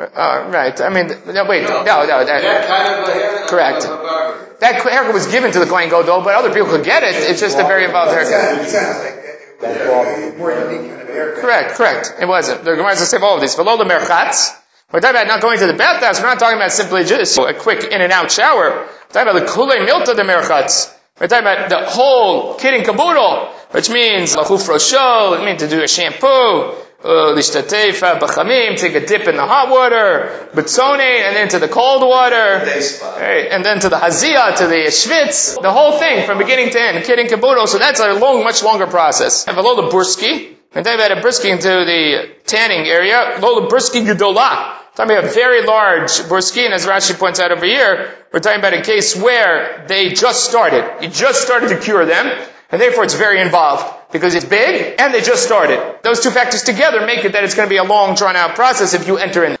Uh, 0.00 0.48
right. 0.50 0.80
I 0.80 0.88
mean, 0.88 1.08
no, 1.08 1.44
wait, 1.44 1.64
no, 1.64 1.84
no, 1.84 2.06
that, 2.06 2.26
That 2.26 2.66
kind 2.66 3.02
of 3.02 3.08
a 3.08 3.12
hair. 3.12 3.46
Correct. 3.48 3.84
Of 3.84 4.00
a 4.00 4.56
that 4.60 4.82
haircut 4.82 5.14
was 5.14 5.26
given 5.26 5.52
to 5.52 5.58
the 5.58 5.66
Kohen 5.66 5.88
Gadol, 5.88 6.22
but 6.22 6.34
other 6.34 6.52
people 6.52 6.68
could 6.68 6.84
get 6.84 7.02
it. 7.02 7.14
It's 7.14 7.40
just 7.40 7.58
a 7.58 7.64
very 7.64 7.84
involved 7.84 8.12
haircut. 8.12 8.30
sounds, 8.30 8.66
it 8.66 8.70
sounds 8.70 8.98
like 8.98 9.14
it 9.14 9.60
was 9.60 10.34
a 10.34 10.38
more 10.38 10.52
unique 10.52 10.90
kind 10.90 11.02
of 11.02 11.08
haircut. 11.08 11.42
Correct, 11.42 11.74
correct. 11.74 12.14
It 12.20 12.26
wasn't. 12.26 12.64
The 12.64 12.76
Gemara 12.76 12.96
says 12.96 13.14
all 13.22 13.36
of 13.36 13.40
these. 13.40 13.56
Below 13.56 13.76
the 13.76 13.84
merchatz. 13.84 14.56
We're 14.92 15.00
talking 15.00 15.16
about 15.16 15.28
not 15.28 15.40
going 15.40 15.58
to 15.60 15.66
the 15.66 15.74
bathhouse. 15.74 16.20
We're 16.20 16.26
not 16.26 16.40
talking 16.40 16.56
about 16.56 16.72
simply 16.72 17.04
just 17.04 17.38
a 17.38 17.54
quick 17.54 17.84
in 17.84 18.00
and 18.00 18.12
out 18.12 18.32
shower. 18.32 18.70
We're 18.70 18.86
talking 19.12 19.30
about 19.30 19.46
the 19.46 19.52
kule 19.52 19.68
milta 19.68 20.10
of 20.10 20.16
the 20.16 20.24
merchatz. 20.24 20.92
We're 21.20 21.28
talking 21.28 21.46
about 21.46 21.68
the 21.68 21.84
whole 21.84 22.54
kid 22.54 22.74
and 22.74 22.84
caboodle, 22.84 23.52
which 23.70 23.88
means 23.88 24.34
lachuf 24.34 24.66
rosho, 24.68 25.38
it 25.38 25.44
means 25.44 25.60
to 25.60 25.68
do 25.68 25.82
a 25.82 25.88
shampoo, 25.88 26.74
uh, 27.02 27.34
lishtatef 27.34 28.02
uh, 28.02 28.18
b'chamim, 28.18 28.76
take 28.78 28.94
a 28.94 29.06
dip 29.06 29.26
in 29.26 29.36
the 29.36 29.46
hot 29.46 29.70
water, 29.70 30.48
betzone, 30.52 31.00
and 31.00 31.34
then 31.34 31.48
to 31.48 31.58
the 31.58 31.68
cold 31.68 32.02
water, 32.02 32.36
right, 32.36 33.48
and 33.50 33.64
then 33.64 33.80
to 33.80 33.88
the 33.88 33.96
hazia, 33.96 34.56
to 34.56 34.66
the 34.66 34.90
schwitz, 34.90 35.60
the 35.60 35.72
whole 35.72 35.98
thing 35.98 36.26
from 36.26 36.38
beginning 36.38 36.70
to 36.70 36.80
end, 36.80 37.04
kid 37.04 37.18
and 37.18 37.28
caboodle. 37.28 37.66
So 37.66 37.78
that's 37.78 38.00
a 38.00 38.12
long, 38.14 38.44
much 38.44 38.62
longer 38.62 38.86
process. 38.86 39.46
And 39.46 39.56
below 39.56 39.76
the 39.76 39.88
burski, 39.88 40.56
we're 40.74 40.82
talking 40.82 41.00
about 41.00 41.12
a 41.12 41.20
burski 41.20 41.50
into 41.50 41.68
the 41.68 42.36
tanning 42.44 42.86
area, 42.86 43.38
below 43.40 43.62
the 43.62 43.74
burski 43.74 44.04
gedolah. 44.04 44.76
Talking 44.94 45.16
about 45.16 45.30
a 45.30 45.32
very 45.32 45.64
large 45.64 46.10
burski, 46.28 46.64
and 46.64 46.74
as 46.74 46.84
Rashi 46.84 47.18
points 47.18 47.40
out 47.40 47.52
over 47.52 47.64
here, 47.64 48.12
we're 48.32 48.40
talking 48.40 48.58
about 48.58 48.74
a 48.74 48.82
case 48.82 49.16
where 49.16 49.86
they 49.86 50.10
just 50.10 50.44
started. 50.44 50.84
You 51.00 51.08
just 51.08 51.42
started 51.42 51.70
to 51.70 51.78
cure 51.78 52.04
them, 52.04 52.26
and 52.70 52.80
therefore 52.80 53.04
it's 53.04 53.14
very 53.14 53.40
involved. 53.40 53.84
Because 54.12 54.34
it's 54.34 54.44
big, 54.44 54.96
and 54.98 55.14
they 55.14 55.20
just 55.20 55.44
started. 55.44 56.00
Those 56.02 56.20
two 56.20 56.30
factors 56.30 56.64
together 56.64 57.06
make 57.06 57.24
it 57.24 57.32
that 57.32 57.44
it's 57.44 57.54
going 57.54 57.68
to 57.68 57.70
be 57.70 57.76
a 57.76 57.84
long, 57.84 58.16
drawn 58.16 58.34
out 58.34 58.56
process 58.56 58.92
if 58.92 59.06
you 59.06 59.18
enter 59.18 59.44
in. 59.44 59.56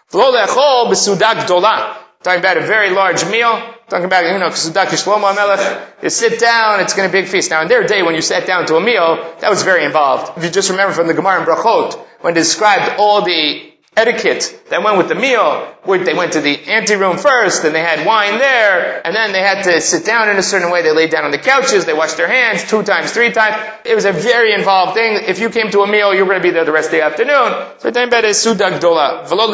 Talking 2.22 2.40
about 2.40 2.56
a 2.56 2.60
very 2.60 2.90
large 2.90 3.24
meal. 3.30 3.74
Talking 3.88 4.04
about, 4.04 4.24
you 4.24 4.38
know, 4.38 4.48
Sudak 4.48 4.86
Shlomo 4.86 5.32
HaMelech. 5.32 6.02
You 6.02 6.10
sit 6.10 6.38
down, 6.38 6.80
it's 6.80 6.94
going 6.94 7.08
to 7.08 7.12
be 7.12 7.20
a 7.20 7.22
big 7.22 7.30
feast. 7.30 7.50
Now, 7.50 7.62
in 7.62 7.68
their 7.68 7.86
day, 7.86 8.02
when 8.02 8.14
you 8.14 8.22
sat 8.22 8.46
down 8.46 8.66
to 8.66 8.76
a 8.76 8.80
meal, 8.80 9.34
that 9.40 9.50
was 9.50 9.62
very 9.62 9.84
involved. 9.84 10.36
If 10.36 10.44
you 10.44 10.50
just 10.50 10.70
remember 10.70 10.92
from 10.92 11.06
the 11.06 11.14
Gemara 11.14 11.38
and 11.38 11.46
Brachot, 11.46 11.94
when 12.20 12.34
described 12.34 12.98
all 12.98 13.22
the 13.22 13.69
etiquette 14.00 14.44
that 14.70 14.82
went 14.82 14.96
with 14.98 15.08
the 15.08 15.14
meal, 15.14 15.66
where 15.84 16.02
they 16.02 16.14
went 16.14 16.32
to 16.32 16.40
the 16.40 16.56
anteroom 16.78 17.18
first, 17.18 17.64
and 17.64 17.74
they 17.74 17.80
had 17.80 18.06
wine 18.06 18.38
there, 18.38 19.04
and 19.04 19.14
then 19.14 19.32
they 19.32 19.40
had 19.40 19.64
to 19.64 19.80
sit 19.80 20.04
down 20.04 20.28
in 20.30 20.36
a 20.36 20.42
certain 20.42 20.70
way. 20.72 20.82
They 20.82 20.92
laid 20.92 21.10
down 21.10 21.24
on 21.24 21.30
the 21.30 21.38
couches, 21.38 21.84
they 21.84 21.92
washed 21.92 22.16
their 22.16 22.28
hands 22.28 22.68
two 22.68 22.82
times, 22.82 23.12
three 23.12 23.32
times. 23.32 23.56
It 23.84 23.94
was 23.94 24.06
a 24.06 24.12
very 24.12 24.52
involved 24.54 24.94
thing. 24.94 25.20
If 25.26 25.38
you 25.38 25.50
came 25.50 25.70
to 25.70 25.80
a 25.80 25.86
meal, 25.86 26.14
you 26.14 26.24
were 26.24 26.30
going 26.32 26.42
to 26.42 26.48
be 26.48 26.52
there 26.52 26.64
the 26.64 26.72
rest 26.72 26.88
of 26.88 26.92
the 26.92 27.02
afternoon. 27.02 27.48
So 27.78 27.88
about 27.90 28.24
is 28.24 28.38
sudak 28.38 28.80
dola. 28.80 29.28
V'lo 29.28 29.50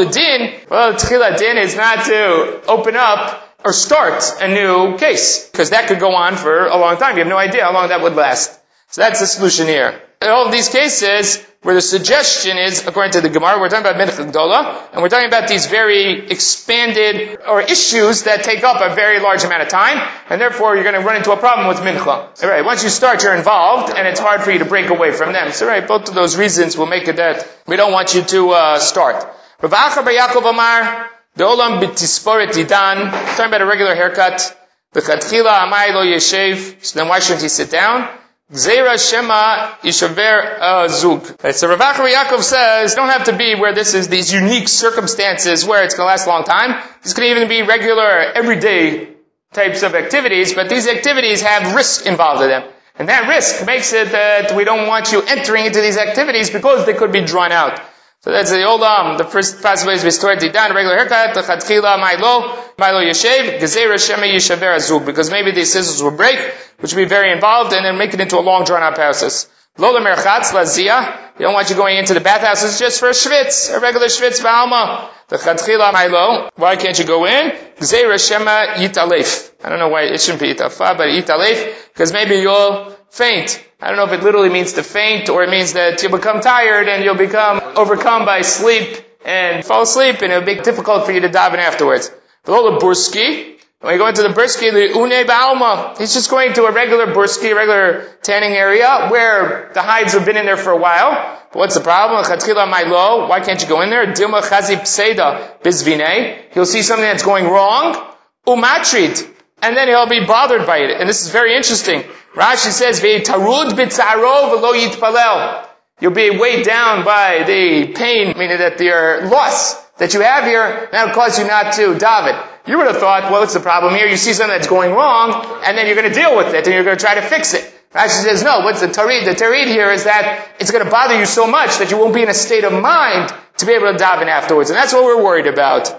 tchila 1.00 1.38
din 1.38 1.59
is 1.59 1.76
not 1.76 2.04
to 2.06 2.62
open 2.68 2.96
up 2.96 3.42
or 3.64 3.72
start 3.72 4.22
a 4.40 4.48
new 4.48 4.96
case, 4.96 5.48
because 5.50 5.70
that 5.70 5.88
could 5.88 5.98
go 5.98 6.14
on 6.14 6.37
for 6.37 6.66
a 6.66 6.76
long 6.76 6.96
time. 6.98 7.16
You 7.16 7.24
have 7.24 7.28
no 7.28 7.37
idea 7.37 7.64
how 7.64 7.72
long 7.72 7.88
that 7.88 8.00
would 8.00 8.14
last. 8.14 8.61
So 8.88 9.02
that's 9.02 9.18
the 9.18 9.26
solution 9.26 9.66
here. 9.66 10.00
In 10.22 10.28
all 10.28 10.46
of 10.46 10.52
these 10.52 10.68
cases, 10.68 11.44
where 11.66 11.74
the 11.74 11.83
suggestion 11.83 12.59
is, 12.59 12.87
according 12.87 13.11
to 13.11 13.20
the 13.20 13.29
Gemara, 13.29 13.59
we're 13.59 13.68
talking 13.68 13.85
about 13.85 14.00
Mincha 14.00 14.31
Gdola, 14.31 14.92
and 14.92 15.02
we're 15.02 15.09
talking 15.09 15.26
about 15.26 15.48
these 15.48 15.66
very 15.66 16.31
expanded, 16.31 17.38
or 17.44 17.61
issues 17.61 18.22
that 18.22 18.44
take 18.44 18.62
up 18.62 18.81
a 18.81 18.94
very 18.94 19.18
large 19.18 19.42
amount 19.42 19.62
of 19.62 19.68
time, 19.68 19.98
and 20.31 20.40
therefore 20.40 20.76
you're 20.76 20.85
going 20.85 20.94
to 20.94 21.00
run 21.00 21.16
into 21.16 21.33
a 21.33 21.37
problem 21.37 21.66
with 21.66 21.79
Mincha. 21.79 22.40
Alright, 22.40 22.64
once 22.64 22.85
you 22.85 22.88
start, 22.88 23.24
you're 23.24 23.35
involved, 23.35 23.92
and 23.92 24.07
it's 24.07 24.20
hard 24.20 24.42
for 24.42 24.52
you 24.52 24.61
to 24.61 24.64
break 24.64 24.90
away 24.90 25.11
from 25.11 25.33
them. 25.33 25.50
So 25.50 25.66
right, 25.66 25.85
both 25.85 26.09
of 26.09 26.14
those 26.14 26.37
reasons 26.37 26.79
will 26.79 26.87
make 26.87 27.09
it 27.09 27.16
that 27.16 27.44
we 27.66 27.74
don't 27.74 27.90
want 27.90 28.14
you 28.14 28.22
to 28.22 28.50
uh, 28.50 28.79
start. 28.79 29.26
Rav 29.61 29.72
Acha 29.72 30.05
bar 30.05 30.14
Yaakov 30.14 30.48
Amar, 30.48 31.11
the 31.35 31.42
Olam 31.42 31.83
b'tisporet 31.83 32.50
didan, 32.50 33.11
talking 33.11 33.46
about 33.46 33.62
a 33.62 33.66
regular 33.66 33.96
haircut, 33.96 34.57
the 34.92 35.00
Amai 35.00 35.92
lo 35.92 36.05
yeshev, 36.05 36.85
so 36.85 37.00
then 37.00 37.09
why 37.09 37.18
shouldn't 37.18 37.42
he 37.42 37.48
sit 37.48 37.72
down? 37.72 38.09
Zera 38.52 38.96
Shema 38.96 39.74
Yishaver 39.82 40.61
uh, 40.61 40.88
Zug. 40.88 41.26
So 41.52 41.68
Rav 41.68 41.80
Acha 41.80 42.12
Yaakov 42.14 42.42
says, 42.42 42.94
don't 42.94 43.09
have 43.09 43.24
to 43.24 43.37
be 43.37 43.56
where 43.56 43.74
this 43.74 43.94
is 43.94 44.06
these 44.06 44.32
unique 44.32 44.68
circumstances 44.68 45.64
where 45.64 45.82
it's 45.82 45.96
going 45.96 46.06
to 46.06 46.11
last 46.11 46.26
a 46.26 46.28
long 46.28 46.44
time. 46.44 46.80
This 47.02 47.12
can 47.12 47.24
even 47.24 47.48
be 47.48 47.62
regular, 47.62 48.04
everyday 48.04 49.09
types 49.52 49.82
of 49.82 49.96
activities, 49.96 50.54
but 50.54 50.68
these 50.68 50.87
activities 50.87 51.42
have 51.42 51.74
risk 51.74 52.06
involved 52.06 52.42
in 52.42 52.48
them. 52.50 52.70
And 52.98 53.09
that 53.09 53.28
risk 53.28 53.66
makes 53.66 53.92
it 53.92 54.12
that 54.12 54.54
we 54.54 54.62
don't 54.62 54.87
want 54.87 55.11
you 55.11 55.22
entering 55.22 55.66
into 55.66 55.80
these 55.80 55.99
activities 55.99 56.49
because 56.49 56.86
they 56.86 56.94
could 56.94 57.11
be 57.11 57.22
drawn 57.24 57.51
out. 57.51 57.80
So 58.27 58.33
that's 58.33 58.51
the 58.51 58.64
old 58.64 58.83
um, 58.83 59.18
the 59.18 59.24
first 59.24 59.62
possible 59.62 59.93
is 59.93 60.03
restored 60.03 60.41
to 60.41 60.51
dan 60.51 60.74
regular 60.74 60.97
haircut, 60.97 61.35
the 61.35 61.43
chatchila 61.43 61.97
milo, 62.01 62.59
milo 62.77 63.01
yeshev, 63.01 63.61
gezerah 63.61 64.05
shema 64.05 64.27
yishaver 64.27 64.74
azug, 64.74 65.07
because 65.07 65.31
maybe 65.31 65.53
these 65.53 65.72
scissors 65.72 66.03
will 66.03 66.11
break, 66.11 66.37
which 66.81 66.93
would 66.93 67.03
be 67.03 67.09
very 67.09 67.31
involved, 67.31 67.72
and 67.72 67.85
then 67.87 67.97
make 67.97 68.14
it 68.14 68.20
into 68.20 68.37
a 68.37 68.41
long 68.43 68.64
drawn 68.64 68.83
out 68.83 68.97
process. 68.97 69.49
Lola 69.79 70.01
merchatz 70.01 70.51
lazia. 70.51 71.39
You 71.39 71.45
don't 71.45 71.55
want 71.55 71.70
you 71.70 71.77
going 71.77 71.99
into 71.99 72.14
the 72.14 72.20
bathhouse. 72.20 72.64
It's 72.64 72.81
just 72.81 72.99
for 72.99 73.11
a 73.11 73.12
schwitz, 73.12 73.72
a 73.72 73.79
regular 73.79 74.07
schwitz 74.07 74.43
ba'alma. 74.43 75.09
The 75.29 75.37
chatchila 75.37 75.93
ma'ilo. 75.93 76.51
Why 76.57 76.74
can't 76.74 76.99
you 76.99 77.05
go 77.05 77.27
in? 77.27 77.53
Gzeira 77.79 78.18
shema 78.18 78.74
yitalef. 78.74 79.53
I 79.66 79.68
don't 79.68 79.80
know 79.80 79.88
why 79.88 80.02
it 80.04 80.20
shouldn't 80.20 80.42
be 80.42 80.54
itafa, 80.54 80.96
but 80.96 81.08
yitalef, 81.08 81.88
because 81.88 82.12
maybe 82.12 82.36
you'll 82.36 82.96
faint. 83.10 83.60
I 83.80 83.88
don't 83.88 83.96
know 83.96 84.04
if 84.04 84.12
it 84.12 84.22
literally 84.22 84.48
means 84.48 84.74
to 84.74 84.84
faint 84.84 85.28
or 85.28 85.42
it 85.42 85.50
means 85.50 85.72
that 85.72 86.00
you'll 86.00 86.12
become 86.12 86.40
tired 86.40 86.88
and 86.88 87.02
you'll 87.02 87.16
become 87.16 87.60
overcome 87.76 88.24
by 88.24 88.42
sleep 88.42 88.96
and 89.24 89.64
fall 89.64 89.82
asleep 89.82 90.22
and 90.22 90.30
it'll 90.30 90.46
be 90.46 90.54
difficult 90.54 91.04
for 91.04 91.10
you 91.10 91.18
to 91.20 91.28
daven 91.28 91.58
afterwards. 91.58 92.12
Lola 92.46 92.78
burski. 92.78 93.58
When 93.80 93.92
you 93.92 93.98
go 93.98 94.06
into 94.06 94.22
the 94.22 94.28
burski, 94.28 94.72
the 94.72 94.96
une 94.98 95.26
ba'alma, 95.26 95.98
he's 95.98 96.14
just 96.14 96.30
going 96.30 96.52
to 96.54 96.64
a 96.66 96.72
regular 96.72 97.08
burski, 97.08 97.52
regular 97.54 98.06
tanning 98.22 98.52
area 98.52 99.08
where 99.10 99.72
the 99.74 99.82
hides 99.82 100.12
have 100.12 100.24
been 100.24 100.36
in 100.36 100.46
there 100.46 100.56
for 100.56 100.70
a 100.70 100.78
while. 100.78 101.40
But 101.52 101.58
what's 101.58 101.74
the 101.74 101.80
problem? 101.80 102.24
Chatchila 102.24 102.70
ma'ilo. 102.72 103.28
Why 103.28 103.40
can't 103.40 103.60
you 103.60 103.68
go 103.68 103.80
in 103.80 103.90
there? 103.90 104.06
Dilma 104.06 104.42
chazi 104.42 104.76
pseda 104.76 105.60
bizvine. 105.60 106.52
He'll 106.52 106.66
see 106.66 106.82
something 106.82 107.04
that's 107.04 107.24
going 107.24 107.46
wrong. 107.46 108.00
Umatrid. 108.46 109.34
And 109.62 109.76
then 109.76 109.88
he'll 109.88 110.09
be 110.09 110.24
bothered 110.24 110.66
by 110.66 110.78
it. 110.78 111.00
And 111.00 111.09
this 111.09 111.22
is 111.22 111.30
very 111.30 111.57
interesting. 111.57 112.02
Rashi 112.34 112.70
says, 112.70 113.00
Ve'tarud 113.00 113.70
b'tzaro 113.70 114.52
v'lo 114.52 114.74
yitpalel. 114.78 115.66
You'll 116.00 116.12
be 116.12 116.30
weighed 116.30 116.66
down 116.66 117.04
by 117.04 117.44
the 117.44 117.92
pain, 117.94 118.36
meaning 118.36 118.59
that 118.59 118.76
the 118.76 119.26
loss 119.30 119.82
that 119.96 120.12
you 120.12 120.20
have 120.20 120.44
here, 120.44 120.88
that'll 120.92 121.14
cause 121.14 121.38
you 121.38 121.46
not 121.46 121.72
to 121.74 121.94
daven. 121.94 122.46
You 122.66 122.76
would 122.78 122.86
have 122.86 122.98
thought, 122.98 123.30
well, 123.30 123.40
what's 123.40 123.54
the 123.54 123.61
problem 123.61 123.94
here? 123.94 124.07
You 124.07 124.18
see 124.18 124.34
something 124.34 124.54
that's 124.54 124.68
going 124.68 124.92
wrong, 124.92 125.62
and 125.64 125.78
then 125.78 125.86
you're 125.86 125.96
going 125.96 126.09
to 126.09 126.14
deal 126.14 126.36
with 126.36 126.48
it, 126.48 126.66
and 126.66 126.74
you're 126.74 126.84
going 126.84 126.98
to 126.98 127.02
try 127.02 127.14
to 127.14 127.22
fix 127.22 127.54
it. 127.54 127.72
Rashi 127.94 128.24
says, 128.24 128.42
no, 128.42 128.61
what's 128.61 128.80
the 128.80 128.88
tarid? 128.88 129.24
The 129.24 129.32
tarid 129.32 129.66
here 129.66 129.90
is 129.90 130.04
that 130.04 130.48
it's 130.61 130.70
going 130.70 130.84
to 130.84 130.90
bother 130.90 131.18
you 131.18 131.24
so 131.24 131.46
much 131.46 131.78
that 131.78 131.90
you 131.90 131.96
won't 131.96 132.12
be 132.12 132.22
in 132.22 132.28
a 132.28 132.34
state 132.34 132.64
of 132.64 132.72
mind 132.74 133.32
to 133.59 133.64
be 133.64 133.72
able 133.72 133.90
to 133.90 133.96
daven 133.96 134.26
afterwards. 134.26 134.68
And 134.68 134.76
that's 134.76 134.92
what 134.92 135.04
we're 135.04 135.22
worried 135.24 135.46
about. 135.46 135.94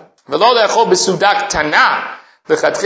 Because 2.47 2.79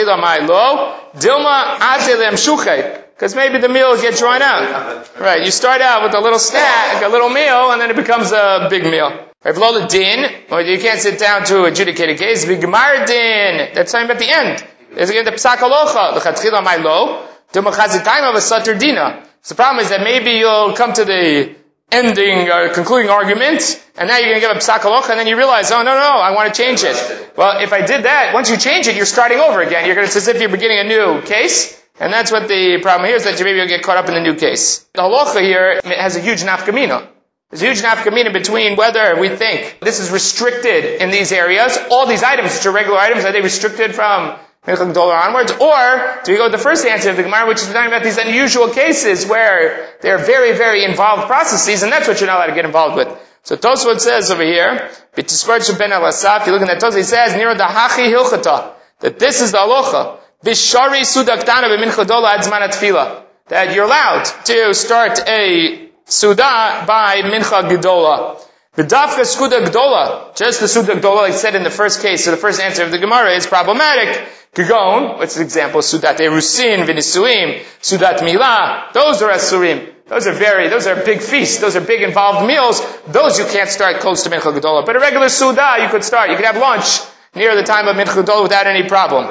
maybe 3.35 3.59
the 3.59 3.69
meal 3.69 3.91
will 3.91 4.01
get 4.01 4.17
drawn 4.17 4.41
out. 4.41 5.07
Right, 5.19 5.45
you 5.45 5.51
start 5.51 5.81
out 5.81 6.01
with 6.03 6.15
a 6.15 6.19
little 6.19 6.39
snack, 6.39 7.03
a 7.03 7.07
little 7.07 7.29
meal, 7.29 7.71
and 7.71 7.79
then 7.79 7.91
it 7.91 7.95
becomes 7.95 8.31
a 8.31 8.67
big 8.69 8.83
meal. 8.83 9.27
Revlola 9.45 9.87
din, 9.89 10.25
or 10.51 10.61
you 10.61 10.79
can't 10.79 10.99
sit 10.99 11.19
down 11.19 11.43
to 11.45 11.65
adjudicate 11.65 12.09
a 12.09 12.15
case. 12.15 12.45
Vigmar 12.45 13.05
din, 13.05 13.69
that's 13.73 13.91
time 13.91 14.09
at 14.11 14.19
the 14.19 14.29
end. 14.29 14.63
There's 14.93 15.09
again 15.09 15.25
the 15.25 15.31
psak 15.31 15.57
alocha, 15.57 16.63
my 16.63 16.75
lo, 16.77 17.27
the 17.51 17.61
machazitayim 17.61 18.29
of 18.29 18.35
a 18.35 18.39
satur 18.39 18.79
dina. 18.79 19.23
So 19.41 19.55
the 19.55 19.57
problem 19.57 19.83
is 19.83 19.89
that 19.89 20.01
maybe 20.01 20.31
you'll 20.31 20.73
come 20.73 20.93
to 20.93 21.05
the 21.05 21.55
ending 21.91 22.49
or 22.49 22.69
concluding 22.69 23.09
argument, 23.09 23.83
and 23.97 24.07
now 24.07 24.17
you're 24.17 24.29
going 24.29 24.41
to 24.41 24.47
give 24.47 24.51
a 24.51 24.59
psak 24.59 24.79
alocha, 24.79 25.09
and 25.09 25.19
then 25.19 25.27
you 25.27 25.37
realize, 25.37 25.71
oh 25.71 25.83
no, 25.83 25.93
no, 25.93 26.09
I 26.19 26.31
want 26.31 26.53
to 26.53 26.61
change 26.61 26.83
it. 26.83 27.31
Well, 27.35 27.61
if 27.61 27.73
I 27.73 27.85
did 27.85 28.03
that, 28.05 28.33
once 28.33 28.49
you 28.49 28.57
change 28.57 28.87
it, 28.87 28.95
you're 28.95 29.05
starting 29.05 29.39
over 29.39 29.61
again. 29.61 29.85
You're 29.85 29.95
going 29.95 30.07
to, 30.07 30.09
it's 30.09 30.15
as 30.15 30.27
if 30.27 30.39
you're 30.39 30.49
beginning 30.49 30.79
a 30.79 30.83
new 30.85 31.21
case, 31.21 31.79
and 31.99 32.11
that's 32.11 32.31
what 32.31 32.47
the 32.47 32.79
problem 32.81 33.07
here 33.07 33.15
is 33.15 33.25
that 33.25 33.37
you 33.39 33.45
maybe 33.45 33.57
you'll 33.57 33.67
get 33.67 33.83
caught 33.83 33.97
up 33.97 34.07
in 34.07 34.15
the 34.15 34.21
new 34.21 34.35
case. 34.35 34.79
The 34.93 35.01
halacha 35.01 35.41
here 35.41 35.81
has 35.83 36.15
a 36.15 36.21
huge 36.21 36.41
nafkamina. 36.41 37.07
There's 37.49 37.61
a 37.61 37.65
huge 37.65 37.81
nafkamina 37.81 38.31
between 38.31 38.77
whether 38.77 39.19
we 39.19 39.27
think 39.27 39.79
this 39.81 39.99
is 39.99 40.09
restricted 40.09 41.01
in 41.01 41.11
these 41.11 41.33
areas, 41.33 41.77
all 41.91 42.07
these 42.07 42.23
items, 42.23 42.55
which 42.55 42.65
are 42.65 42.71
regular 42.71 42.97
items, 42.97 43.25
are 43.25 43.33
they 43.33 43.41
restricted 43.41 43.93
from 43.93 44.39
onwards? 44.67 45.51
Or 45.51 46.21
do 46.23 46.31
we 46.31 46.37
go 46.37 46.45
with 46.45 46.51
the 46.51 46.57
first 46.57 46.85
answer 46.85 47.09
of 47.09 47.17
the 47.17 47.23
Gemara, 47.23 47.47
which 47.47 47.57
is 47.57 47.67
talking 47.71 47.87
about 47.87 48.03
these 48.03 48.17
unusual 48.17 48.69
cases 48.69 49.25
where 49.25 49.89
they're 50.01 50.19
very, 50.19 50.55
very 50.55 50.83
involved 50.83 51.27
processes, 51.27 51.83
and 51.83 51.91
that's 51.91 52.07
what 52.07 52.19
you're 52.19 52.27
not 52.27 52.37
allowed 52.37 52.47
to 52.47 52.55
get 52.55 52.65
involved 52.65 52.95
with. 52.95 53.09
So 53.43 53.57
Tosfot 53.57 53.99
says 53.99 54.29
over 54.29 54.43
here, 54.43 54.89
ben 55.15 55.91
al 55.91 56.05
asaf, 56.05 56.45
you 56.45 56.53
look 56.53 56.61
at 56.61 56.67
that 56.67 56.79
Tosfot, 56.79 56.97
he 56.97 57.03
says, 57.03 57.33
Nira 57.33 57.55
dahachi 57.55 58.13
hilchata, 58.13 58.73
that 58.99 59.17
this 59.17 59.41
is 59.41 59.51
the 59.51 59.57
alocha, 59.57 60.19
Bishari 60.45 61.01
sudaktana 61.01 61.75
b'mincha 61.75 62.05
dola 62.05 62.35
adzman 62.35 62.61
atfila, 62.67 63.23
that 63.47 63.73
you're 63.75 63.85
allowed 63.85 64.25
to 64.45 64.73
start 64.73 65.19
a 65.27 65.91
Suda 66.11 66.83
by 66.85 67.21
Mincha 67.23 67.69
Gedola. 67.69 68.41
V'dafka 68.77 69.25
Skuda 69.25 69.65
Gdola, 69.65 70.33
just 70.33 70.61
the 70.61 70.67
Suda 70.67 70.93
Gdola, 70.93 71.23
like 71.23 71.33
said 71.33 71.55
in 71.55 71.63
the 71.63 71.69
first 71.69 72.01
case, 72.01 72.23
so 72.23 72.31
the 72.31 72.37
first 72.37 72.61
answer 72.61 72.83
of 72.83 72.91
the 72.91 72.99
Gemara 72.99 73.35
is 73.35 73.45
problematic. 73.45 74.25
Gagon, 74.53 75.17
what's 75.17 75.35
an 75.35 75.43
example? 75.43 75.81
Sudat 75.81 76.17
Erusin, 76.19 76.85
Vinisuim, 76.85 77.63
Sudat 77.81 78.19
Milah, 78.19 78.93
those 78.93 79.21
are 79.21 79.29
Asurim. 79.29 79.91
Those 80.07 80.27
are 80.27 80.33
very, 80.33 80.69
those 80.69 80.87
are 80.87 80.95
big 81.03 81.21
feasts. 81.21 81.59
Those 81.59 81.75
are 81.75 81.81
big 81.81 82.01
involved 82.01 82.47
meals. 82.47 82.81
Those 83.07 83.39
you 83.39 83.45
can't 83.45 83.69
start 83.69 84.01
close 84.01 84.23
to 84.23 84.29
Mincha 84.29 84.57
Gedola. 84.57 84.85
But 84.85 84.97
a 84.97 84.99
regular 84.99 85.29
Suda, 85.29 85.77
you 85.81 85.89
could 85.89 86.03
start. 86.03 86.29
You 86.29 86.35
could 86.37 86.45
have 86.45 86.57
lunch 86.57 86.99
near 87.33 87.55
the 87.55 87.63
time 87.63 87.87
of 87.87 87.95
Mincha 87.95 88.21
Gedola 88.21 88.43
without 88.43 88.67
any 88.67 88.87
problem. 88.87 89.25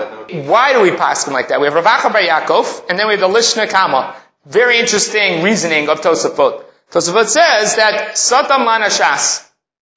Why 0.48 0.72
do 0.72 0.80
we 0.80 0.90
pass 0.90 1.24
them 1.24 1.34
like 1.34 1.48
that? 1.48 1.60
We 1.60 1.66
have 1.66 1.74
Rav 1.74 1.84
Acha 1.84 2.12
Bar 2.12 2.22
Yaakov, 2.22 2.88
and 2.88 2.98
then 2.98 3.08
we 3.08 3.12
have 3.14 3.20
the 3.20 3.28
Lishna 3.28 3.70
Kama. 3.70 4.16
Very 4.46 4.78
interesting 4.78 5.42
reasoning 5.42 5.88
of 5.90 6.00
Tosafot. 6.00 6.64
Tosafot 6.90 7.28
says 7.28 7.76
that 7.76 8.14
Satam 8.14 8.66
Lanashas. 8.66 9.48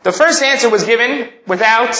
The 0.03 0.11
first 0.11 0.43
answer 0.43 0.69
was 0.69 0.83
given 0.83 1.29
without 1.47 1.95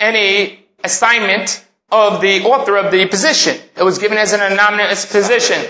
any 0.00 0.66
assignment 0.82 1.64
of 1.92 2.20
the 2.20 2.42
author 2.44 2.76
of 2.76 2.90
the 2.90 3.06
position. 3.06 3.56
It 3.76 3.84
was 3.84 3.98
given 3.98 4.18
as 4.18 4.32
an 4.32 4.40
anonymous 4.40 5.06
position. 5.06 5.62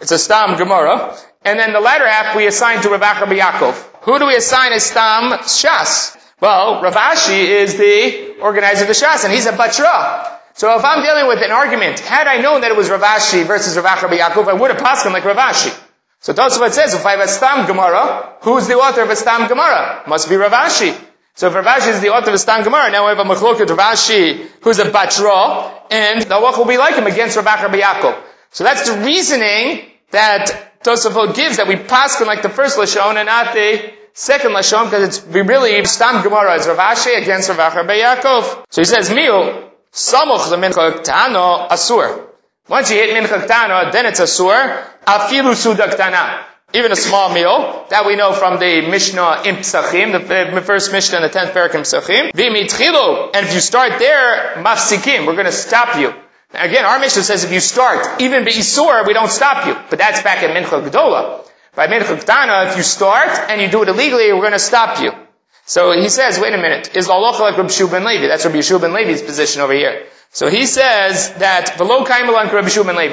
It's 0.00 0.12
a 0.12 0.18
Stam 0.18 0.56
Gemara. 0.56 1.16
And 1.42 1.58
then 1.58 1.72
the 1.72 1.80
latter 1.80 2.08
half 2.08 2.36
we 2.36 2.46
assign 2.46 2.80
to 2.82 2.88
Rav 2.88 3.00
Acha 3.00 3.26
Yaakov. 3.26 3.74
Who 4.02 4.18
do 4.18 4.26
we 4.26 4.36
assign 4.36 4.72
as 4.72 4.84
Stam 4.84 5.32
Shas? 5.40 6.16
Well, 6.40 6.80
Rav 6.80 6.94
Ashi 6.94 7.44
is 7.44 7.76
the 7.76 8.38
organizer 8.40 8.82
of 8.82 8.88
the 8.88 8.94
Shas, 8.94 9.24
and 9.24 9.32
he's 9.32 9.46
a 9.46 9.52
Batra. 9.52 10.38
So 10.54 10.76
if 10.78 10.84
I'm 10.84 11.02
dealing 11.02 11.26
with 11.26 11.42
an 11.42 11.50
argument, 11.50 11.98
had 12.00 12.26
I 12.26 12.40
known 12.40 12.60
that 12.62 12.70
it 12.70 12.76
was 12.76 12.88
Rav 12.88 13.02
Ashi 13.02 13.44
versus 13.44 13.76
Rav 13.76 13.84
Acha 13.84 14.08
Yaakov, 14.08 14.48
I 14.48 14.54
would 14.54 14.70
have 14.70 14.80
passed 14.80 15.04
him 15.04 15.12
like 15.12 15.24
Rav 15.24 15.36
Ashi. 15.36 15.76
So 16.20 16.32
Tosafot 16.32 16.72
says, 16.72 16.94
if 16.94 17.06
I 17.06 17.12
have 17.12 17.20
a 17.20 17.28
Stam 17.28 17.66
Gemara, 17.66 18.34
who's 18.42 18.66
the 18.66 18.74
author 18.74 19.02
of 19.02 19.10
a 19.10 19.16
Stam 19.16 19.48
Gemara? 19.48 20.02
Must 20.06 20.28
be 20.28 20.36
Rav 20.36 20.52
Ashi. 20.52 20.98
So 21.34 21.46
if 21.46 21.54
Rav 21.54 21.64
Ashi 21.64 21.92
is 21.92 22.00
the 22.00 22.08
author 22.08 22.30
of 22.30 22.34
a 22.34 22.38
Stam 22.38 22.64
Gemara, 22.64 22.90
now 22.90 23.04
we 23.04 23.16
have 23.16 23.24
a 23.24 23.28
Machloket 23.28 23.68
Rav 23.68 23.78
Ashi, 23.78 24.48
who's 24.62 24.80
a 24.80 24.90
Batra, 24.90 25.72
and 25.90 26.22
the 26.22 26.34
Halacha 26.34 26.58
will 26.58 26.64
be 26.64 26.76
like 26.76 26.96
him 26.96 27.06
against 27.06 27.36
Rav 27.36 27.46
Acha 27.46 27.68
Yaakov. 27.68 28.20
So 28.50 28.64
that's 28.64 28.90
the 28.90 28.98
reasoning 29.04 29.82
that 30.10 30.80
Tosafot 30.82 31.36
gives, 31.36 31.58
that 31.58 31.68
we 31.68 31.76
pass 31.76 32.20
like 32.20 32.42
the 32.42 32.48
first 32.48 32.78
Lashon 32.78 33.16
and 33.16 33.26
not 33.26 33.54
the 33.54 33.92
second 34.12 34.50
Lashon, 34.50 34.86
because 34.86 35.08
it's 35.08 35.26
we 35.26 35.42
really 35.42 35.84
Stam 35.84 36.24
Gemara 36.24 36.56
is 36.56 36.66
Rav 36.66 36.78
Ashi 36.78 37.16
against 37.22 37.48
Rav 37.48 37.72
Acha 37.72 37.86
Yaakov. 37.86 38.64
So 38.70 38.80
he 38.80 38.86
says, 38.86 39.10
Miu, 39.10 39.68
Samuch 39.92 40.48
lemincha 40.50 41.04
tano 41.04 41.68
asur. 41.68 42.27
Once 42.68 42.90
you 42.90 42.96
hit 42.96 43.16
mincha 43.16 43.46
tano, 43.46 43.90
then 43.92 44.06
it's 44.06 44.20
asur. 44.20 44.84
Afilu 45.06 45.54
sudaktana. 45.54 46.44
Even 46.74 46.92
a 46.92 46.96
small 46.96 47.32
meal 47.32 47.86
that 47.88 48.04
we 48.04 48.14
know 48.14 48.34
from 48.34 48.58
the 48.58 48.82
Mishnah 48.82 49.42
in 49.46 49.56
Psachim, 49.56 50.12
the 50.12 50.60
first 50.60 50.92
Mishnah 50.92 51.16
in 51.16 51.22
the 51.22 51.30
tenth 51.30 51.54
parak 51.54 51.74
in 51.74 51.80
Psachim. 51.80 52.30
V'mitchilu, 52.32 53.30
and 53.34 53.46
if 53.46 53.54
you 53.54 53.60
start 53.60 53.98
there, 53.98 54.56
mafsikim, 54.56 55.26
we're 55.26 55.32
going 55.32 55.46
to 55.46 55.52
stop 55.52 55.98
you. 55.98 56.12
Again, 56.52 56.84
our 56.84 56.98
Mishnah 56.98 57.22
says 57.22 57.44
if 57.44 57.52
you 57.52 57.60
start, 57.60 58.20
even 58.20 58.44
be'isur, 58.44 59.06
we 59.06 59.14
don't 59.14 59.30
stop 59.30 59.66
you. 59.66 59.74
But 59.88 59.98
that's 59.98 60.22
back 60.22 60.42
at 60.42 60.54
Mincha 60.54 60.86
Gedola. 60.86 61.46
By 61.74 61.86
Mincha 61.86 62.20
Ktana, 62.22 62.70
if 62.70 62.76
you 62.76 62.82
start 62.82 63.30
and 63.50 63.62
you 63.62 63.68
do 63.70 63.82
it 63.82 63.88
illegally, 63.88 64.30
we're 64.34 64.40
going 64.40 64.52
to 64.52 64.58
stop 64.58 65.00
you. 65.00 65.12
So 65.64 65.92
he 65.92 66.08
says, 66.10 66.38
wait 66.38 66.52
a 66.52 66.58
minute, 66.58 66.96
is 66.96 67.08
Allah 67.08 67.36
like 67.40 67.56
Rabbi 67.56 67.68
Shua 67.68 67.90
ben 67.90 68.04
Levi? 68.04 68.26
That's 68.26 68.44
Rabbi 68.44 68.60
Shua 68.60 68.78
ben 68.78 68.92
Levi's 68.92 69.22
position 69.22 69.62
over 69.62 69.72
here. 69.72 70.06
So 70.30 70.48
he 70.48 70.66
says 70.66 71.34
that 71.34 71.76
ben. 71.78 71.88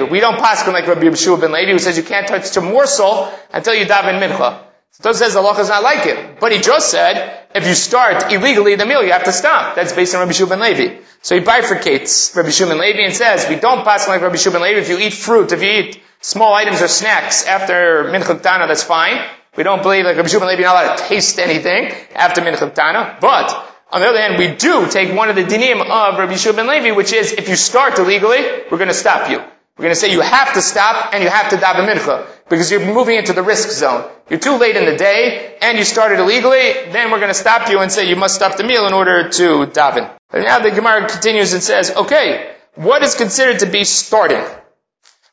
We 0.09 0.20
don't 0.20 0.39
pass 0.39 0.68
like 0.68 0.88
Rabbi 0.88 1.13
Shua 1.16 1.38
ben 1.38 1.51
Levi, 1.51 1.72
who 1.72 1.80
says 1.80 1.97
you 1.97 2.03
can't 2.03 2.28
touch 2.28 2.55
a 2.57 2.61
morsel 2.61 3.32
until 3.53 3.74
you 3.74 3.86
daven 3.86 4.20
mincha. 4.20 4.61
So 4.91 5.09
it 5.09 5.16
says 5.16 5.36
Allah 5.36 5.59
is 5.59 5.70
not 5.70 5.84
like 5.84 6.05
it. 6.05 6.39
But 6.39 6.51
he 6.51 6.59
just 6.59 6.89
said, 6.89 7.47
if 7.53 7.68
you 7.68 7.74
start 7.74 8.32
illegally 8.32 8.76
the 8.76 8.86
meal, 8.86 9.03
you 9.03 9.11
have 9.11 9.26
to 9.26 9.34
stop. 9.34 9.76
That's 9.76 9.93
based 9.93 10.13
on 10.16 10.22
Rabbi 10.22 10.34
Shua 10.34 10.47
ben 10.47 10.59
Levi. 10.59 11.01
So 11.22 11.36
he 11.36 11.41
bifurcates 11.41 12.36
Rabbi 12.36 12.49
Shua 12.49 12.68
ben 12.68 12.80
Levi 12.80 12.99
and 13.01 13.13
says, 13.13 13.47
we 13.49 13.55
don't 13.55 13.84
pass 13.84 14.07
like 14.07 14.22
Rabbi 14.22 14.36
Shua 14.36 14.53
ben 14.53 14.61
Levi. 14.61 14.80
If 14.80 14.89
you 14.89 14.99
eat 14.99 15.13
fruit, 15.13 15.51
if 15.51 15.61
you 15.61 15.70
eat 15.70 16.01
small 16.22 16.53
items 16.53 16.82
or 16.82 16.88
snacks 16.88 17.45
after 17.45 18.05
mincha 18.05 18.39
ktana, 18.39 18.68
that's 18.68 18.84
fine. 18.84 19.26
We 19.55 19.63
don't 19.63 19.82
believe 19.82 20.03
like 20.03 20.18
Rabbi 20.18 20.28
Shimon 20.28 20.49
Levi 20.49 20.63
not 20.63 20.76
allowed 20.76 20.95
to 20.97 21.03
taste 21.03 21.39
anything 21.39 21.91
after 22.13 22.41
Mincha 22.41 22.74
Ktana. 22.74 23.20
But 23.22 23.74
on 23.91 24.01
the 24.01 24.07
other 24.07 24.19
hand, 24.19 24.38
we 24.38 24.55
do 24.55 24.89
take 24.89 25.15
one 25.15 25.29
of 25.29 25.36
the 25.36 25.43
dinim 25.43 25.79
of 25.81 26.17
Rabbi 26.19 26.36
Shimon 26.36 26.67
Levi, 26.67 26.91
which 26.91 27.13
is 27.13 27.33
if 27.33 27.47
you 27.49 27.55
start 27.55 27.97
illegally, 27.99 28.41
we're 28.69 28.77
going 28.77 28.89
to 28.89 28.93
stop 28.93 29.29
you. 29.29 29.38
We're 29.38 29.83
going 29.83 29.93
to 29.93 29.99
say 29.99 30.11
you 30.11 30.21
have 30.21 30.53
to 30.53 30.61
stop 30.61 31.13
and 31.13 31.23
you 31.23 31.29
have 31.29 31.49
to 31.49 31.57
daven 31.57 31.88
mincha 31.88 32.25
because 32.49 32.71
you're 32.71 32.86
moving 32.86 33.17
into 33.17 33.33
the 33.33 33.43
risk 33.43 33.69
zone. 33.69 34.09
You're 34.29 34.39
too 34.39 34.57
late 34.57 34.77
in 34.77 34.86
the 34.86 34.95
day 34.95 35.57
and 35.61 35.77
you 35.77 35.83
started 35.83 36.19
illegally. 36.19 36.91
Then 36.91 37.11
we're 37.11 37.19
going 37.19 37.29
to 37.29 37.33
stop 37.33 37.69
you 37.69 37.79
and 37.79 37.91
say 37.91 38.07
you 38.07 38.15
must 38.15 38.36
stop 38.36 38.55
the 38.55 38.63
meal 38.63 38.88
in 38.88 38.93
order 38.93 39.29
to 39.29 39.43
daven. 39.67 40.09
And 40.31 40.45
now 40.45 40.59
the 40.59 40.71
Gemara 40.71 41.09
continues 41.09 41.53
and 41.53 41.61
says, 41.61 41.91
okay, 41.91 42.55
what 42.75 43.03
is 43.03 43.15
considered 43.15 43.59
to 43.59 43.65
be 43.65 43.83
starting? 43.83 44.43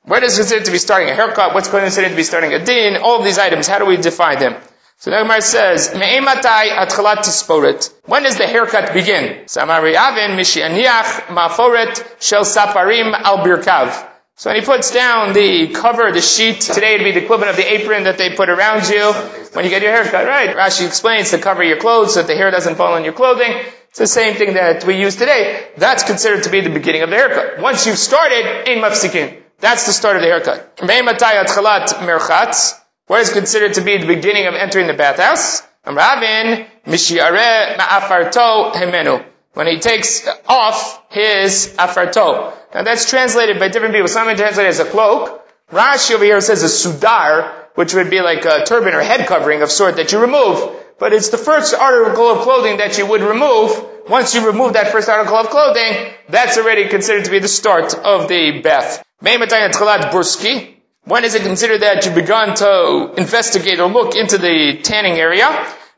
What 0.05 0.25
is 0.25 0.37
considered 0.37 0.65
to 0.65 0.73
be 0.73 0.79
starting 0.79 1.09
a 1.11 1.15
haircut? 1.15 1.55
What's 1.55 1.69
considered 1.69 2.11
to 2.11 2.17
be 2.17 2.25
starting 2.25 2.53
a 2.53 2.65
din? 2.65 2.97
All 2.97 3.19
of 3.19 3.25
these 3.25 3.39
items, 3.39 3.69
how 3.69 3.79
do 3.79 3.87
we 3.87 3.97
define 3.97 4.41
them? 4.41 4.57
So 5.03 5.11
the 5.11 5.17
Gemara 5.17 5.43
says, 5.43 5.93
Me'ematai 5.97 6.79
atchalat 6.79 7.25
tisporet. 7.27 7.93
When 8.05 8.23
does 8.23 8.39
the 8.39 8.47
haircut 8.47 8.93
begin? 8.93 9.47
Samari 9.47 9.95
avin 9.95 10.39
mishianiach 10.39 11.27
maforet 11.27 12.23
shel 12.23 12.45
saparim 12.45 13.13
al 13.13 13.39
birkav. 13.39 14.11
So 14.37 14.51
when 14.51 14.61
he 14.61 14.65
puts 14.65 14.93
down 14.93 15.33
the 15.33 15.73
cover, 15.75 16.13
the 16.13 16.21
sheet, 16.21 16.61
today 16.61 16.95
it'd 16.95 17.05
be 17.05 17.11
the 17.11 17.25
equivalent 17.25 17.51
of 17.51 17.57
the 17.57 17.69
apron 17.81 18.05
that 18.05 18.17
they 18.17 18.37
put 18.37 18.49
around 18.49 18.89
you 18.89 19.13
when 19.55 19.65
you 19.65 19.71
get 19.71 19.83
your 19.83 19.91
haircut, 19.91 20.25
right? 20.25 20.55
Rashi 20.55 20.87
explains 20.87 21.33
to 21.33 21.39
cover 21.39 21.65
your 21.65 21.79
clothes 21.79 22.15
so 22.15 22.21
that 22.21 22.29
the 22.29 22.37
hair 22.37 22.53
doesn't 22.53 22.77
fall 22.77 22.95
on 22.95 23.03
your 23.03 23.13
clothing. 23.13 23.51
It's 23.89 23.99
the 23.99 24.07
same 24.07 24.37
thing 24.37 24.55
that 24.55 24.85
we 24.85 25.01
use 25.01 25.17
today. 25.17 25.67
That's 25.79 26.05
considered 26.05 26.45
to 26.45 26.51
be 26.51 26.61
the 26.61 26.71
beginning 26.71 27.03
of 27.03 27.11
the 27.11 27.17
haircut. 27.17 27.61
Once 27.61 27.89
you've 27.89 27.99
started, 27.99 28.71
ein 28.71 28.79
mafsikin. 28.79 29.43
That's 29.59 29.85
the 29.85 29.93
start 29.93 30.15
of 30.15 30.23
the 30.23 30.29
haircut. 30.29 30.81
Me'ematai 30.81 31.43
atchalat 31.43 31.89
merchatz. 32.07 32.79
What 33.07 33.21
is 33.21 33.33
considered 33.33 33.75
to 33.75 33.81
be 33.81 33.99
the 33.99 34.07
beginning 34.07 34.47
of 34.47 34.55
entering 34.55 34.87
the 34.87 34.95
bathhouse? 34.95 35.63
Amravin 35.85 36.67
mishiare 36.87 37.77
ma'afarto 37.77 38.73
hemenu. 38.73 39.25
When 39.55 39.67
he 39.67 39.81
takes 39.81 40.27
off 40.49 41.03
his 41.11 41.75
afarto. 41.79 42.55
Now 42.73 42.83
that's 42.85 43.11
translated 43.11 43.59
by 43.59 43.69
different 43.69 43.95
people. 43.95 44.09
Some 44.09 44.35
translate 44.37 44.67
it 44.67 44.69
as 44.69 44.81
a 44.81 44.85
cloak. 44.85 45.43
Rashi 45.71 46.15
over 46.15 46.25
here 46.25 46.41
says 46.41 46.63
a 46.63 46.67
sudar, 46.67 47.53
which 47.75 47.93
would 47.95 48.09
be 48.09 48.21
like 48.21 48.45
a 48.45 48.65
turban 48.65 48.95
or 48.95 49.03
head 49.03 49.27
covering 49.27 49.63
of 49.63 49.71
sort 49.71 49.97
that 49.97 50.13
you 50.13 50.21
remove. 50.21 50.71
But 50.99 51.13
it's 51.13 51.31
the 51.31 51.39
first 51.39 51.75
article 51.75 52.29
of 52.31 52.43
clothing 52.43 52.77
that 52.77 52.97
you 52.99 53.07
would 53.07 53.23
remove. 53.23 53.85
Once 54.09 54.35
you 54.35 54.47
remove 54.47 54.75
that 54.75 54.93
first 54.93 55.09
article 55.09 55.37
of 55.37 55.49
clothing, 55.49 56.13
that's 56.29 56.57
already 56.57 56.89
considered 56.89 57.25
to 57.25 57.31
be 57.31 57.41
the 57.41 57.49
start 57.49 57.95
of 57.95 58.29
the 58.29 58.61
bath. 58.61 59.03
burski. 59.23 60.75
When 61.05 61.25
is 61.25 61.35
it 61.35 61.43
considered 61.43 61.83
that 61.83 62.05
you've 62.05 62.15
begun 62.15 62.55
to 62.57 63.15
investigate 63.17 63.81
or 63.81 63.89
look 63.89 64.15
into 64.15 64.39
the 64.39 64.79
tanning 64.85 65.15
area? 65.15 65.47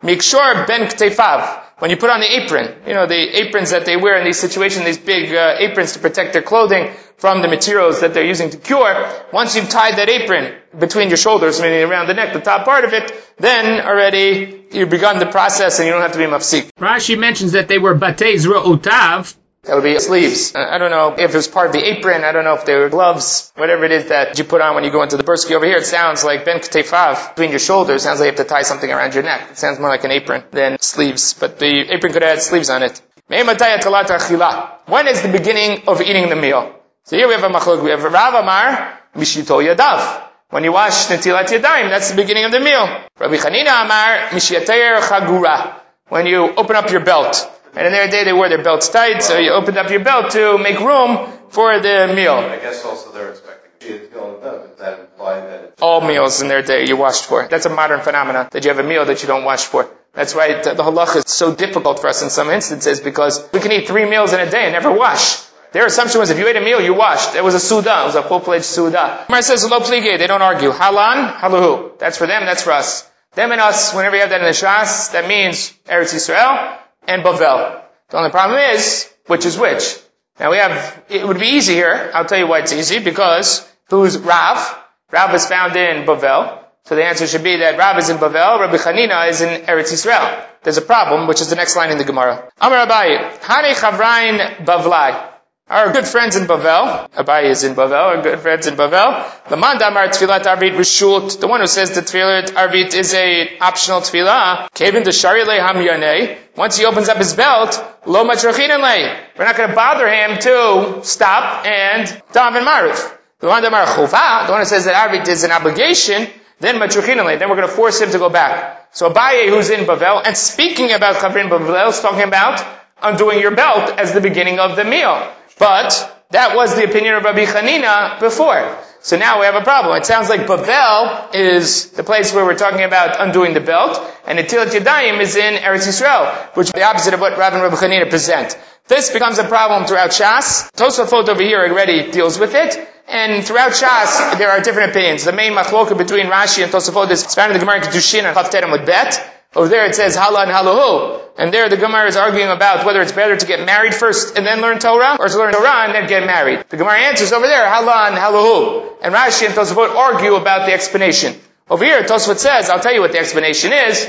Mikshor 0.03 0.67
ben 0.67 0.87
ktefav. 0.87 1.61
When 1.79 1.91
you 1.91 1.99
put 1.99 2.09
on 2.09 2.21
the 2.21 2.41
apron, 2.41 2.75
you 2.87 2.95
know, 2.95 3.07
the 3.07 3.43
aprons 3.43 3.73
that 3.73 3.85
they 3.85 3.97
wear 3.97 4.17
in 4.17 4.25
these 4.25 4.39
situations, 4.39 4.87
these 4.87 4.99
big 4.99 5.35
uh, 5.35 5.57
aprons 5.59 5.93
to 5.93 5.99
protect 5.99 6.33
their 6.33 6.41
clothing 6.41 6.91
from 7.19 7.43
the 7.43 7.49
materials 7.49 8.01
that 8.01 8.15
they're 8.15 8.25
using 8.25 8.49
to 8.51 8.57
cure. 8.57 9.11
Once 9.33 9.57
you've 9.57 9.69
tied 9.69 9.97
that 9.97 10.09
apron 10.09 10.55
between 10.79 11.09
your 11.09 11.19
shoulders, 11.19 11.61
meaning 11.61 11.83
around 11.83 12.07
the 12.07 12.15
neck, 12.15 12.33
the 12.33 12.41
top 12.41 12.65
part 12.65 12.85
of 12.85 12.95
it, 12.95 13.13
then 13.37 13.85
already 13.85 14.65
you've 14.73 14.89
begun 14.89 15.19
the 15.19 15.27
process 15.27 15.81
and 15.81 15.87
you 15.87 15.93
don't 15.93 16.03
have 16.03 16.13
to 16.13 16.19
be 16.19 16.25
mafsik. 16.25 16.71
Rashi 16.79 17.19
mentions 17.19 17.53
that 17.53 17.69
they 17.69 17.79
were 17.79 17.95
batez 17.95 18.47
ru'utav, 18.47 19.37
that 19.65 19.75
would 19.75 19.85
be 19.85 19.99
sleeves. 19.99 20.55
I 20.55 20.79
don't 20.79 20.91
know 20.91 21.15
if 21.19 21.31
it 21.33 21.37
was 21.37 21.49
part 21.49 21.69
of 21.69 21.73
the 21.73 21.83
apron. 21.83 22.23
I 22.25 22.33
don't 22.33 22.45
know 22.45 22.55
if 22.55 22.65
they 22.65 22.75
were 22.75 22.89
gloves. 22.89 23.53
Whatever 23.57 23.85
it 23.85 23.93
is 23.93 24.09
that 24.09 24.39
you 24.39 24.45
put 24.45 24.61
on 24.61 24.75
when 24.75 24.85
you 24.85 24.91
go 24.91 25.03
into 25.03 25.17
the 25.17 25.23
burski 25.25 25.53
over 25.53 25.65
here, 25.65 25.79
it 25.79 25.87
sounds 25.87 26.23
like 26.25 26.45
ben 26.45 26.59
ktefav 26.59 27.31
between 27.31 27.51
your 27.51 27.59
shoulders. 27.59 28.03
Sounds 28.03 28.21
like 28.21 28.27
you 28.27 28.37
have 28.37 28.47
to 28.47 28.51
tie 28.53 28.63
something 28.63 28.91
around 28.91 29.15
your 29.15 29.23
neck. 29.23 29.53
It 29.53 29.59
sounds 29.59 29.79
more 29.79 29.89
like 29.89 30.05
an 30.05 30.11
apron 30.11 30.45
than 30.51 30.79
sleeves. 30.81 31.35
But 31.35 31.59
the 31.59 31.93
apron 31.95 32.13
could 32.13 32.23
have 32.23 32.37
had 32.37 32.43
sleeves 32.43 32.69
on 32.69 32.83
it. 32.83 33.01
When 33.27 35.09
is 35.09 35.23
the 35.23 35.31
beginning 35.33 35.89
of 35.89 36.03
eating 36.03 36.29
the 36.29 36.37
meal? 36.37 36.75
So 37.05 37.17
here 37.17 37.27
we 37.27 37.35
have 37.35 37.45
a 37.45 37.49
machlok. 37.49 37.83
We 37.83 37.91
have 37.91 38.05
a 38.05 38.11
Rav 38.11 38.35
Amar 38.35 38.99
mishito 39.15 39.65
yadav. 39.65 40.23
When 40.51 40.63
you 40.63 40.73
wash 40.73 41.07
netilat 41.07 41.47
yadayim, 41.47 41.89
that's 41.89 42.11
the 42.11 42.17
beginning 42.17 42.45
of 42.45 42.53
the 42.53 42.61
meal. 42.61 42.87
Rabbi 43.19 43.37
Chanina 43.37 43.85
Amar 43.85 44.29
mishiyateir 44.29 45.01
chagura. 45.01 45.81
When 46.09 46.27
you 46.27 46.55
open 46.55 46.77
up 46.77 46.91
your 46.91 47.01
belt. 47.01 47.51
And 47.77 47.87
in 47.87 47.93
their 47.93 48.09
day, 48.09 48.25
they 48.25 48.33
wore 48.33 48.49
their 48.49 48.63
belts 48.63 48.89
tight, 48.89 49.23
so 49.23 49.39
you 49.39 49.51
opened 49.51 49.77
up 49.79 49.91
your 49.91 50.01
belt 50.01 50.31
to 50.33 50.59
make 50.59 50.79
room 50.79 51.27
for 51.49 51.79
the 51.81 52.13
meal. 52.15 52.35
I 52.35 52.59
guess 52.59 52.85
also 52.85 53.11
they're 53.13 53.31
expecting 53.31 53.65
Does 53.81 54.79
that 54.79 55.01
imply 55.01 55.41
that 55.41 55.75
All 55.81 56.01
meals 56.01 56.41
in 56.41 56.49
their 56.49 56.63
day 56.63 56.87
you 56.87 56.97
washed 56.97 57.25
for. 57.25 57.49
That's 57.49 57.67
a 57.67 57.71
modern 57.71 58.01
phenomenon, 58.01 58.49
that 58.53 58.65
you 58.65 58.71
have 58.71 58.79
a 58.79 58.89
meal 58.89 59.05
that 59.07 59.23
you 59.23 59.29
don't 59.29 59.45
wash 59.45 59.65
for. 59.65 59.89
That's 60.13 60.35
why 60.35 60.63
the, 60.63 60.75
the 60.75 60.83
halach 60.85 61.17
is 61.17 61.25
so 61.27 61.55
difficult 61.55 61.99
for 62.01 62.09
us 62.09 62.23
in 62.23 62.31
some 62.31 62.49
instances 62.49 63.01
because 63.01 63.49
we 63.53 63.59
can 63.59 63.73
eat 63.73 63.89
three 63.89 64.09
meals 64.09 64.33
in 64.33 64.41
a 64.41 64.49
day 64.49 64.65
and 64.65 64.73
never 64.73 64.93
wash. 64.93 65.43
Their 65.73 65.87
assumption 65.87 66.21
was 66.21 66.31
if 66.31 66.39
you 66.39 66.47
ate 66.47 66.55
a 66.55 66.61
meal, 66.61 66.81
you 66.81 66.95
washed. 66.95 67.35
It 67.35 67.43
was 67.43 67.55
a 67.55 67.61
suda. 67.61 68.03
It 68.03 68.07
was 68.07 68.15
a 68.15 68.23
full-fledged 68.23 68.65
suda. 68.65 69.25
Gemara 69.27 69.43
says, 69.43 69.69
lo 69.69 69.81
plige. 69.81 70.19
They 70.19 70.29
don't 70.29 70.43
argue. 70.43 70.71
Halan, 70.71 71.35
haluhu. 71.35 71.99
That's 71.99 72.17
for 72.17 72.29
them, 72.29 72.45
that's 72.47 72.63
for 72.63 72.71
us. 72.71 73.11
Them 73.35 73.51
and 73.51 73.61
us, 73.61 73.93
whenever 73.93 74.15
you 74.15 74.23
have 74.23 74.31
that 74.31 74.41
in 74.41 74.47
the 74.47 74.53
Shas, 74.53 75.11
that 75.11 75.27
means 75.27 75.75
Eretz 75.87 76.15
Yisrael 76.15 76.79
and 77.07 77.23
Bavel. 77.23 77.83
The 78.11 78.19
only 78.19 78.31
problem 78.31 78.59
is, 78.75 79.13
which 79.27 79.45
is 79.47 79.59
which? 79.59 79.99
Now 80.39 80.51
we 80.51 80.59
have, 80.59 81.05
it 81.09 81.27
would 81.27 81.39
be 81.39 81.47
easy 81.47 81.75
here. 81.75 82.11
I'll 82.13 82.25
tell 82.25 82.39
you 82.39 82.47
why 82.47 82.61
it's 82.61 82.73
easy, 82.73 82.99
because 82.99 83.69
who's 83.89 84.19
Rav? 84.19 84.79
Rav 85.11 85.35
is 85.35 85.47
found 85.47 85.77
in 85.77 86.07
Bavel. 86.07 86.61
So 86.85 86.97
the 86.97 87.05
answer 87.05 87.27
should 87.27 87.45
be 87.45 87.57
that 87.59 87.79
Rav 87.79 87.99
is 87.99 88.11
in 88.11 88.19
Bavel, 88.19 88.61
Rabbi 88.61 88.77
Chanina 88.77 89.29
is 89.31 89.41
in 89.41 89.63
Eretz 89.63 89.93
Yisrael. 89.93 90.47
There's 90.63 90.77
a 90.77 90.83
problem, 90.83 91.27
which 91.29 91.41
is 91.41 91.49
the 91.49 91.57
next 91.57 91.77
line 91.77 91.91
in 91.91 91.99
the 91.99 92.05
Gemara. 92.05 92.51
Amar 92.61 92.87
Abayi, 92.87 93.19
Hane 93.43 93.75
Chavrain 93.75 94.65
Bavlai. 94.65 95.34
Our 95.75 95.93
good 95.93 96.07
friends 96.07 96.37
in 96.37 96.47
Bavel, 96.47 97.11
Abayi 97.11 97.47
is 97.47 97.65
in 97.65 97.75
Bavel, 97.75 98.17
our 98.17 98.23
good 98.23 98.39
friends 98.39 98.69
in 98.69 98.77
Bavel. 98.77 99.09
The 99.49 99.57
Mandamar 99.57 100.07
Tfilat 100.07 100.45
Arvit 100.45 101.41
the 101.41 101.49
one 101.49 101.59
who 101.59 101.67
says 101.67 101.91
that 101.97 102.05
Tfilat 102.05 102.51
Arvit 102.51 102.95
is 102.95 103.13
a 103.13 103.59
optional 103.59 104.01
Tfilah, 104.01 104.73
Kevin 104.73 105.03
the 105.03 105.11
Sharile 105.11 105.59
Hamyane, 105.59 106.39
once 106.57 106.77
he 106.77 106.85
opens 106.85 107.09
up 107.09 107.17
his 107.17 107.35
belt, 107.35 107.85
Lo 108.07 108.23
Machrachinale, 108.25 109.19
we're 109.37 109.45
not 109.45 109.57
going 109.57 109.71
to 109.71 109.75
bother 109.75 110.09
him 110.09 110.39
to 110.39 111.01
stop 111.03 111.67
and 111.67 112.07
daven 112.33 112.65
Marif. 112.65 113.11
The 113.41 113.49
the 113.49 114.53
one 114.53 114.61
who 114.61 114.65
says 114.67 114.85
that 114.85 115.11
Arvit 115.11 115.27
is 115.27 115.43
an 115.43 115.51
obligation, 115.51 116.29
then 116.61 116.77
Machrachinale, 116.77 117.37
then 117.37 117.51
we're 117.51 117.57
going 117.57 117.67
to 117.67 117.75
force 117.75 118.01
him 118.01 118.13
to 118.13 118.19
go 118.19 118.29
back. 118.29 118.91
So 118.93 119.11
Abaye, 119.11 119.49
who's 119.49 119.71
in 119.71 119.87
Bavel, 119.87 120.23
and 120.25 120.37
speaking 120.37 120.93
about 120.93 121.17
Chavrin 121.17 121.49
Bavel, 121.49 121.89
is 121.89 121.99
talking 121.99 122.23
about 122.23 122.65
undoing 123.03 123.41
your 123.41 123.57
belt 123.57 123.99
as 123.99 124.13
the 124.13 124.21
beginning 124.21 124.61
of 124.61 124.77
the 124.77 124.85
meal. 124.85 125.33
But 125.59 126.27
that 126.31 126.57
was 126.57 126.75
the 126.75 126.85
opinion 126.85 127.15
of 127.15 127.25
Rabbi 127.25 127.45
Chanina 127.45 128.19
before. 128.19 128.79
So 129.01 129.19
now 129.19 129.41
we 129.41 129.47
have 129.47 129.55
a 129.55 129.61
problem. 129.61 129.97
It 129.99 130.07
sounds 130.07 130.29
like 130.29 130.47
Bavel 130.47 131.35
is 131.35 131.91
the 131.91 132.03
place 132.03 132.33
where 132.33 132.45
we're 132.45 132.57
talking 132.57 132.85
about 132.85 133.21
undoing 133.21 133.53
the 133.53 133.61
belt, 133.61 134.01
and 134.27 134.39
Netilat 134.39 134.69
Yadayim 134.69 135.21
is 135.21 135.37
in 135.37 135.55
Eretz 135.55 135.87
Yisrael, 135.87 136.57
which 136.57 136.69
is 136.69 136.73
the 136.73 136.85
opposite 136.85 137.13
of 137.13 137.21
what 137.21 137.37
Rav 137.37 137.53
and 137.53 137.63
Rabbi 137.63 137.77
Chanina 137.77 138.09
present. 138.09 138.59
This 138.89 139.11
becomes 139.11 139.39
a 139.39 139.45
problem 139.45 139.87
throughout 139.87 140.11
Shas. 140.11 140.71
Tosafot 140.73 141.29
over 141.29 141.43
here 141.43 141.61
already 141.61 142.11
deals 142.11 142.39
with 142.39 142.55
it. 142.55 142.77
And 143.07 143.45
throughout 143.45 143.73
Shas, 143.73 144.39
there 144.39 144.51
are 144.51 144.61
different 144.61 144.91
opinions. 144.91 145.25
The 145.25 145.33
main 145.33 145.53
machloka 145.53 145.97
between 145.97 146.27
Rashi 146.27 146.63
and 146.63 146.73
Tosafot 146.73 147.11
is 147.11 147.35
found 147.35 147.53
in 147.53 147.59
the 147.59 147.65
Gemara 147.65 147.81
Kedushin 147.81 148.25
and 148.25 148.37
Chavterim 148.37 148.73
with 148.73 148.87
Bet. 148.87 149.34
Over 149.57 149.69
there 149.69 149.87
it 149.87 149.95
says 149.95 150.17
Hala 150.17 150.43
and 150.43 150.51
Halahu. 150.51 151.21
And 151.37 151.53
there 151.53 151.69
the 151.69 151.77
Gemara 151.77 152.07
is 152.07 152.17
arguing 152.17 152.51
about 152.51 152.87
whether 152.87 153.01
it's 153.01 153.13
better 153.13 153.37
to 153.37 153.47
get 153.47 153.65
married 153.67 153.95
first 153.95 154.37
and 154.37 154.47
then 154.47 154.61
learn 154.61 154.79
Torah, 154.79 155.17
or 155.19 155.29
to 155.29 155.39
learn 155.39 155.53
Torah 155.53 155.85
and 155.85 155.95
then 155.95 156.09
get 156.09 156.27
married. 156.27 156.65
The 156.69 156.77
Gemara 156.77 156.99
answers 156.99 157.33
over 157.33 157.47
there, 157.47 157.69
Hala 157.69 158.09
and 158.09 158.17
Halahu. 158.17 159.03
And 159.03 159.15
Rashi 159.15 159.47
and 159.47 159.55
Tosafot 159.55 159.95
argue 159.95 160.35
about 160.35 160.67
the 160.67 160.73
explanation. 160.73 161.35
Over 161.69 161.85
here, 161.85 162.03
Tosafot 162.03 162.39
says, 162.39 162.71
I'll 162.71 162.81
tell 162.81 162.95
you 162.95 163.01
what 163.01 163.13
the 163.13 163.19
explanation 163.19 163.73
is. 163.73 164.05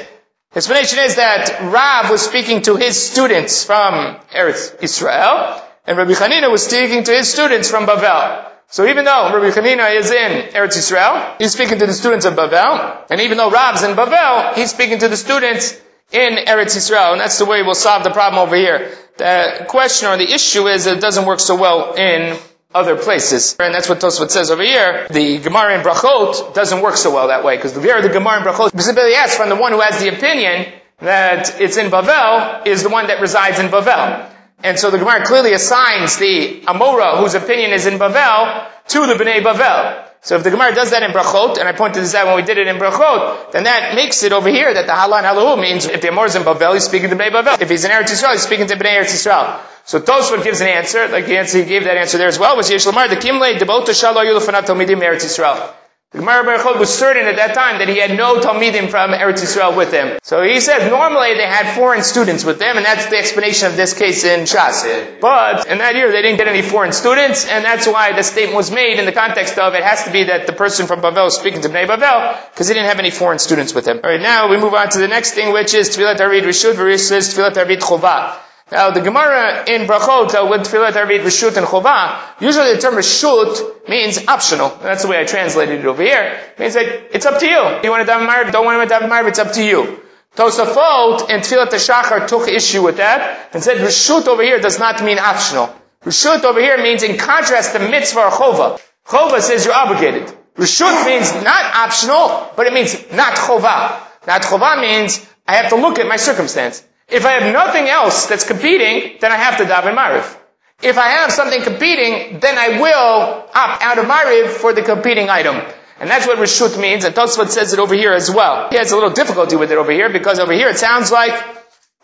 The 0.52 0.58
explanation 0.58 1.00
is 1.00 1.16
that 1.16 1.62
Rav 1.62 2.10
was 2.10 2.22
speaking 2.22 2.62
to 2.64 2.76
his 2.76 3.02
students 3.02 3.66
from 3.66 4.18
Eretz 4.34 4.82
Israel, 4.82 5.62
and 5.86 5.98
Rabbi 5.98 6.12
Chanina 6.12 6.52
was 6.52 6.66
speaking 6.66 7.04
to 7.04 7.12
his 7.12 7.32
students 7.32 7.70
from 7.70 7.86
Bavel. 7.86 8.52
So 8.70 8.86
even 8.88 9.06
though 9.06 9.32
Rabbi 9.34 9.56
Chanina 9.56 9.96
is 9.96 10.12
in 10.12 10.50
Eretz 10.54 10.76
Yisrael, 10.76 11.38
he's 11.38 11.54
speaking 11.54 11.80
to 11.80 11.86
the 11.86 11.94
students 11.94 12.26
of 12.26 12.34
Bavel, 12.34 13.06
and 13.10 13.22
even 13.22 13.38
though 13.38 13.50
Rab's 13.50 13.84
in 13.84 13.96
Bavel, 13.96 14.56
he's 14.56 14.72
speaking 14.72 15.00
to 15.00 15.08
the 15.08 15.18
students 15.18 15.80
in 16.12 16.36
Eretz 16.46 16.76
Yisrael, 16.76 17.14
and 17.14 17.22
that's 17.22 17.38
the 17.38 17.46
way 17.46 17.62
we'll 17.62 17.76
solve 17.76 18.04
the 18.04 18.12
problem 18.12 18.42
over 18.46 18.56
here. 18.56 18.92
The 19.18 19.66
question 19.70 20.10
or 20.10 20.18
the 20.18 20.34
issue 20.34 20.68
is 20.68 20.88
it 20.88 21.00
doesn't 21.00 21.26
work 21.26 21.40
so 21.40 21.56
well 21.56 21.94
in 21.94 22.38
other 22.74 22.98
places. 22.98 23.56
And 23.58 23.74
that's 23.74 23.88
what 23.88 24.00
Tosfot 24.00 24.30
says 24.30 24.52
over 24.52 24.62
here. 24.62 25.08
The 25.10 25.40
Gemara 25.40 25.78
in 25.78 25.82
Brachot 25.82 26.54
doesn't 26.54 26.82
work 26.82 26.98
so 26.98 27.14
well 27.14 27.30
that 27.30 27.44
way, 27.44 27.56
because 27.56 27.74
the 27.74 27.80
the 27.80 28.10
Gemara 28.12 28.40
in 28.40 28.44
Brachot 28.44 28.70
specifically 28.70 29.16
asks 29.16 29.38
from 29.38 29.50
the 29.50 29.56
one 29.56 29.72
who 29.72 29.80
has 29.80 30.00
the 30.00 30.10
opinion 30.14 30.74
that 31.00 31.62
it's 31.62 31.78
in 31.78 31.90
Bavel 31.90 32.68
is 32.68 32.84
the 32.84 32.90
one 32.90 33.08
that 33.08 33.22
resides 33.22 33.60
in 33.60 33.68
Bavel. 33.68 34.30
And 34.66 34.80
so 34.80 34.90
the 34.90 34.98
Gemara 34.98 35.24
clearly 35.24 35.54
assigns 35.54 36.18
the 36.18 36.62
Amora, 36.66 37.20
whose 37.20 37.36
opinion 37.36 37.72
is 37.72 37.86
in 37.86 38.00
Bavel, 38.00 38.68
to 38.88 39.06
the 39.06 39.14
Bnei 39.14 39.44
Bavel. 39.44 40.10
So 40.22 40.38
if 40.38 40.44
the 40.44 40.50
Gemara 40.50 40.74
does 40.74 40.90
that 40.90 41.04
in 41.04 41.12
Brachot, 41.12 41.60
and 41.60 41.68
I 41.68 41.74
pointed 41.74 42.02
this 42.02 42.16
out 42.16 42.26
when 42.26 42.36
we 42.36 42.42
did 42.42 42.58
it 42.58 42.66
in 42.66 42.78
Brachot, 42.78 43.52
then 43.52 43.66
that 43.66 43.94
makes 43.94 44.24
it 44.24 44.32
over 44.32 44.50
here 44.50 44.74
that 44.74 44.88
the 44.88 44.92
Halan 44.92 45.22
Halahu 45.22 45.62
means 45.62 45.86
if 45.86 46.02
the 46.02 46.08
Amor 46.08 46.26
is 46.26 46.36
in 46.36 46.42
Bavel, 46.42 46.74
he's 46.74 46.84
speaking 46.84 47.12
to 47.12 47.16
Bnei 47.16 47.30
Bavel. 47.30 47.62
If 47.62 47.70
he's 47.70 47.86
in 47.86 47.92
Eretz 47.92 48.10
Yisrael, 48.10 48.32
he's 48.32 48.42
speaking 48.42 48.66
to 48.66 48.76
Bnei 48.76 49.02
Eretz 49.02 49.14
Yisrael. 49.14 49.60
So 49.86 50.02
Tosfot 50.02 50.44
gives 50.44 50.62
an 50.62 50.68
answer, 50.68 51.10
like 51.10 51.28
the 51.28 51.38
answer 51.38 51.60
he 51.60 51.66
gave 51.66 51.84
that 51.84 51.98
answer 51.98 52.18
there 52.18 52.28
as 52.28 52.40
well, 52.40 52.58
was 52.58 52.72
Yesh 52.72 52.88
Lamar, 52.88 53.08
the 53.08 53.18
Kimle, 53.18 53.56
Debota 53.60 53.94
Shalo 53.94 54.26
Yulufanav 54.26 54.66
Talmidim 54.66 55.00
Eretz 55.00 55.26
Yisrael. 55.26 55.72
The 56.16 56.22
Gemara 56.22 56.46
Berachot 56.46 56.80
was 56.80 56.98
certain 56.98 57.28
at 57.28 57.36
that 57.36 57.54
time 57.54 57.80
that 57.80 57.90
he 57.90 57.98
had 57.98 58.16
no 58.16 58.40
Talmidim 58.40 58.90
from 58.90 59.12
Eretz 59.12 59.44
Yisrael 59.44 59.76
with 59.76 59.92
him. 59.92 60.18
So 60.24 60.44
he 60.44 60.62
said 60.62 60.88
normally 60.88 61.34
they 61.34 61.46
had 61.46 61.76
foreign 61.76 62.04
students 62.04 62.46
with 62.46 62.58
them, 62.58 62.78
and 62.78 62.86
that's 62.86 63.08
the 63.08 63.18
explanation 63.18 63.68
of 63.68 63.76
this 63.76 63.94
case 63.94 64.24
in 64.24 64.46
Shas. 64.46 65.20
But 65.20 65.68
in 65.68 65.80
that 65.80 65.96
year 65.96 66.14
they 66.14 66.22
didn't 66.22 66.38
get 66.38 66.48
any 66.48 66.62
foreign 66.62 66.94
students, 66.94 67.46
and 67.46 67.66
that's 67.66 67.86
why 67.86 68.14
the 68.14 68.24
statement 68.24 68.56
was 68.56 68.72
made 68.72 68.98
in 68.98 69.06
the 69.06 69.12
context 69.12 69.60
of 69.60 69.74
it 69.74 69.84
has 69.84 70.06
to 70.06 70.12
be 70.14 70.24
that 70.24 70.48
the 70.48 70.54
person 70.54 70.88
from 70.88 71.02
Bavel 71.02 71.28
is 71.28 71.36
speaking 71.36 71.60
to 71.64 71.68
Bnei 71.68 71.86
Bavel, 71.86 72.50
because 72.50 72.70
he 72.70 72.74
didn't 72.74 72.88
have 72.88 73.00
any 73.00 73.12
foreign 73.12 73.38
students 73.38 73.76
with 73.76 73.86
him. 73.86 73.98
Alright, 73.98 74.22
now 74.22 74.50
we 74.50 74.56
move 74.56 74.74
on 74.74 74.88
to 74.92 75.00
the 75.00 75.10
next 75.10 75.34
thing, 75.34 75.52
which 75.52 75.74
is 75.74 75.90
Tfilat 75.90 76.22
Arid 76.22 76.46
Rishud, 76.46 76.98
says 76.98 77.36
Tfilat 77.36 77.58
Arid 77.58 77.82
Chovah. 77.82 78.40
Now, 78.72 78.90
the 78.90 79.02
Gemara 79.02 79.64
in 79.68 79.86
Brachot 79.86 80.34
uh, 80.34 80.48
with 80.50 80.62
Tfilat 80.62 80.94
Arvit 80.94 81.22
Rishut 81.22 81.56
and 81.56 81.68
Chovah, 81.68 82.42
usually 82.42 82.74
the 82.74 82.82
term 82.82 82.96
Rishut 82.96 83.88
means 83.88 84.26
optional. 84.28 84.70
That's 84.82 85.04
the 85.04 85.08
way 85.08 85.20
I 85.20 85.26
translated 85.26 85.82
it 85.82 85.86
over 85.86 86.02
here. 86.02 86.40
It 86.54 86.60
means 86.60 86.74
that 86.74 87.16
it's 87.16 87.28
up 87.28 87.40
to 87.42 87.46
you. 87.46 87.80
You 87.84 87.92
want 87.92 88.08
to 88.08 88.12
daven 88.12 88.26
Marv, 88.26 88.52
don't 88.52 88.66
want 88.66 88.90
to 88.90 88.96
daven 88.96 89.08
Marv, 89.08 89.28
it's 89.28 89.38
up 89.38 89.52
to 89.54 89.64
you. 89.64 90.02
Tosafot 90.36 91.30
and 91.30 91.44
Tfilat 91.44 91.70
Shachar 91.70 92.28
took 92.28 92.48
issue 92.48 92.82
with 92.82 92.98
that 92.98 93.50
and 93.54 93.64
said 93.64 93.78
Rishut 93.78 94.28
over 94.28 94.42
here 94.42 94.60
does 94.60 94.80
not 94.80 95.04
mean 95.04 95.20
optional. 95.20 95.74
Rishut 96.04 96.44
over 96.44 96.60
here 96.60 96.82
means 96.82 97.04
in 97.04 97.20
contrast 97.20 97.74
to 97.74 97.80
mitzvah 97.80 98.20
or 98.20 98.32
chova. 98.32 98.82
Chova 99.06 99.42
says 99.42 99.66
you're 99.66 99.76
obligated. 99.76 100.36
Rishut 100.56 101.06
means 101.06 101.32
not 101.44 101.76
optional, 101.76 102.52
but 102.56 102.66
it 102.66 102.74
means 102.74 103.12
not 103.12 103.36
chova. 103.36 104.02
Not 104.26 104.42
chova 104.42 104.82
means 104.82 105.24
I 105.48 105.58
have 105.58 105.70
to 105.70 105.76
look 105.76 106.00
at 106.00 106.08
my 106.08 106.16
circumstance. 106.16 106.84
If 107.08 107.26
I 107.26 107.32
have 107.32 107.54
nothing 107.54 107.88
else 107.88 108.28
that's 108.28 108.46
competing, 108.46 109.18
then 109.22 109.32
I 109.32 109.36
have 109.36 109.58
to 109.58 109.66
daven 109.66 109.96
Mariv. 109.96 110.38
If 110.82 110.98
I 110.98 111.10
have 111.10 111.32
something 111.32 111.62
competing, 111.62 112.40
then 112.40 112.58
I 112.58 112.82
will 112.82 113.50
opt 113.54 113.82
out 113.82 113.98
of 113.98 114.06
Mariv 114.06 114.50
for 114.50 114.74
the 114.74 114.82
competing 114.82 115.30
item. 115.30 115.62
And 116.00 116.10
that's 116.10 116.28
what 116.28 116.38
Rishut 116.38 116.80
means, 116.80 117.06
and 117.06 117.16
Tosfot 117.16 117.50
says 117.50 117.72
it 117.72 117.80
over 117.80 117.96
here 117.96 118.12
as 118.12 118.30
well. 118.30 118.70
He 118.70 118.78
has 118.78 118.92
a 118.92 118.96
little 118.96 119.12
difficulty 119.12 119.56
with 119.56 119.72
it 119.72 119.78
over 119.78 119.92
here, 119.92 120.10
because 120.10 120.40
over 120.40 120.52
here 120.52 120.68
it 120.68 120.78
sounds 120.78 121.12
like, 121.12 121.34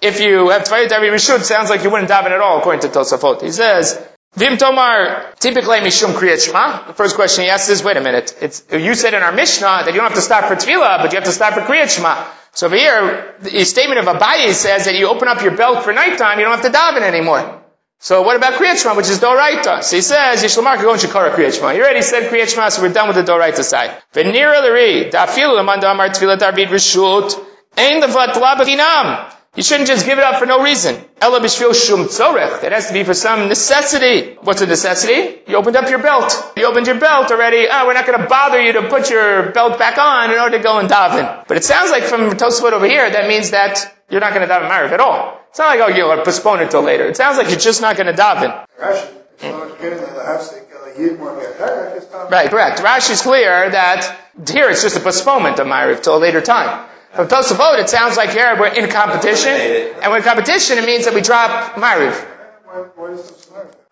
if 0.02 0.22
you 0.22 0.50
have 0.50 0.64
Tvayit 0.64 0.92
Ari 0.92 1.10
Rishut, 1.10 1.42
sounds 1.42 1.70
like 1.70 1.84
you 1.84 1.90
wouldn't 1.90 2.10
daven 2.10 2.32
at 2.32 2.40
all, 2.40 2.60
according 2.60 2.82
to 2.82 2.88
Tosafot. 2.88 3.42
He 3.42 3.52
says, 3.52 4.02
Vim 4.36 4.56
Tomar, 4.56 5.34
typically 5.40 5.80
Mishum 5.80 6.14
Kriyat 6.14 6.46
Shema. 6.46 6.88
The 6.88 6.94
first 6.94 7.16
question 7.16 7.44
he 7.44 7.50
asks 7.50 7.70
is, 7.70 7.84
wait 7.84 7.98
a 7.98 8.02
minute, 8.02 8.34
it's, 8.40 8.64
you 8.72 8.96
said 8.96 9.14
in 9.14 9.22
our 9.22 9.34
Mishnah 9.34 9.84
that 9.84 9.88
you 9.88 9.96
don't 9.96 10.08
have 10.08 10.16
to 10.16 10.22
stop 10.22 10.46
for 10.46 10.56
Tefillah, 10.56 11.00
but 11.00 11.12
you 11.12 11.18
have 11.18 11.26
to 11.26 11.34
stop 11.34 11.54
for 11.54 11.62
Kriyat 11.62 11.90
Shema. 11.90 12.26
So 12.54 12.68
over 12.68 12.76
here, 12.76 13.36
the 13.40 13.64
statement 13.64 14.00
of 14.00 14.06
Abaye 14.06 14.54
says 14.54 14.86
that 14.86 14.96
you 14.96 15.08
open 15.08 15.28
up 15.28 15.42
your 15.42 15.56
belt 15.56 15.84
for 15.84 15.94
nighttime, 15.94 16.38
you 16.38 16.46
don't 16.46 16.60
have 16.60 16.72
to 16.72 16.78
daven 16.78 17.02
anymore. 17.02 17.62
So 18.00 18.24
what 18.24 18.36
about 18.36 18.54
Kriyat 18.54 18.82
Shema, 18.82 18.96
which 18.96 19.10
is 19.10 19.20
Doraita? 19.20 19.84
So 19.84 19.96
he 19.96 20.02
says, 20.02 20.44
Yishlamar 20.44 20.82
go 20.82 20.92
and 20.92 21.00
Shikara 21.00 21.32
Kriyat 21.34 21.56
Shema. 21.56 21.70
He 21.74 21.80
already 21.80 22.02
said 22.02 22.32
Kriyat 22.32 22.50
Shema, 22.50 22.70
so 22.70 22.82
we're 22.82 22.92
done 22.92 23.08
with 23.08 23.16
the 23.16 23.32
Doraita 23.32 23.64
side. 23.64 23.92
Venira 24.12 24.60
Lari, 24.60 25.12
Dafilu 25.12 25.56
Lamanda 25.56 25.92
Amar 25.92 26.10
Tfilat 26.10 26.42
Arvid 26.42 26.70
Rishut, 26.70 27.34
Ein 27.78 28.02
Levat 28.02 28.34
Labachinam. 28.34 29.32
You 29.54 29.64
shouldn't 29.64 29.90
just 29.90 30.06
give 30.06 30.18
it 30.18 30.24
up 30.24 30.40
for 30.40 30.46
no 30.46 30.64
reason. 30.64 30.96
B'shvil 31.20 31.76
shum 31.76 32.06
tzorech. 32.06 32.64
It 32.64 32.72
has 32.72 32.88
to 32.88 32.94
be 32.94 33.04
for 33.04 33.14
some 33.14 33.50
necessity. 33.50 34.38
What's 34.40 34.62
a 34.62 34.66
necessity? 34.66 35.42
You 35.46 35.58
opened 35.58 35.76
up 35.76 35.90
your 35.90 36.00
belt. 36.00 36.54
You 36.56 36.68
opened 36.68 36.88
your 36.88 36.98
belt 36.98 37.32
already. 37.32 37.68
Ah, 37.70 37.82
oh, 37.82 37.88
we're 37.88 37.94
not 37.94 38.08
going 38.08 38.22
to 38.22 38.28
bother 38.28 38.62
you 38.62 38.72
to 38.72 38.88
put 38.88 39.10
your 39.10 39.52
belt 39.52 39.78
back 39.78 39.98
on 39.98 40.32
in 40.32 40.40
order 40.40 40.58
to 40.58 40.64
go 40.64 40.80
and 40.80 40.88
daven. 40.88 41.46
But 41.50 41.58
it 41.58 41.66
sounds 41.66 41.92
like 41.92 42.04
from 42.04 42.30
Tosfot 42.30 42.72
over 42.72 42.86
here, 42.86 43.10
that 43.10 43.28
means 43.28 43.52
that 43.52 43.94
you're 44.10 44.22
not 44.22 44.34
going 44.34 44.48
to 44.48 44.54
daven 44.54 44.70
Mariv 44.70 44.94
at 44.94 45.02
all. 45.02 45.38
It's 45.50 45.60
not 45.60 45.78
like, 45.78 45.82
oh, 45.82 45.94
you'll 45.94 46.24
postpone 46.24 46.62
it 46.62 46.72
till 46.72 46.84
later. 46.84 47.08
It 47.08 47.18
sounds 47.18 47.38
like 47.38 47.50
you're 47.50 47.60
just 47.60 47.82
not 47.82 47.98
going 47.98 48.08
to 48.08 48.14
daven. 48.14 48.66
Right, 52.32 52.50
correct. 52.50 52.80
Rashi's 52.80 53.22
clear 53.22 53.70
that 53.70 54.18
here 54.50 54.70
it's 54.70 54.82
just 54.82 54.96
a 54.96 55.02
postponement 55.02 55.60
of 55.60 55.68
Mariv 55.68 56.02
till 56.02 56.16
a 56.16 56.20
later 56.20 56.40
time. 56.40 56.88
From 57.14 57.28
Tosafot, 57.28 57.80
it 57.80 57.90
sounds 57.90 58.16
like 58.16 58.30
here 58.30 58.56
we're 58.58 58.68
in 58.68 58.90
competition, 58.90 59.52
and 59.52 60.12
we're 60.12 60.18
in 60.18 60.24
competition, 60.24 60.78
it 60.78 60.86
means 60.86 61.06
that 61.06 61.14
we 61.14 61.22
drop 61.22 61.76
Mariv. 61.76 62.28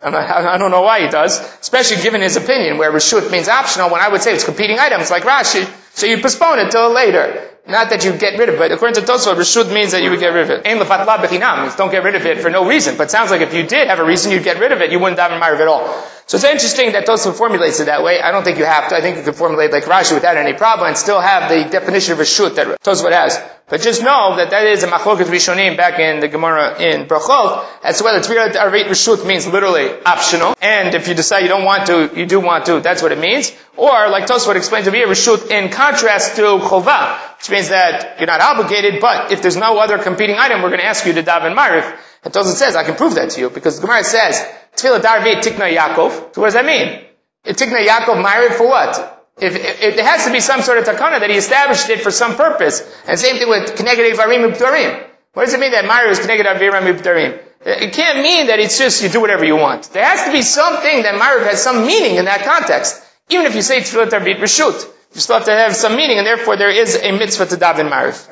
I 0.01 0.57
don't 0.57 0.71
know 0.71 0.81
why 0.81 1.01
he 1.01 1.09
does, 1.09 1.37
especially 1.59 2.01
given 2.01 2.21
his 2.21 2.37
opinion, 2.37 2.77
where 2.77 2.91
Rishut 2.91 3.29
means 3.29 3.49
optional, 3.49 3.89
when 3.89 3.99
I 3.99 4.07
would 4.07 4.21
say 4.21 4.33
it's 4.33 4.45
competing 4.45 4.79
items, 4.79 5.11
like 5.11 5.23
Rashi, 5.23 5.67
so 5.93 6.05
you 6.05 6.21
postpone 6.21 6.59
it 6.59 6.71
till 6.71 6.93
later. 6.93 7.49
Not 7.67 7.91
that 7.91 8.03
you 8.03 8.13
get 8.17 8.39
rid 8.39 8.49
of 8.49 8.59
it. 8.61 8.71
According 8.71 8.95
to 8.95 9.01
Tosfot, 9.01 9.35
Rishut 9.35 9.71
means 9.71 9.91
that 9.91 10.01
you 10.01 10.09
would 10.09 10.19
get 10.19 10.29
rid 10.33 10.49
of 10.49 10.49
it. 10.49 10.65
Means 10.65 11.75
don't 11.75 11.91
get 11.91 12.03
rid 12.03 12.15
of 12.15 12.25
it 12.25 12.39
for 12.39 12.49
no 12.49 12.67
reason. 12.67 12.97
But 12.97 13.11
sounds 13.11 13.29
like 13.29 13.41
if 13.41 13.53
you 13.53 13.61
did 13.61 13.87
have 13.87 13.99
a 13.99 14.03
reason, 14.03 14.31
you'd 14.31 14.43
get 14.43 14.59
rid 14.59 14.71
of 14.71 14.81
it, 14.81 14.91
you 14.91 14.97
wouldn't 14.97 15.19
daven 15.19 15.39
Mariv 15.39 15.59
at 15.59 15.67
all. 15.67 15.85
So 16.25 16.37
it's 16.37 16.45
interesting 16.45 16.91
that 16.93 17.05
Tosfot 17.05 17.35
formulates 17.35 17.79
it 17.79 17.85
that 17.85 18.03
way. 18.03 18.21
I 18.21 18.31
don't 18.31 18.43
think 18.43 18.59
you 18.59 18.65
have 18.65 18.89
to. 18.89 18.95
I 18.95 19.01
think 19.01 19.17
you 19.17 19.23
can 19.23 19.33
formulate 19.33 19.71
like 19.71 19.85
Rashi 19.85 20.13
without 20.13 20.37
any 20.37 20.53
problem 20.53 20.87
and 20.87 20.97
still 20.97 21.19
have 21.19 21.49
the 21.49 21.69
definition 21.69 22.13
of 22.13 22.19
Rishut 22.19 22.55
that 22.55 22.81
Tosfot 22.81 23.11
has. 23.11 23.39
But 23.67 23.81
just 23.81 24.03
know 24.03 24.35
that 24.37 24.49
that 24.49 24.65
is 24.65 24.83
a 24.83 24.87
machlokas 24.87 25.25
rishonim 25.25 25.77
back 25.77 25.99
in 25.99 26.19
the 26.19 26.27
Gemara 26.27 26.81
in 26.81 27.07
Brachot 27.07 27.65
as 27.83 27.99
to 27.99 28.03
whether 28.03 28.19
Tfilat 28.19 28.53
Arvit 28.53 28.85
Rishut 28.85 29.25
means 29.25 29.45
literally 29.45 29.89
optional. 30.05 30.55
And 30.59 30.95
if 30.95 31.07
you 31.07 31.13
decide 31.13 31.43
you 31.43 31.49
don't 31.49 31.65
want 31.65 31.85
to, 31.87 32.11
you 32.15 32.25
do 32.25 32.39
want 32.39 32.65
to, 32.65 32.79
that's 32.79 33.03
what 33.03 33.11
it 33.11 33.19
means. 33.19 33.51
Or, 33.77 34.09
like 34.09 34.25
Tosfot 34.25 34.55
explains 34.55 34.85
to 34.85 34.91
me, 34.91 34.99
Rishut 34.99 35.51
in 35.51 35.69
contrast 35.79 36.35
to 36.35 36.59
Chovah, 36.69 37.37
which 37.37 37.49
means 37.49 37.69
that 37.69 38.19
you're 38.19 38.27
not 38.27 38.41
obligated, 38.41 38.99
but 38.99 39.31
if 39.31 39.41
there's 39.41 39.55
no 39.55 39.77
other 39.77 39.97
competing 39.97 40.35
item, 40.35 40.61
we're 40.61 40.73
going 40.75 40.81
to 40.81 40.91
ask 40.93 41.05
you 41.05 41.13
to 41.13 41.23
daven 41.23 41.55
Marif. 41.55 41.87
And 42.23 42.33
Tosfot 42.33 42.57
says, 42.63 42.75
I 42.75 42.83
can 42.83 42.95
prove 42.95 43.15
that 43.15 43.29
to 43.31 43.39
you, 43.39 43.49
because 43.49 43.79
the 43.79 43.87
Gemara 43.87 44.03
says, 44.03 44.35
Tfilah 44.75 44.99
Darvit 44.99 45.39
Tikna 45.41 45.73
Yaakov. 45.77 46.35
So 46.35 46.41
what 46.41 46.47
does 46.47 46.53
that 46.55 46.65
mean? 46.65 47.01
Tikna 47.45 47.87
Yaakov 47.87 48.21
Marif 48.27 48.55
for 48.55 48.67
what? 48.67 49.25
If, 49.39 49.55
if, 49.55 49.97
it 49.97 50.03
has 50.03 50.25
to 50.25 50.33
be 50.33 50.41
some 50.41 50.61
sort 50.61 50.79
of 50.79 50.83
takana 50.83 51.21
that 51.21 51.29
he 51.29 51.37
established 51.37 51.89
it 51.89 52.01
for 52.01 52.11
some 52.11 52.35
purpose. 52.35 52.83
And 53.07 53.17
same 53.17 53.37
thing 53.37 53.47
with 53.47 53.77
Keneged 53.77 54.15
Varim 54.15 54.51
Uptarim. 54.51 55.07
What 55.33 55.45
does 55.45 55.53
it 55.53 55.61
mean 55.61 55.71
that 55.71 55.85
Marif 55.85 56.11
is 56.11 56.19
Keneged 56.19 56.43
Varim 56.43 56.93
Uptarim? 56.93 57.39
It 57.65 57.93
can't 57.93 58.19
mean 58.19 58.47
that 58.47 58.59
it's 58.59 58.77
just 58.77 59.01
you 59.01 59.07
do 59.07 59.21
whatever 59.21 59.45
you 59.45 59.55
want. 59.55 59.83
There 59.91 60.03
has 60.03 60.25
to 60.25 60.31
be 60.33 60.41
something 60.41 61.03
that 61.03 61.15
Marif 61.15 61.45
has 61.47 61.63
some 61.63 61.85
meaning 61.87 62.17
in 62.17 62.25
that 62.25 62.43
context. 62.43 63.01
Even 63.29 63.45
if 63.45 63.55
you 63.55 63.61
say 63.61 63.79
Tfilat 63.79 64.09
Arbit 64.09 64.39
Rishut, 64.39 64.85
you 65.13 65.21
still 65.21 65.37
have 65.37 65.45
to 65.45 65.51
have 65.51 65.75
some 65.75 65.95
meaning, 65.95 66.17
and 66.17 66.27
therefore 66.27 66.57
there 66.57 66.69
is 66.69 66.95
a 66.95 67.11
mitzvah 67.11 67.47
to 67.47 67.55
daven 67.55 67.89
Marif. 67.89 68.27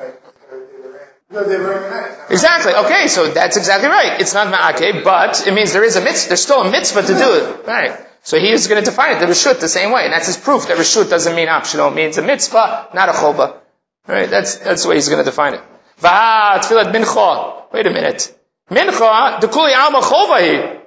Exactly. 2.30 2.72
Okay, 2.72 3.08
so 3.08 3.30
that's 3.30 3.56
exactly 3.56 3.88
right. 3.88 4.20
It's 4.20 4.32
not 4.32 4.52
ma'ake, 4.52 5.04
but 5.04 5.46
it 5.46 5.52
means 5.52 5.72
there 5.72 5.84
is 5.84 5.96
a 5.96 6.00
mitzvah. 6.00 6.28
There's 6.28 6.42
still 6.42 6.62
a 6.62 6.70
mitzvah 6.70 7.02
to 7.02 7.14
do 7.14 7.34
it. 7.34 7.66
Right. 7.66 7.98
So 8.22 8.38
he 8.38 8.50
is 8.50 8.66
going 8.66 8.82
to 8.82 8.90
define 8.90 9.16
it, 9.16 9.20
the 9.20 9.26
rishut, 9.26 9.60
the 9.60 9.68
same 9.68 9.92
way. 9.92 10.04
And 10.04 10.12
that's 10.12 10.26
his 10.26 10.36
proof 10.36 10.68
that 10.68 10.76
rishut 10.76 11.10
doesn't 11.10 11.34
mean 11.34 11.48
optional. 11.48 11.88
It 11.88 11.94
means 11.94 12.18
a 12.18 12.22
mitzvah, 12.22 12.88
not 12.94 13.08
a 13.08 13.12
choba. 13.12 13.56
Right? 14.06 14.28
That's, 14.28 14.56
that's 14.56 14.82
the 14.82 14.88
way 14.88 14.94
he's 14.96 15.08
going 15.08 15.24
to 15.24 15.30
define 15.30 15.54
it. 15.54 15.60
Vaha, 16.00 16.58
tfilat 16.60 16.92
mincha. 16.92 17.72
Wait 17.72 17.86
a 17.86 17.90
minute. 17.90 18.34
Mincha, 18.70 19.40
the 19.40 19.48
kuli 19.48 19.72
alma 19.74 20.00
chovahi. 20.00 20.80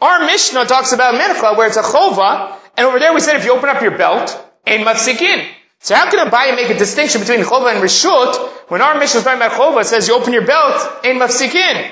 Our 0.00 0.26
Mishnah 0.26 0.64
talks 0.66 0.92
about 0.92 1.14
mincha 1.14 1.56
where 1.56 1.66
it's 1.66 1.76
a 1.76 1.82
chova, 1.82 2.56
and 2.76 2.86
over 2.86 3.00
there 3.00 3.12
we 3.12 3.20
said 3.20 3.36
if 3.36 3.44
you 3.44 3.52
open 3.52 3.68
up 3.68 3.82
your 3.82 3.98
belt, 3.98 4.47
ein 4.68 4.84
mafsikin. 4.84 5.46
So 5.80 5.94
how 5.94 6.10
can 6.10 6.26
Abaye 6.28 6.56
make 6.56 6.70
a 6.70 6.78
distinction 6.78 7.20
between 7.20 7.40
chova 7.40 7.72
and 7.72 7.82
rishut 7.82 8.36
when 8.70 8.82
our 8.82 8.98
Mishnah 8.98 9.18
is 9.18 9.24
talking 9.24 9.40
about 9.40 9.52
chova 9.52 9.80
It 9.80 9.86
says 9.86 10.08
you 10.08 10.14
open 10.14 10.32
your 10.32 10.46
belt, 10.46 11.04
ein 11.04 11.18
mafsikin. 11.18 11.90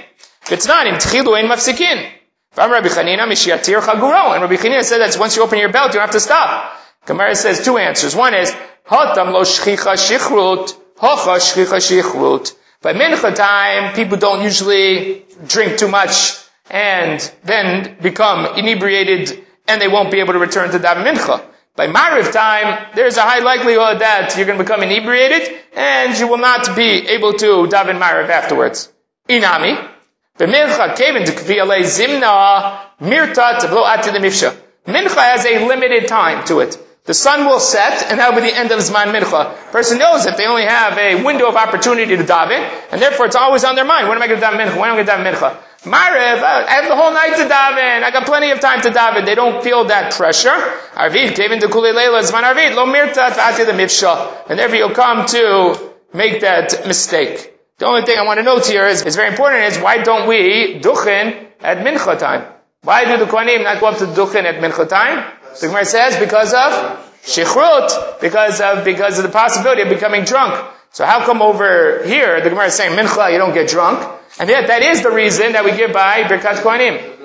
It's 0.50 0.66
not, 0.66 0.86
in 0.86 0.94
tchilu 0.94 1.36
ein 1.36 1.48
mafsikin. 1.48 2.10
From 2.52 2.72
Rabbi 2.72 2.88
Chanina, 2.88 3.28
Mishiatir 3.28 3.82
Chaguro. 3.82 4.32
And 4.32 4.42
Rabbi 4.42 4.56
Chanina 4.56 4.82
said 4.82 4.98
that 4.98 5.18
once 5.18 5.36
you 5.36 5.42
open 5.42 5.58
your 5.58 5.70
belt, 5.70 5.88
you 5.88 5.94
don't 6.00 6.02
have 6.02 6.12
to 6.12 6.20
stop. 6.20 6.74
Gemara 7.04 7.34
says 7.34 7.62
two 7.62 7.76
answers. 7.76 8.16
One 8.16 8.34
is, 8.34 8.50
Hatam 8.88 9.32
lo 9.32 9.42
shchicha 9.42 9.94
shichrut, 9.94 10.74
hocha 10.96 11.36
shchicha 11.36 11.80
shichrut. 11.80 12.54
By 12.80 12.94
mincha 12.94 13.34
time, 13.34 13.94
people 13.94 14.16
don't 14.16 14.42
usually 14.42 15.24
drink 15.46 15.76
too 15.76 15.88
much 15.88 16.38
and 16.70 17.20
then 17.44 17.96
become 18.00 18.56
inebriated 18.56 19.44
and 19.68 19.80
they 19.80 19.88
won't 19.88 20.10
be 20.10 20.20
able 20.20 20.32
to 20.34 20.38
return 20.38 20.70
to 20.70 20.78
daven 20.78 21.04
mincha. 21.04 21.42
By 21.76 21.88
Mariv 21.88 22.32
time, 22.32 22.88
there's 22.94 23.16
a 23.18 23.22
high 23.22 23.40
likelihood 23.40 24.00
that 24.00 24.34
you're 24.36 24.46
going 24.46 24.58
to 24.58 24.64
become 24.64 24.82
inebriated 24.82 25.56
and 25.74 26.18
you 26.18 26.26
will 26.26 26.38
not 26.38 26.74
be 26.74 27.06
able 27.08 27.34
to 27.34 27.68
daven 27.68 28.00
Mariv 28.00 28.30
afterwards. 28.30 28.90
Inami, 29.28 29.92
B'mincha 30.38 30.96
kevin 30.96 31.24
to 31.24 31.32
zimna 31.32 32.78
mirta 33.00 33.58
tablo 33.58 33.84
ati 33.84 34.10
mifsha. 34.10 34.56
Mincha 34.86 35.16
has 35.16 35.44
a 35.44 35.66
limited 35.66 36.08
time 36.08 36.44
to 36.46 36.60
it. 36.60 36.78
The 37.04 37.14
sun 37.14 37.46
will 37.46 37.60
set, 37.60 38.10
and 38.10 38.18
that 38.18 38.34
will 38.34 38.40
be 38.42 38.50
the 38.50 38.56
end 38.56 38.72
of 38.72 38.80
Zman 38.80 39.12
Mincha. 39.12 39.70
Person 39.70 39.98
knows 39.98 40.24
that 40.24 40.36
they 40.36 40.46
only 40.46 40.64
have 40.64 40.98
a 40.98 41.22
window 41.22 41.48
of 41.48 41.56
opportunity 41.56 42.16
to 42.16 42.24
daven, 42.24 42.58
and 42.90 43.00
therefore 43.00 43.26
it's 43.26 43.36
always 43.36 43.64
on 43.64 43.76
their 43.76 43.84
mind. 43.84 44.08
When 44.08 44.16
am 44.16 44.22
I 44.22 44.26
going 44.26 44.40
to 44.40 44.46
daven 44.46 44.58
Mincha? 44.58 44.78
When 44.78 44.90
am 44.90 44.98
I 44.98 45.02
going 45.02 45.06
to 45.06 45.12
daven 45.12 45.32
Mincha? 45.32 45.56
Marev, 45.82 46.42
uh, 46.42 46.66
I 46.68 46.74
have 46.80 46.88
the 46.88 46.96
whole 46.96 47.12
night 47.12 47.36
to 47.36 47.44
daven. 47.44 48.02
I 48.02 48.10
got 48.10 48.26
plenty 48.26 48.50
of 48.50 48.60
time 48.60 48.80
to 48.82 48.90
daven. 48.90 49.24
They 49.24 49.34
don't 49.34 49.62
feel 49.62 49.84
that 49.84 50.14
pressure. 50.14 50.56
Arvid, 50.94 51.36
kevin 51.36 51.60
to 51.60 51.68
kuli 51.68 51.92
leila 51.92 52.22
zman 52.22 52.42
arvid, 52.42 52.74
lo 52.74 52.86
mirta 52.86 53.34
the 53.56 53.72
mifsha. 53.72 54.50
And 54.50 54.58
therefore 54.58 54.76
you'll 54.76 54.94
come 54.94 55.26
to 55.26 55.92
make 56.12 56.40
that 56.40 56.86
mistake. 56.86 57.52
The 57.78 57.86
only 57.86 58.02
thing 58.02 58.18
I 58.18 58.24
want 58.24 58.38
to 58.38 58.44
note 58.44 58.66
here 58.66 58.86
is, 58.86 59.02
is 59.02 59.16
very 59.16 59.28
important 59.28 59.64
is 59.64 59.78
why 59.78 60.02
don't 60.02 60.26
we 60.26 60.80
duchen 60.80 61.46
at 61.60 61.78
mincha 61.78 62.18
time? 62.18 62.50
Why 62.82 63.04
do 63.04 63.22
the 63.22 63.30
Kohanim 63.30 63.64
not 63.64 63.80
go 63.80 63.88
up 63.88 63.98
to 63.98 64.06
duchen 64.06 64.44
at 64.44 64.56
mincha 64.56 64.88
time? 64.88 65.30
The 65.60 65.68
Gemara 65.68 65.84
says 65.84 66.18
because 66.18 66.52
of 66.54 67.06
Shichrut 67.26 68.20
because 68.20 68.60
of, 68.60 68.84
because 68.84 69.18
of 69.18 69.24
the 69.24 69.30
possibility 69.30 69.82
of 69.82 69.88
becoming 69.88 70.24
drunk. 70.24 70.64
So 70.92 71.04
how 71.04 71.26
come 71.26 71.42
over 71.42 72.04
here, 72.04 72.40
the 72.40 72.48
Gemara 72.48 72.66
is 72.66 72.74
saying, 72.74 72.96
Mincha, 72.96 73.32
you 73.32 73.38
don't 73.38 73.52
get 73.52 73.68
drunk? 73.68 73.98
And 74.38 74.48
yet 74.48 74.66
that 74.66 74.82
is 74.82 75.02
the 75.02 75.10
reason 75.10 75.52
that 75.52 75.64
we 75.64 75.72
give 75.72 75.92
by 75.92 76.24
Birkat 76.24 76.62
Kohanim. 76.62 77.16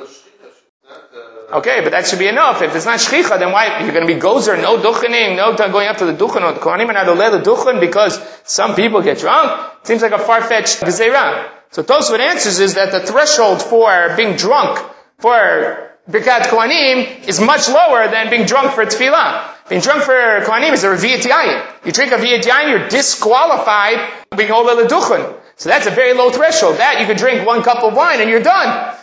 Okay, 1.52 1.82
but 1.84 1.92
that 1.92 2.08
should 2.08 2.20
be 2.20 2.28
enough. 2.28 2.62
If 2.62 2.74
it's 2.76 2.86
not 2.86 3.00
shchicha, 3.00 3.38
then 3.38 3.52
why, 3.52 3.84
you're 3.84 3.92
going 3.92 4.08
to 4.08 4.14
be 4.14 4.20
gozer, 4.20 4.56
no 4.62 4.78
duchening, 4.78 5.36
no 5.36 5.54
going 5.58 5.88
up 5.90 5.98
to 5.98 6.06
the 6.06 6.14
duchen, 6.14 6.44
or 6.44 6.54
the 6.54 6.62
kohanim 6.62 6.88
are 6.88 6.94
not 6.94 7.08
oleh 7.08 7.30
the 7.30 7.44
duchen 7.44 7.82
because 7.82 8.22
some 8.46 8.74
people 8.76 9.02
get 9.02 9.20
drunk? 9.20 9.70
Seems 9.84 10.02
like 10.02 10.14
a 10.14 10.20
far-fetched 10.20 10.80
gezerah. 10.80 11.50
So 11.72 11.84
Tosfot 11.84 12.20
answers 12.20 12.60
is 12.60 12.76
that 12.76 12.92
the 12.92 13.02
threshold 13.02 13.62
for 13.62 14.14
being 14.16 14.38
drunk 14.38 14.80
for 15.20 15.92
Birkat 16.10 16.44
Kohanim 16.44 17.28
is 17.28 17.40
much 17.40 17.68
lower 17.70 18.10
than 18.10 18.30
being 18.30 18.46
drunk 18.46 18.74
for 18.74 18.86
tefillah. 18.86 19.50
Being 19.70 19.82
drunk 19.82 20.04
for 20.04 20.42
Kohanim 20.44 20.74
is 20.74 20.84
a 20.84 20.88
Reviyat 20.88 21.86
You 21.86 21.92
drink 21.92 22.12
a 22.12 22.16
Reviyat 22.16 22.70
you're 22.70 22.88
disqualified 22.88 24.26
being 24.36 24.52
oleh 24.52 24.84
the 24.84 24.88
duchen. 24.94 25.41
So 25.62 25.70
that's 25.70 25.86
a 25.86 25.92
very 25.92 26.14
low 26.14 26.32
threshold. 26.32 26.78
That 26.78 27.00
you 27.00 27.06
could 27.06 27.18
drink 27.18 27.46
one 27.46 27.62
cup 27.62 27.84
of 27.84 27.94
wine 27.94 28.20
and 28.20 28.32
you're 28.32 28.42
done. 28.42 28.98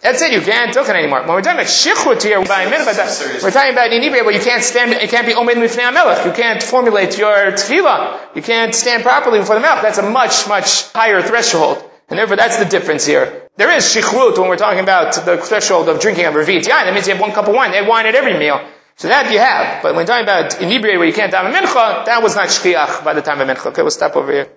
That's 0.00 0.22
it. 0.22 0.32
You 0.32 0.40
can't 0.40 0.72
token 0.72 0.96
anymore. 0.96 1.20
When 1.20 1.32
we're 1.32 1.42
talking 1.42 1.60
about 1.60 1.66
shichut 1.66 2.22
here, 2.22 2.42
by 2.46 2.62
a 2.62 2.70
minute, 2.70 2.86
but 2.86 2.96
that, 2.96 3.42
we're 3.42 3.50
talking 3.50 3.72
about 3.72 3.90
but 4.24 4.34
you 4.34 4.40
can't 4.40 4.64
stand, 4.64 4.92
it 4.92 5.10
can't 5.10 5.26
be 5.26 5.34
omed 5.34 5.60
mifnei 5.60 5.92
melech. 5.92 6.24
You 6.24 6.32
can't 6.32 6.62
formulate 6.62 7.18
your 7.18 7.52
tefillah. 7.52 8.34
You 8.34 8.40
can't 8.40 8.74
stand 8.74 9.02
properly 9.02 9.40
before 9.40 9.56
the 9.56 9.60
mouth. 9.60 9.82
That's 9.82 9.98
a 9.98 10.08
much, 10.08 10.48
much 10.48 10.90
higher 10.92 11.20
threshold. 11.20 11.84
And 12.08 12.18
therefore, 12.18 12.36
that's 12.36 12.56
the 12.56 12.64
difference 12.64 13.04
here. 13.04 13.46
There 13.56 13.70
is 13.76 13.84
shichrut 13.84 14.38
when 14.38 14.48
we're 14.48 14.56
talking 14.56 14.80
about 14.80 15.12
the 15.12 15.36
threshold 15.36 15.90
of 15.90 16.00
drinking 16.00 16.24
a 16.24 16.30
revit. 16.30 16.66
Yeah, 16.66 16.84
that 16.84 16.94
means 16.94 17.06
you 17.06 17.12
have 17.12 17.20
one 17.20 17.32
cup 17.32 17.48
of 17.48 17.54
wine. 17.54 17.72
They 17.72 17.84
have 17.84 17.86
wine 17.86 18.06
at 18.06 18.14
every 18.14 18.38
meal. 18.38 18.66
So 18.96 19.08
that 19.08 19.30
you 19.30 19.40
have. 19.40 19.82
But 19.82 19.90
when 19.90 19.96
we're 19.96 20.06
talking 20.06 20.24
about 20.24 20.58
inebriate 20.58 20.96
where 20.96 21.06
you 21.06 21.12
can't 21.12 21.34
have 21.34 21.44
a 21.44 21.54
mincha, 21.54 22.06
that 22.06 22.22
was 22.22 22.34
not 22.34 22.48
shkiach 22.48 23.04
by 23.04 23.12
the 23.12 23.20
time 23.20 23.42
of 23.42 23.46
mincha. 23.46 23.66
Okay, 23.66 23.82
we'll 23.82 23.90
stop 23.90 24.16
over 24.16 24.32
here. 24.32 24.48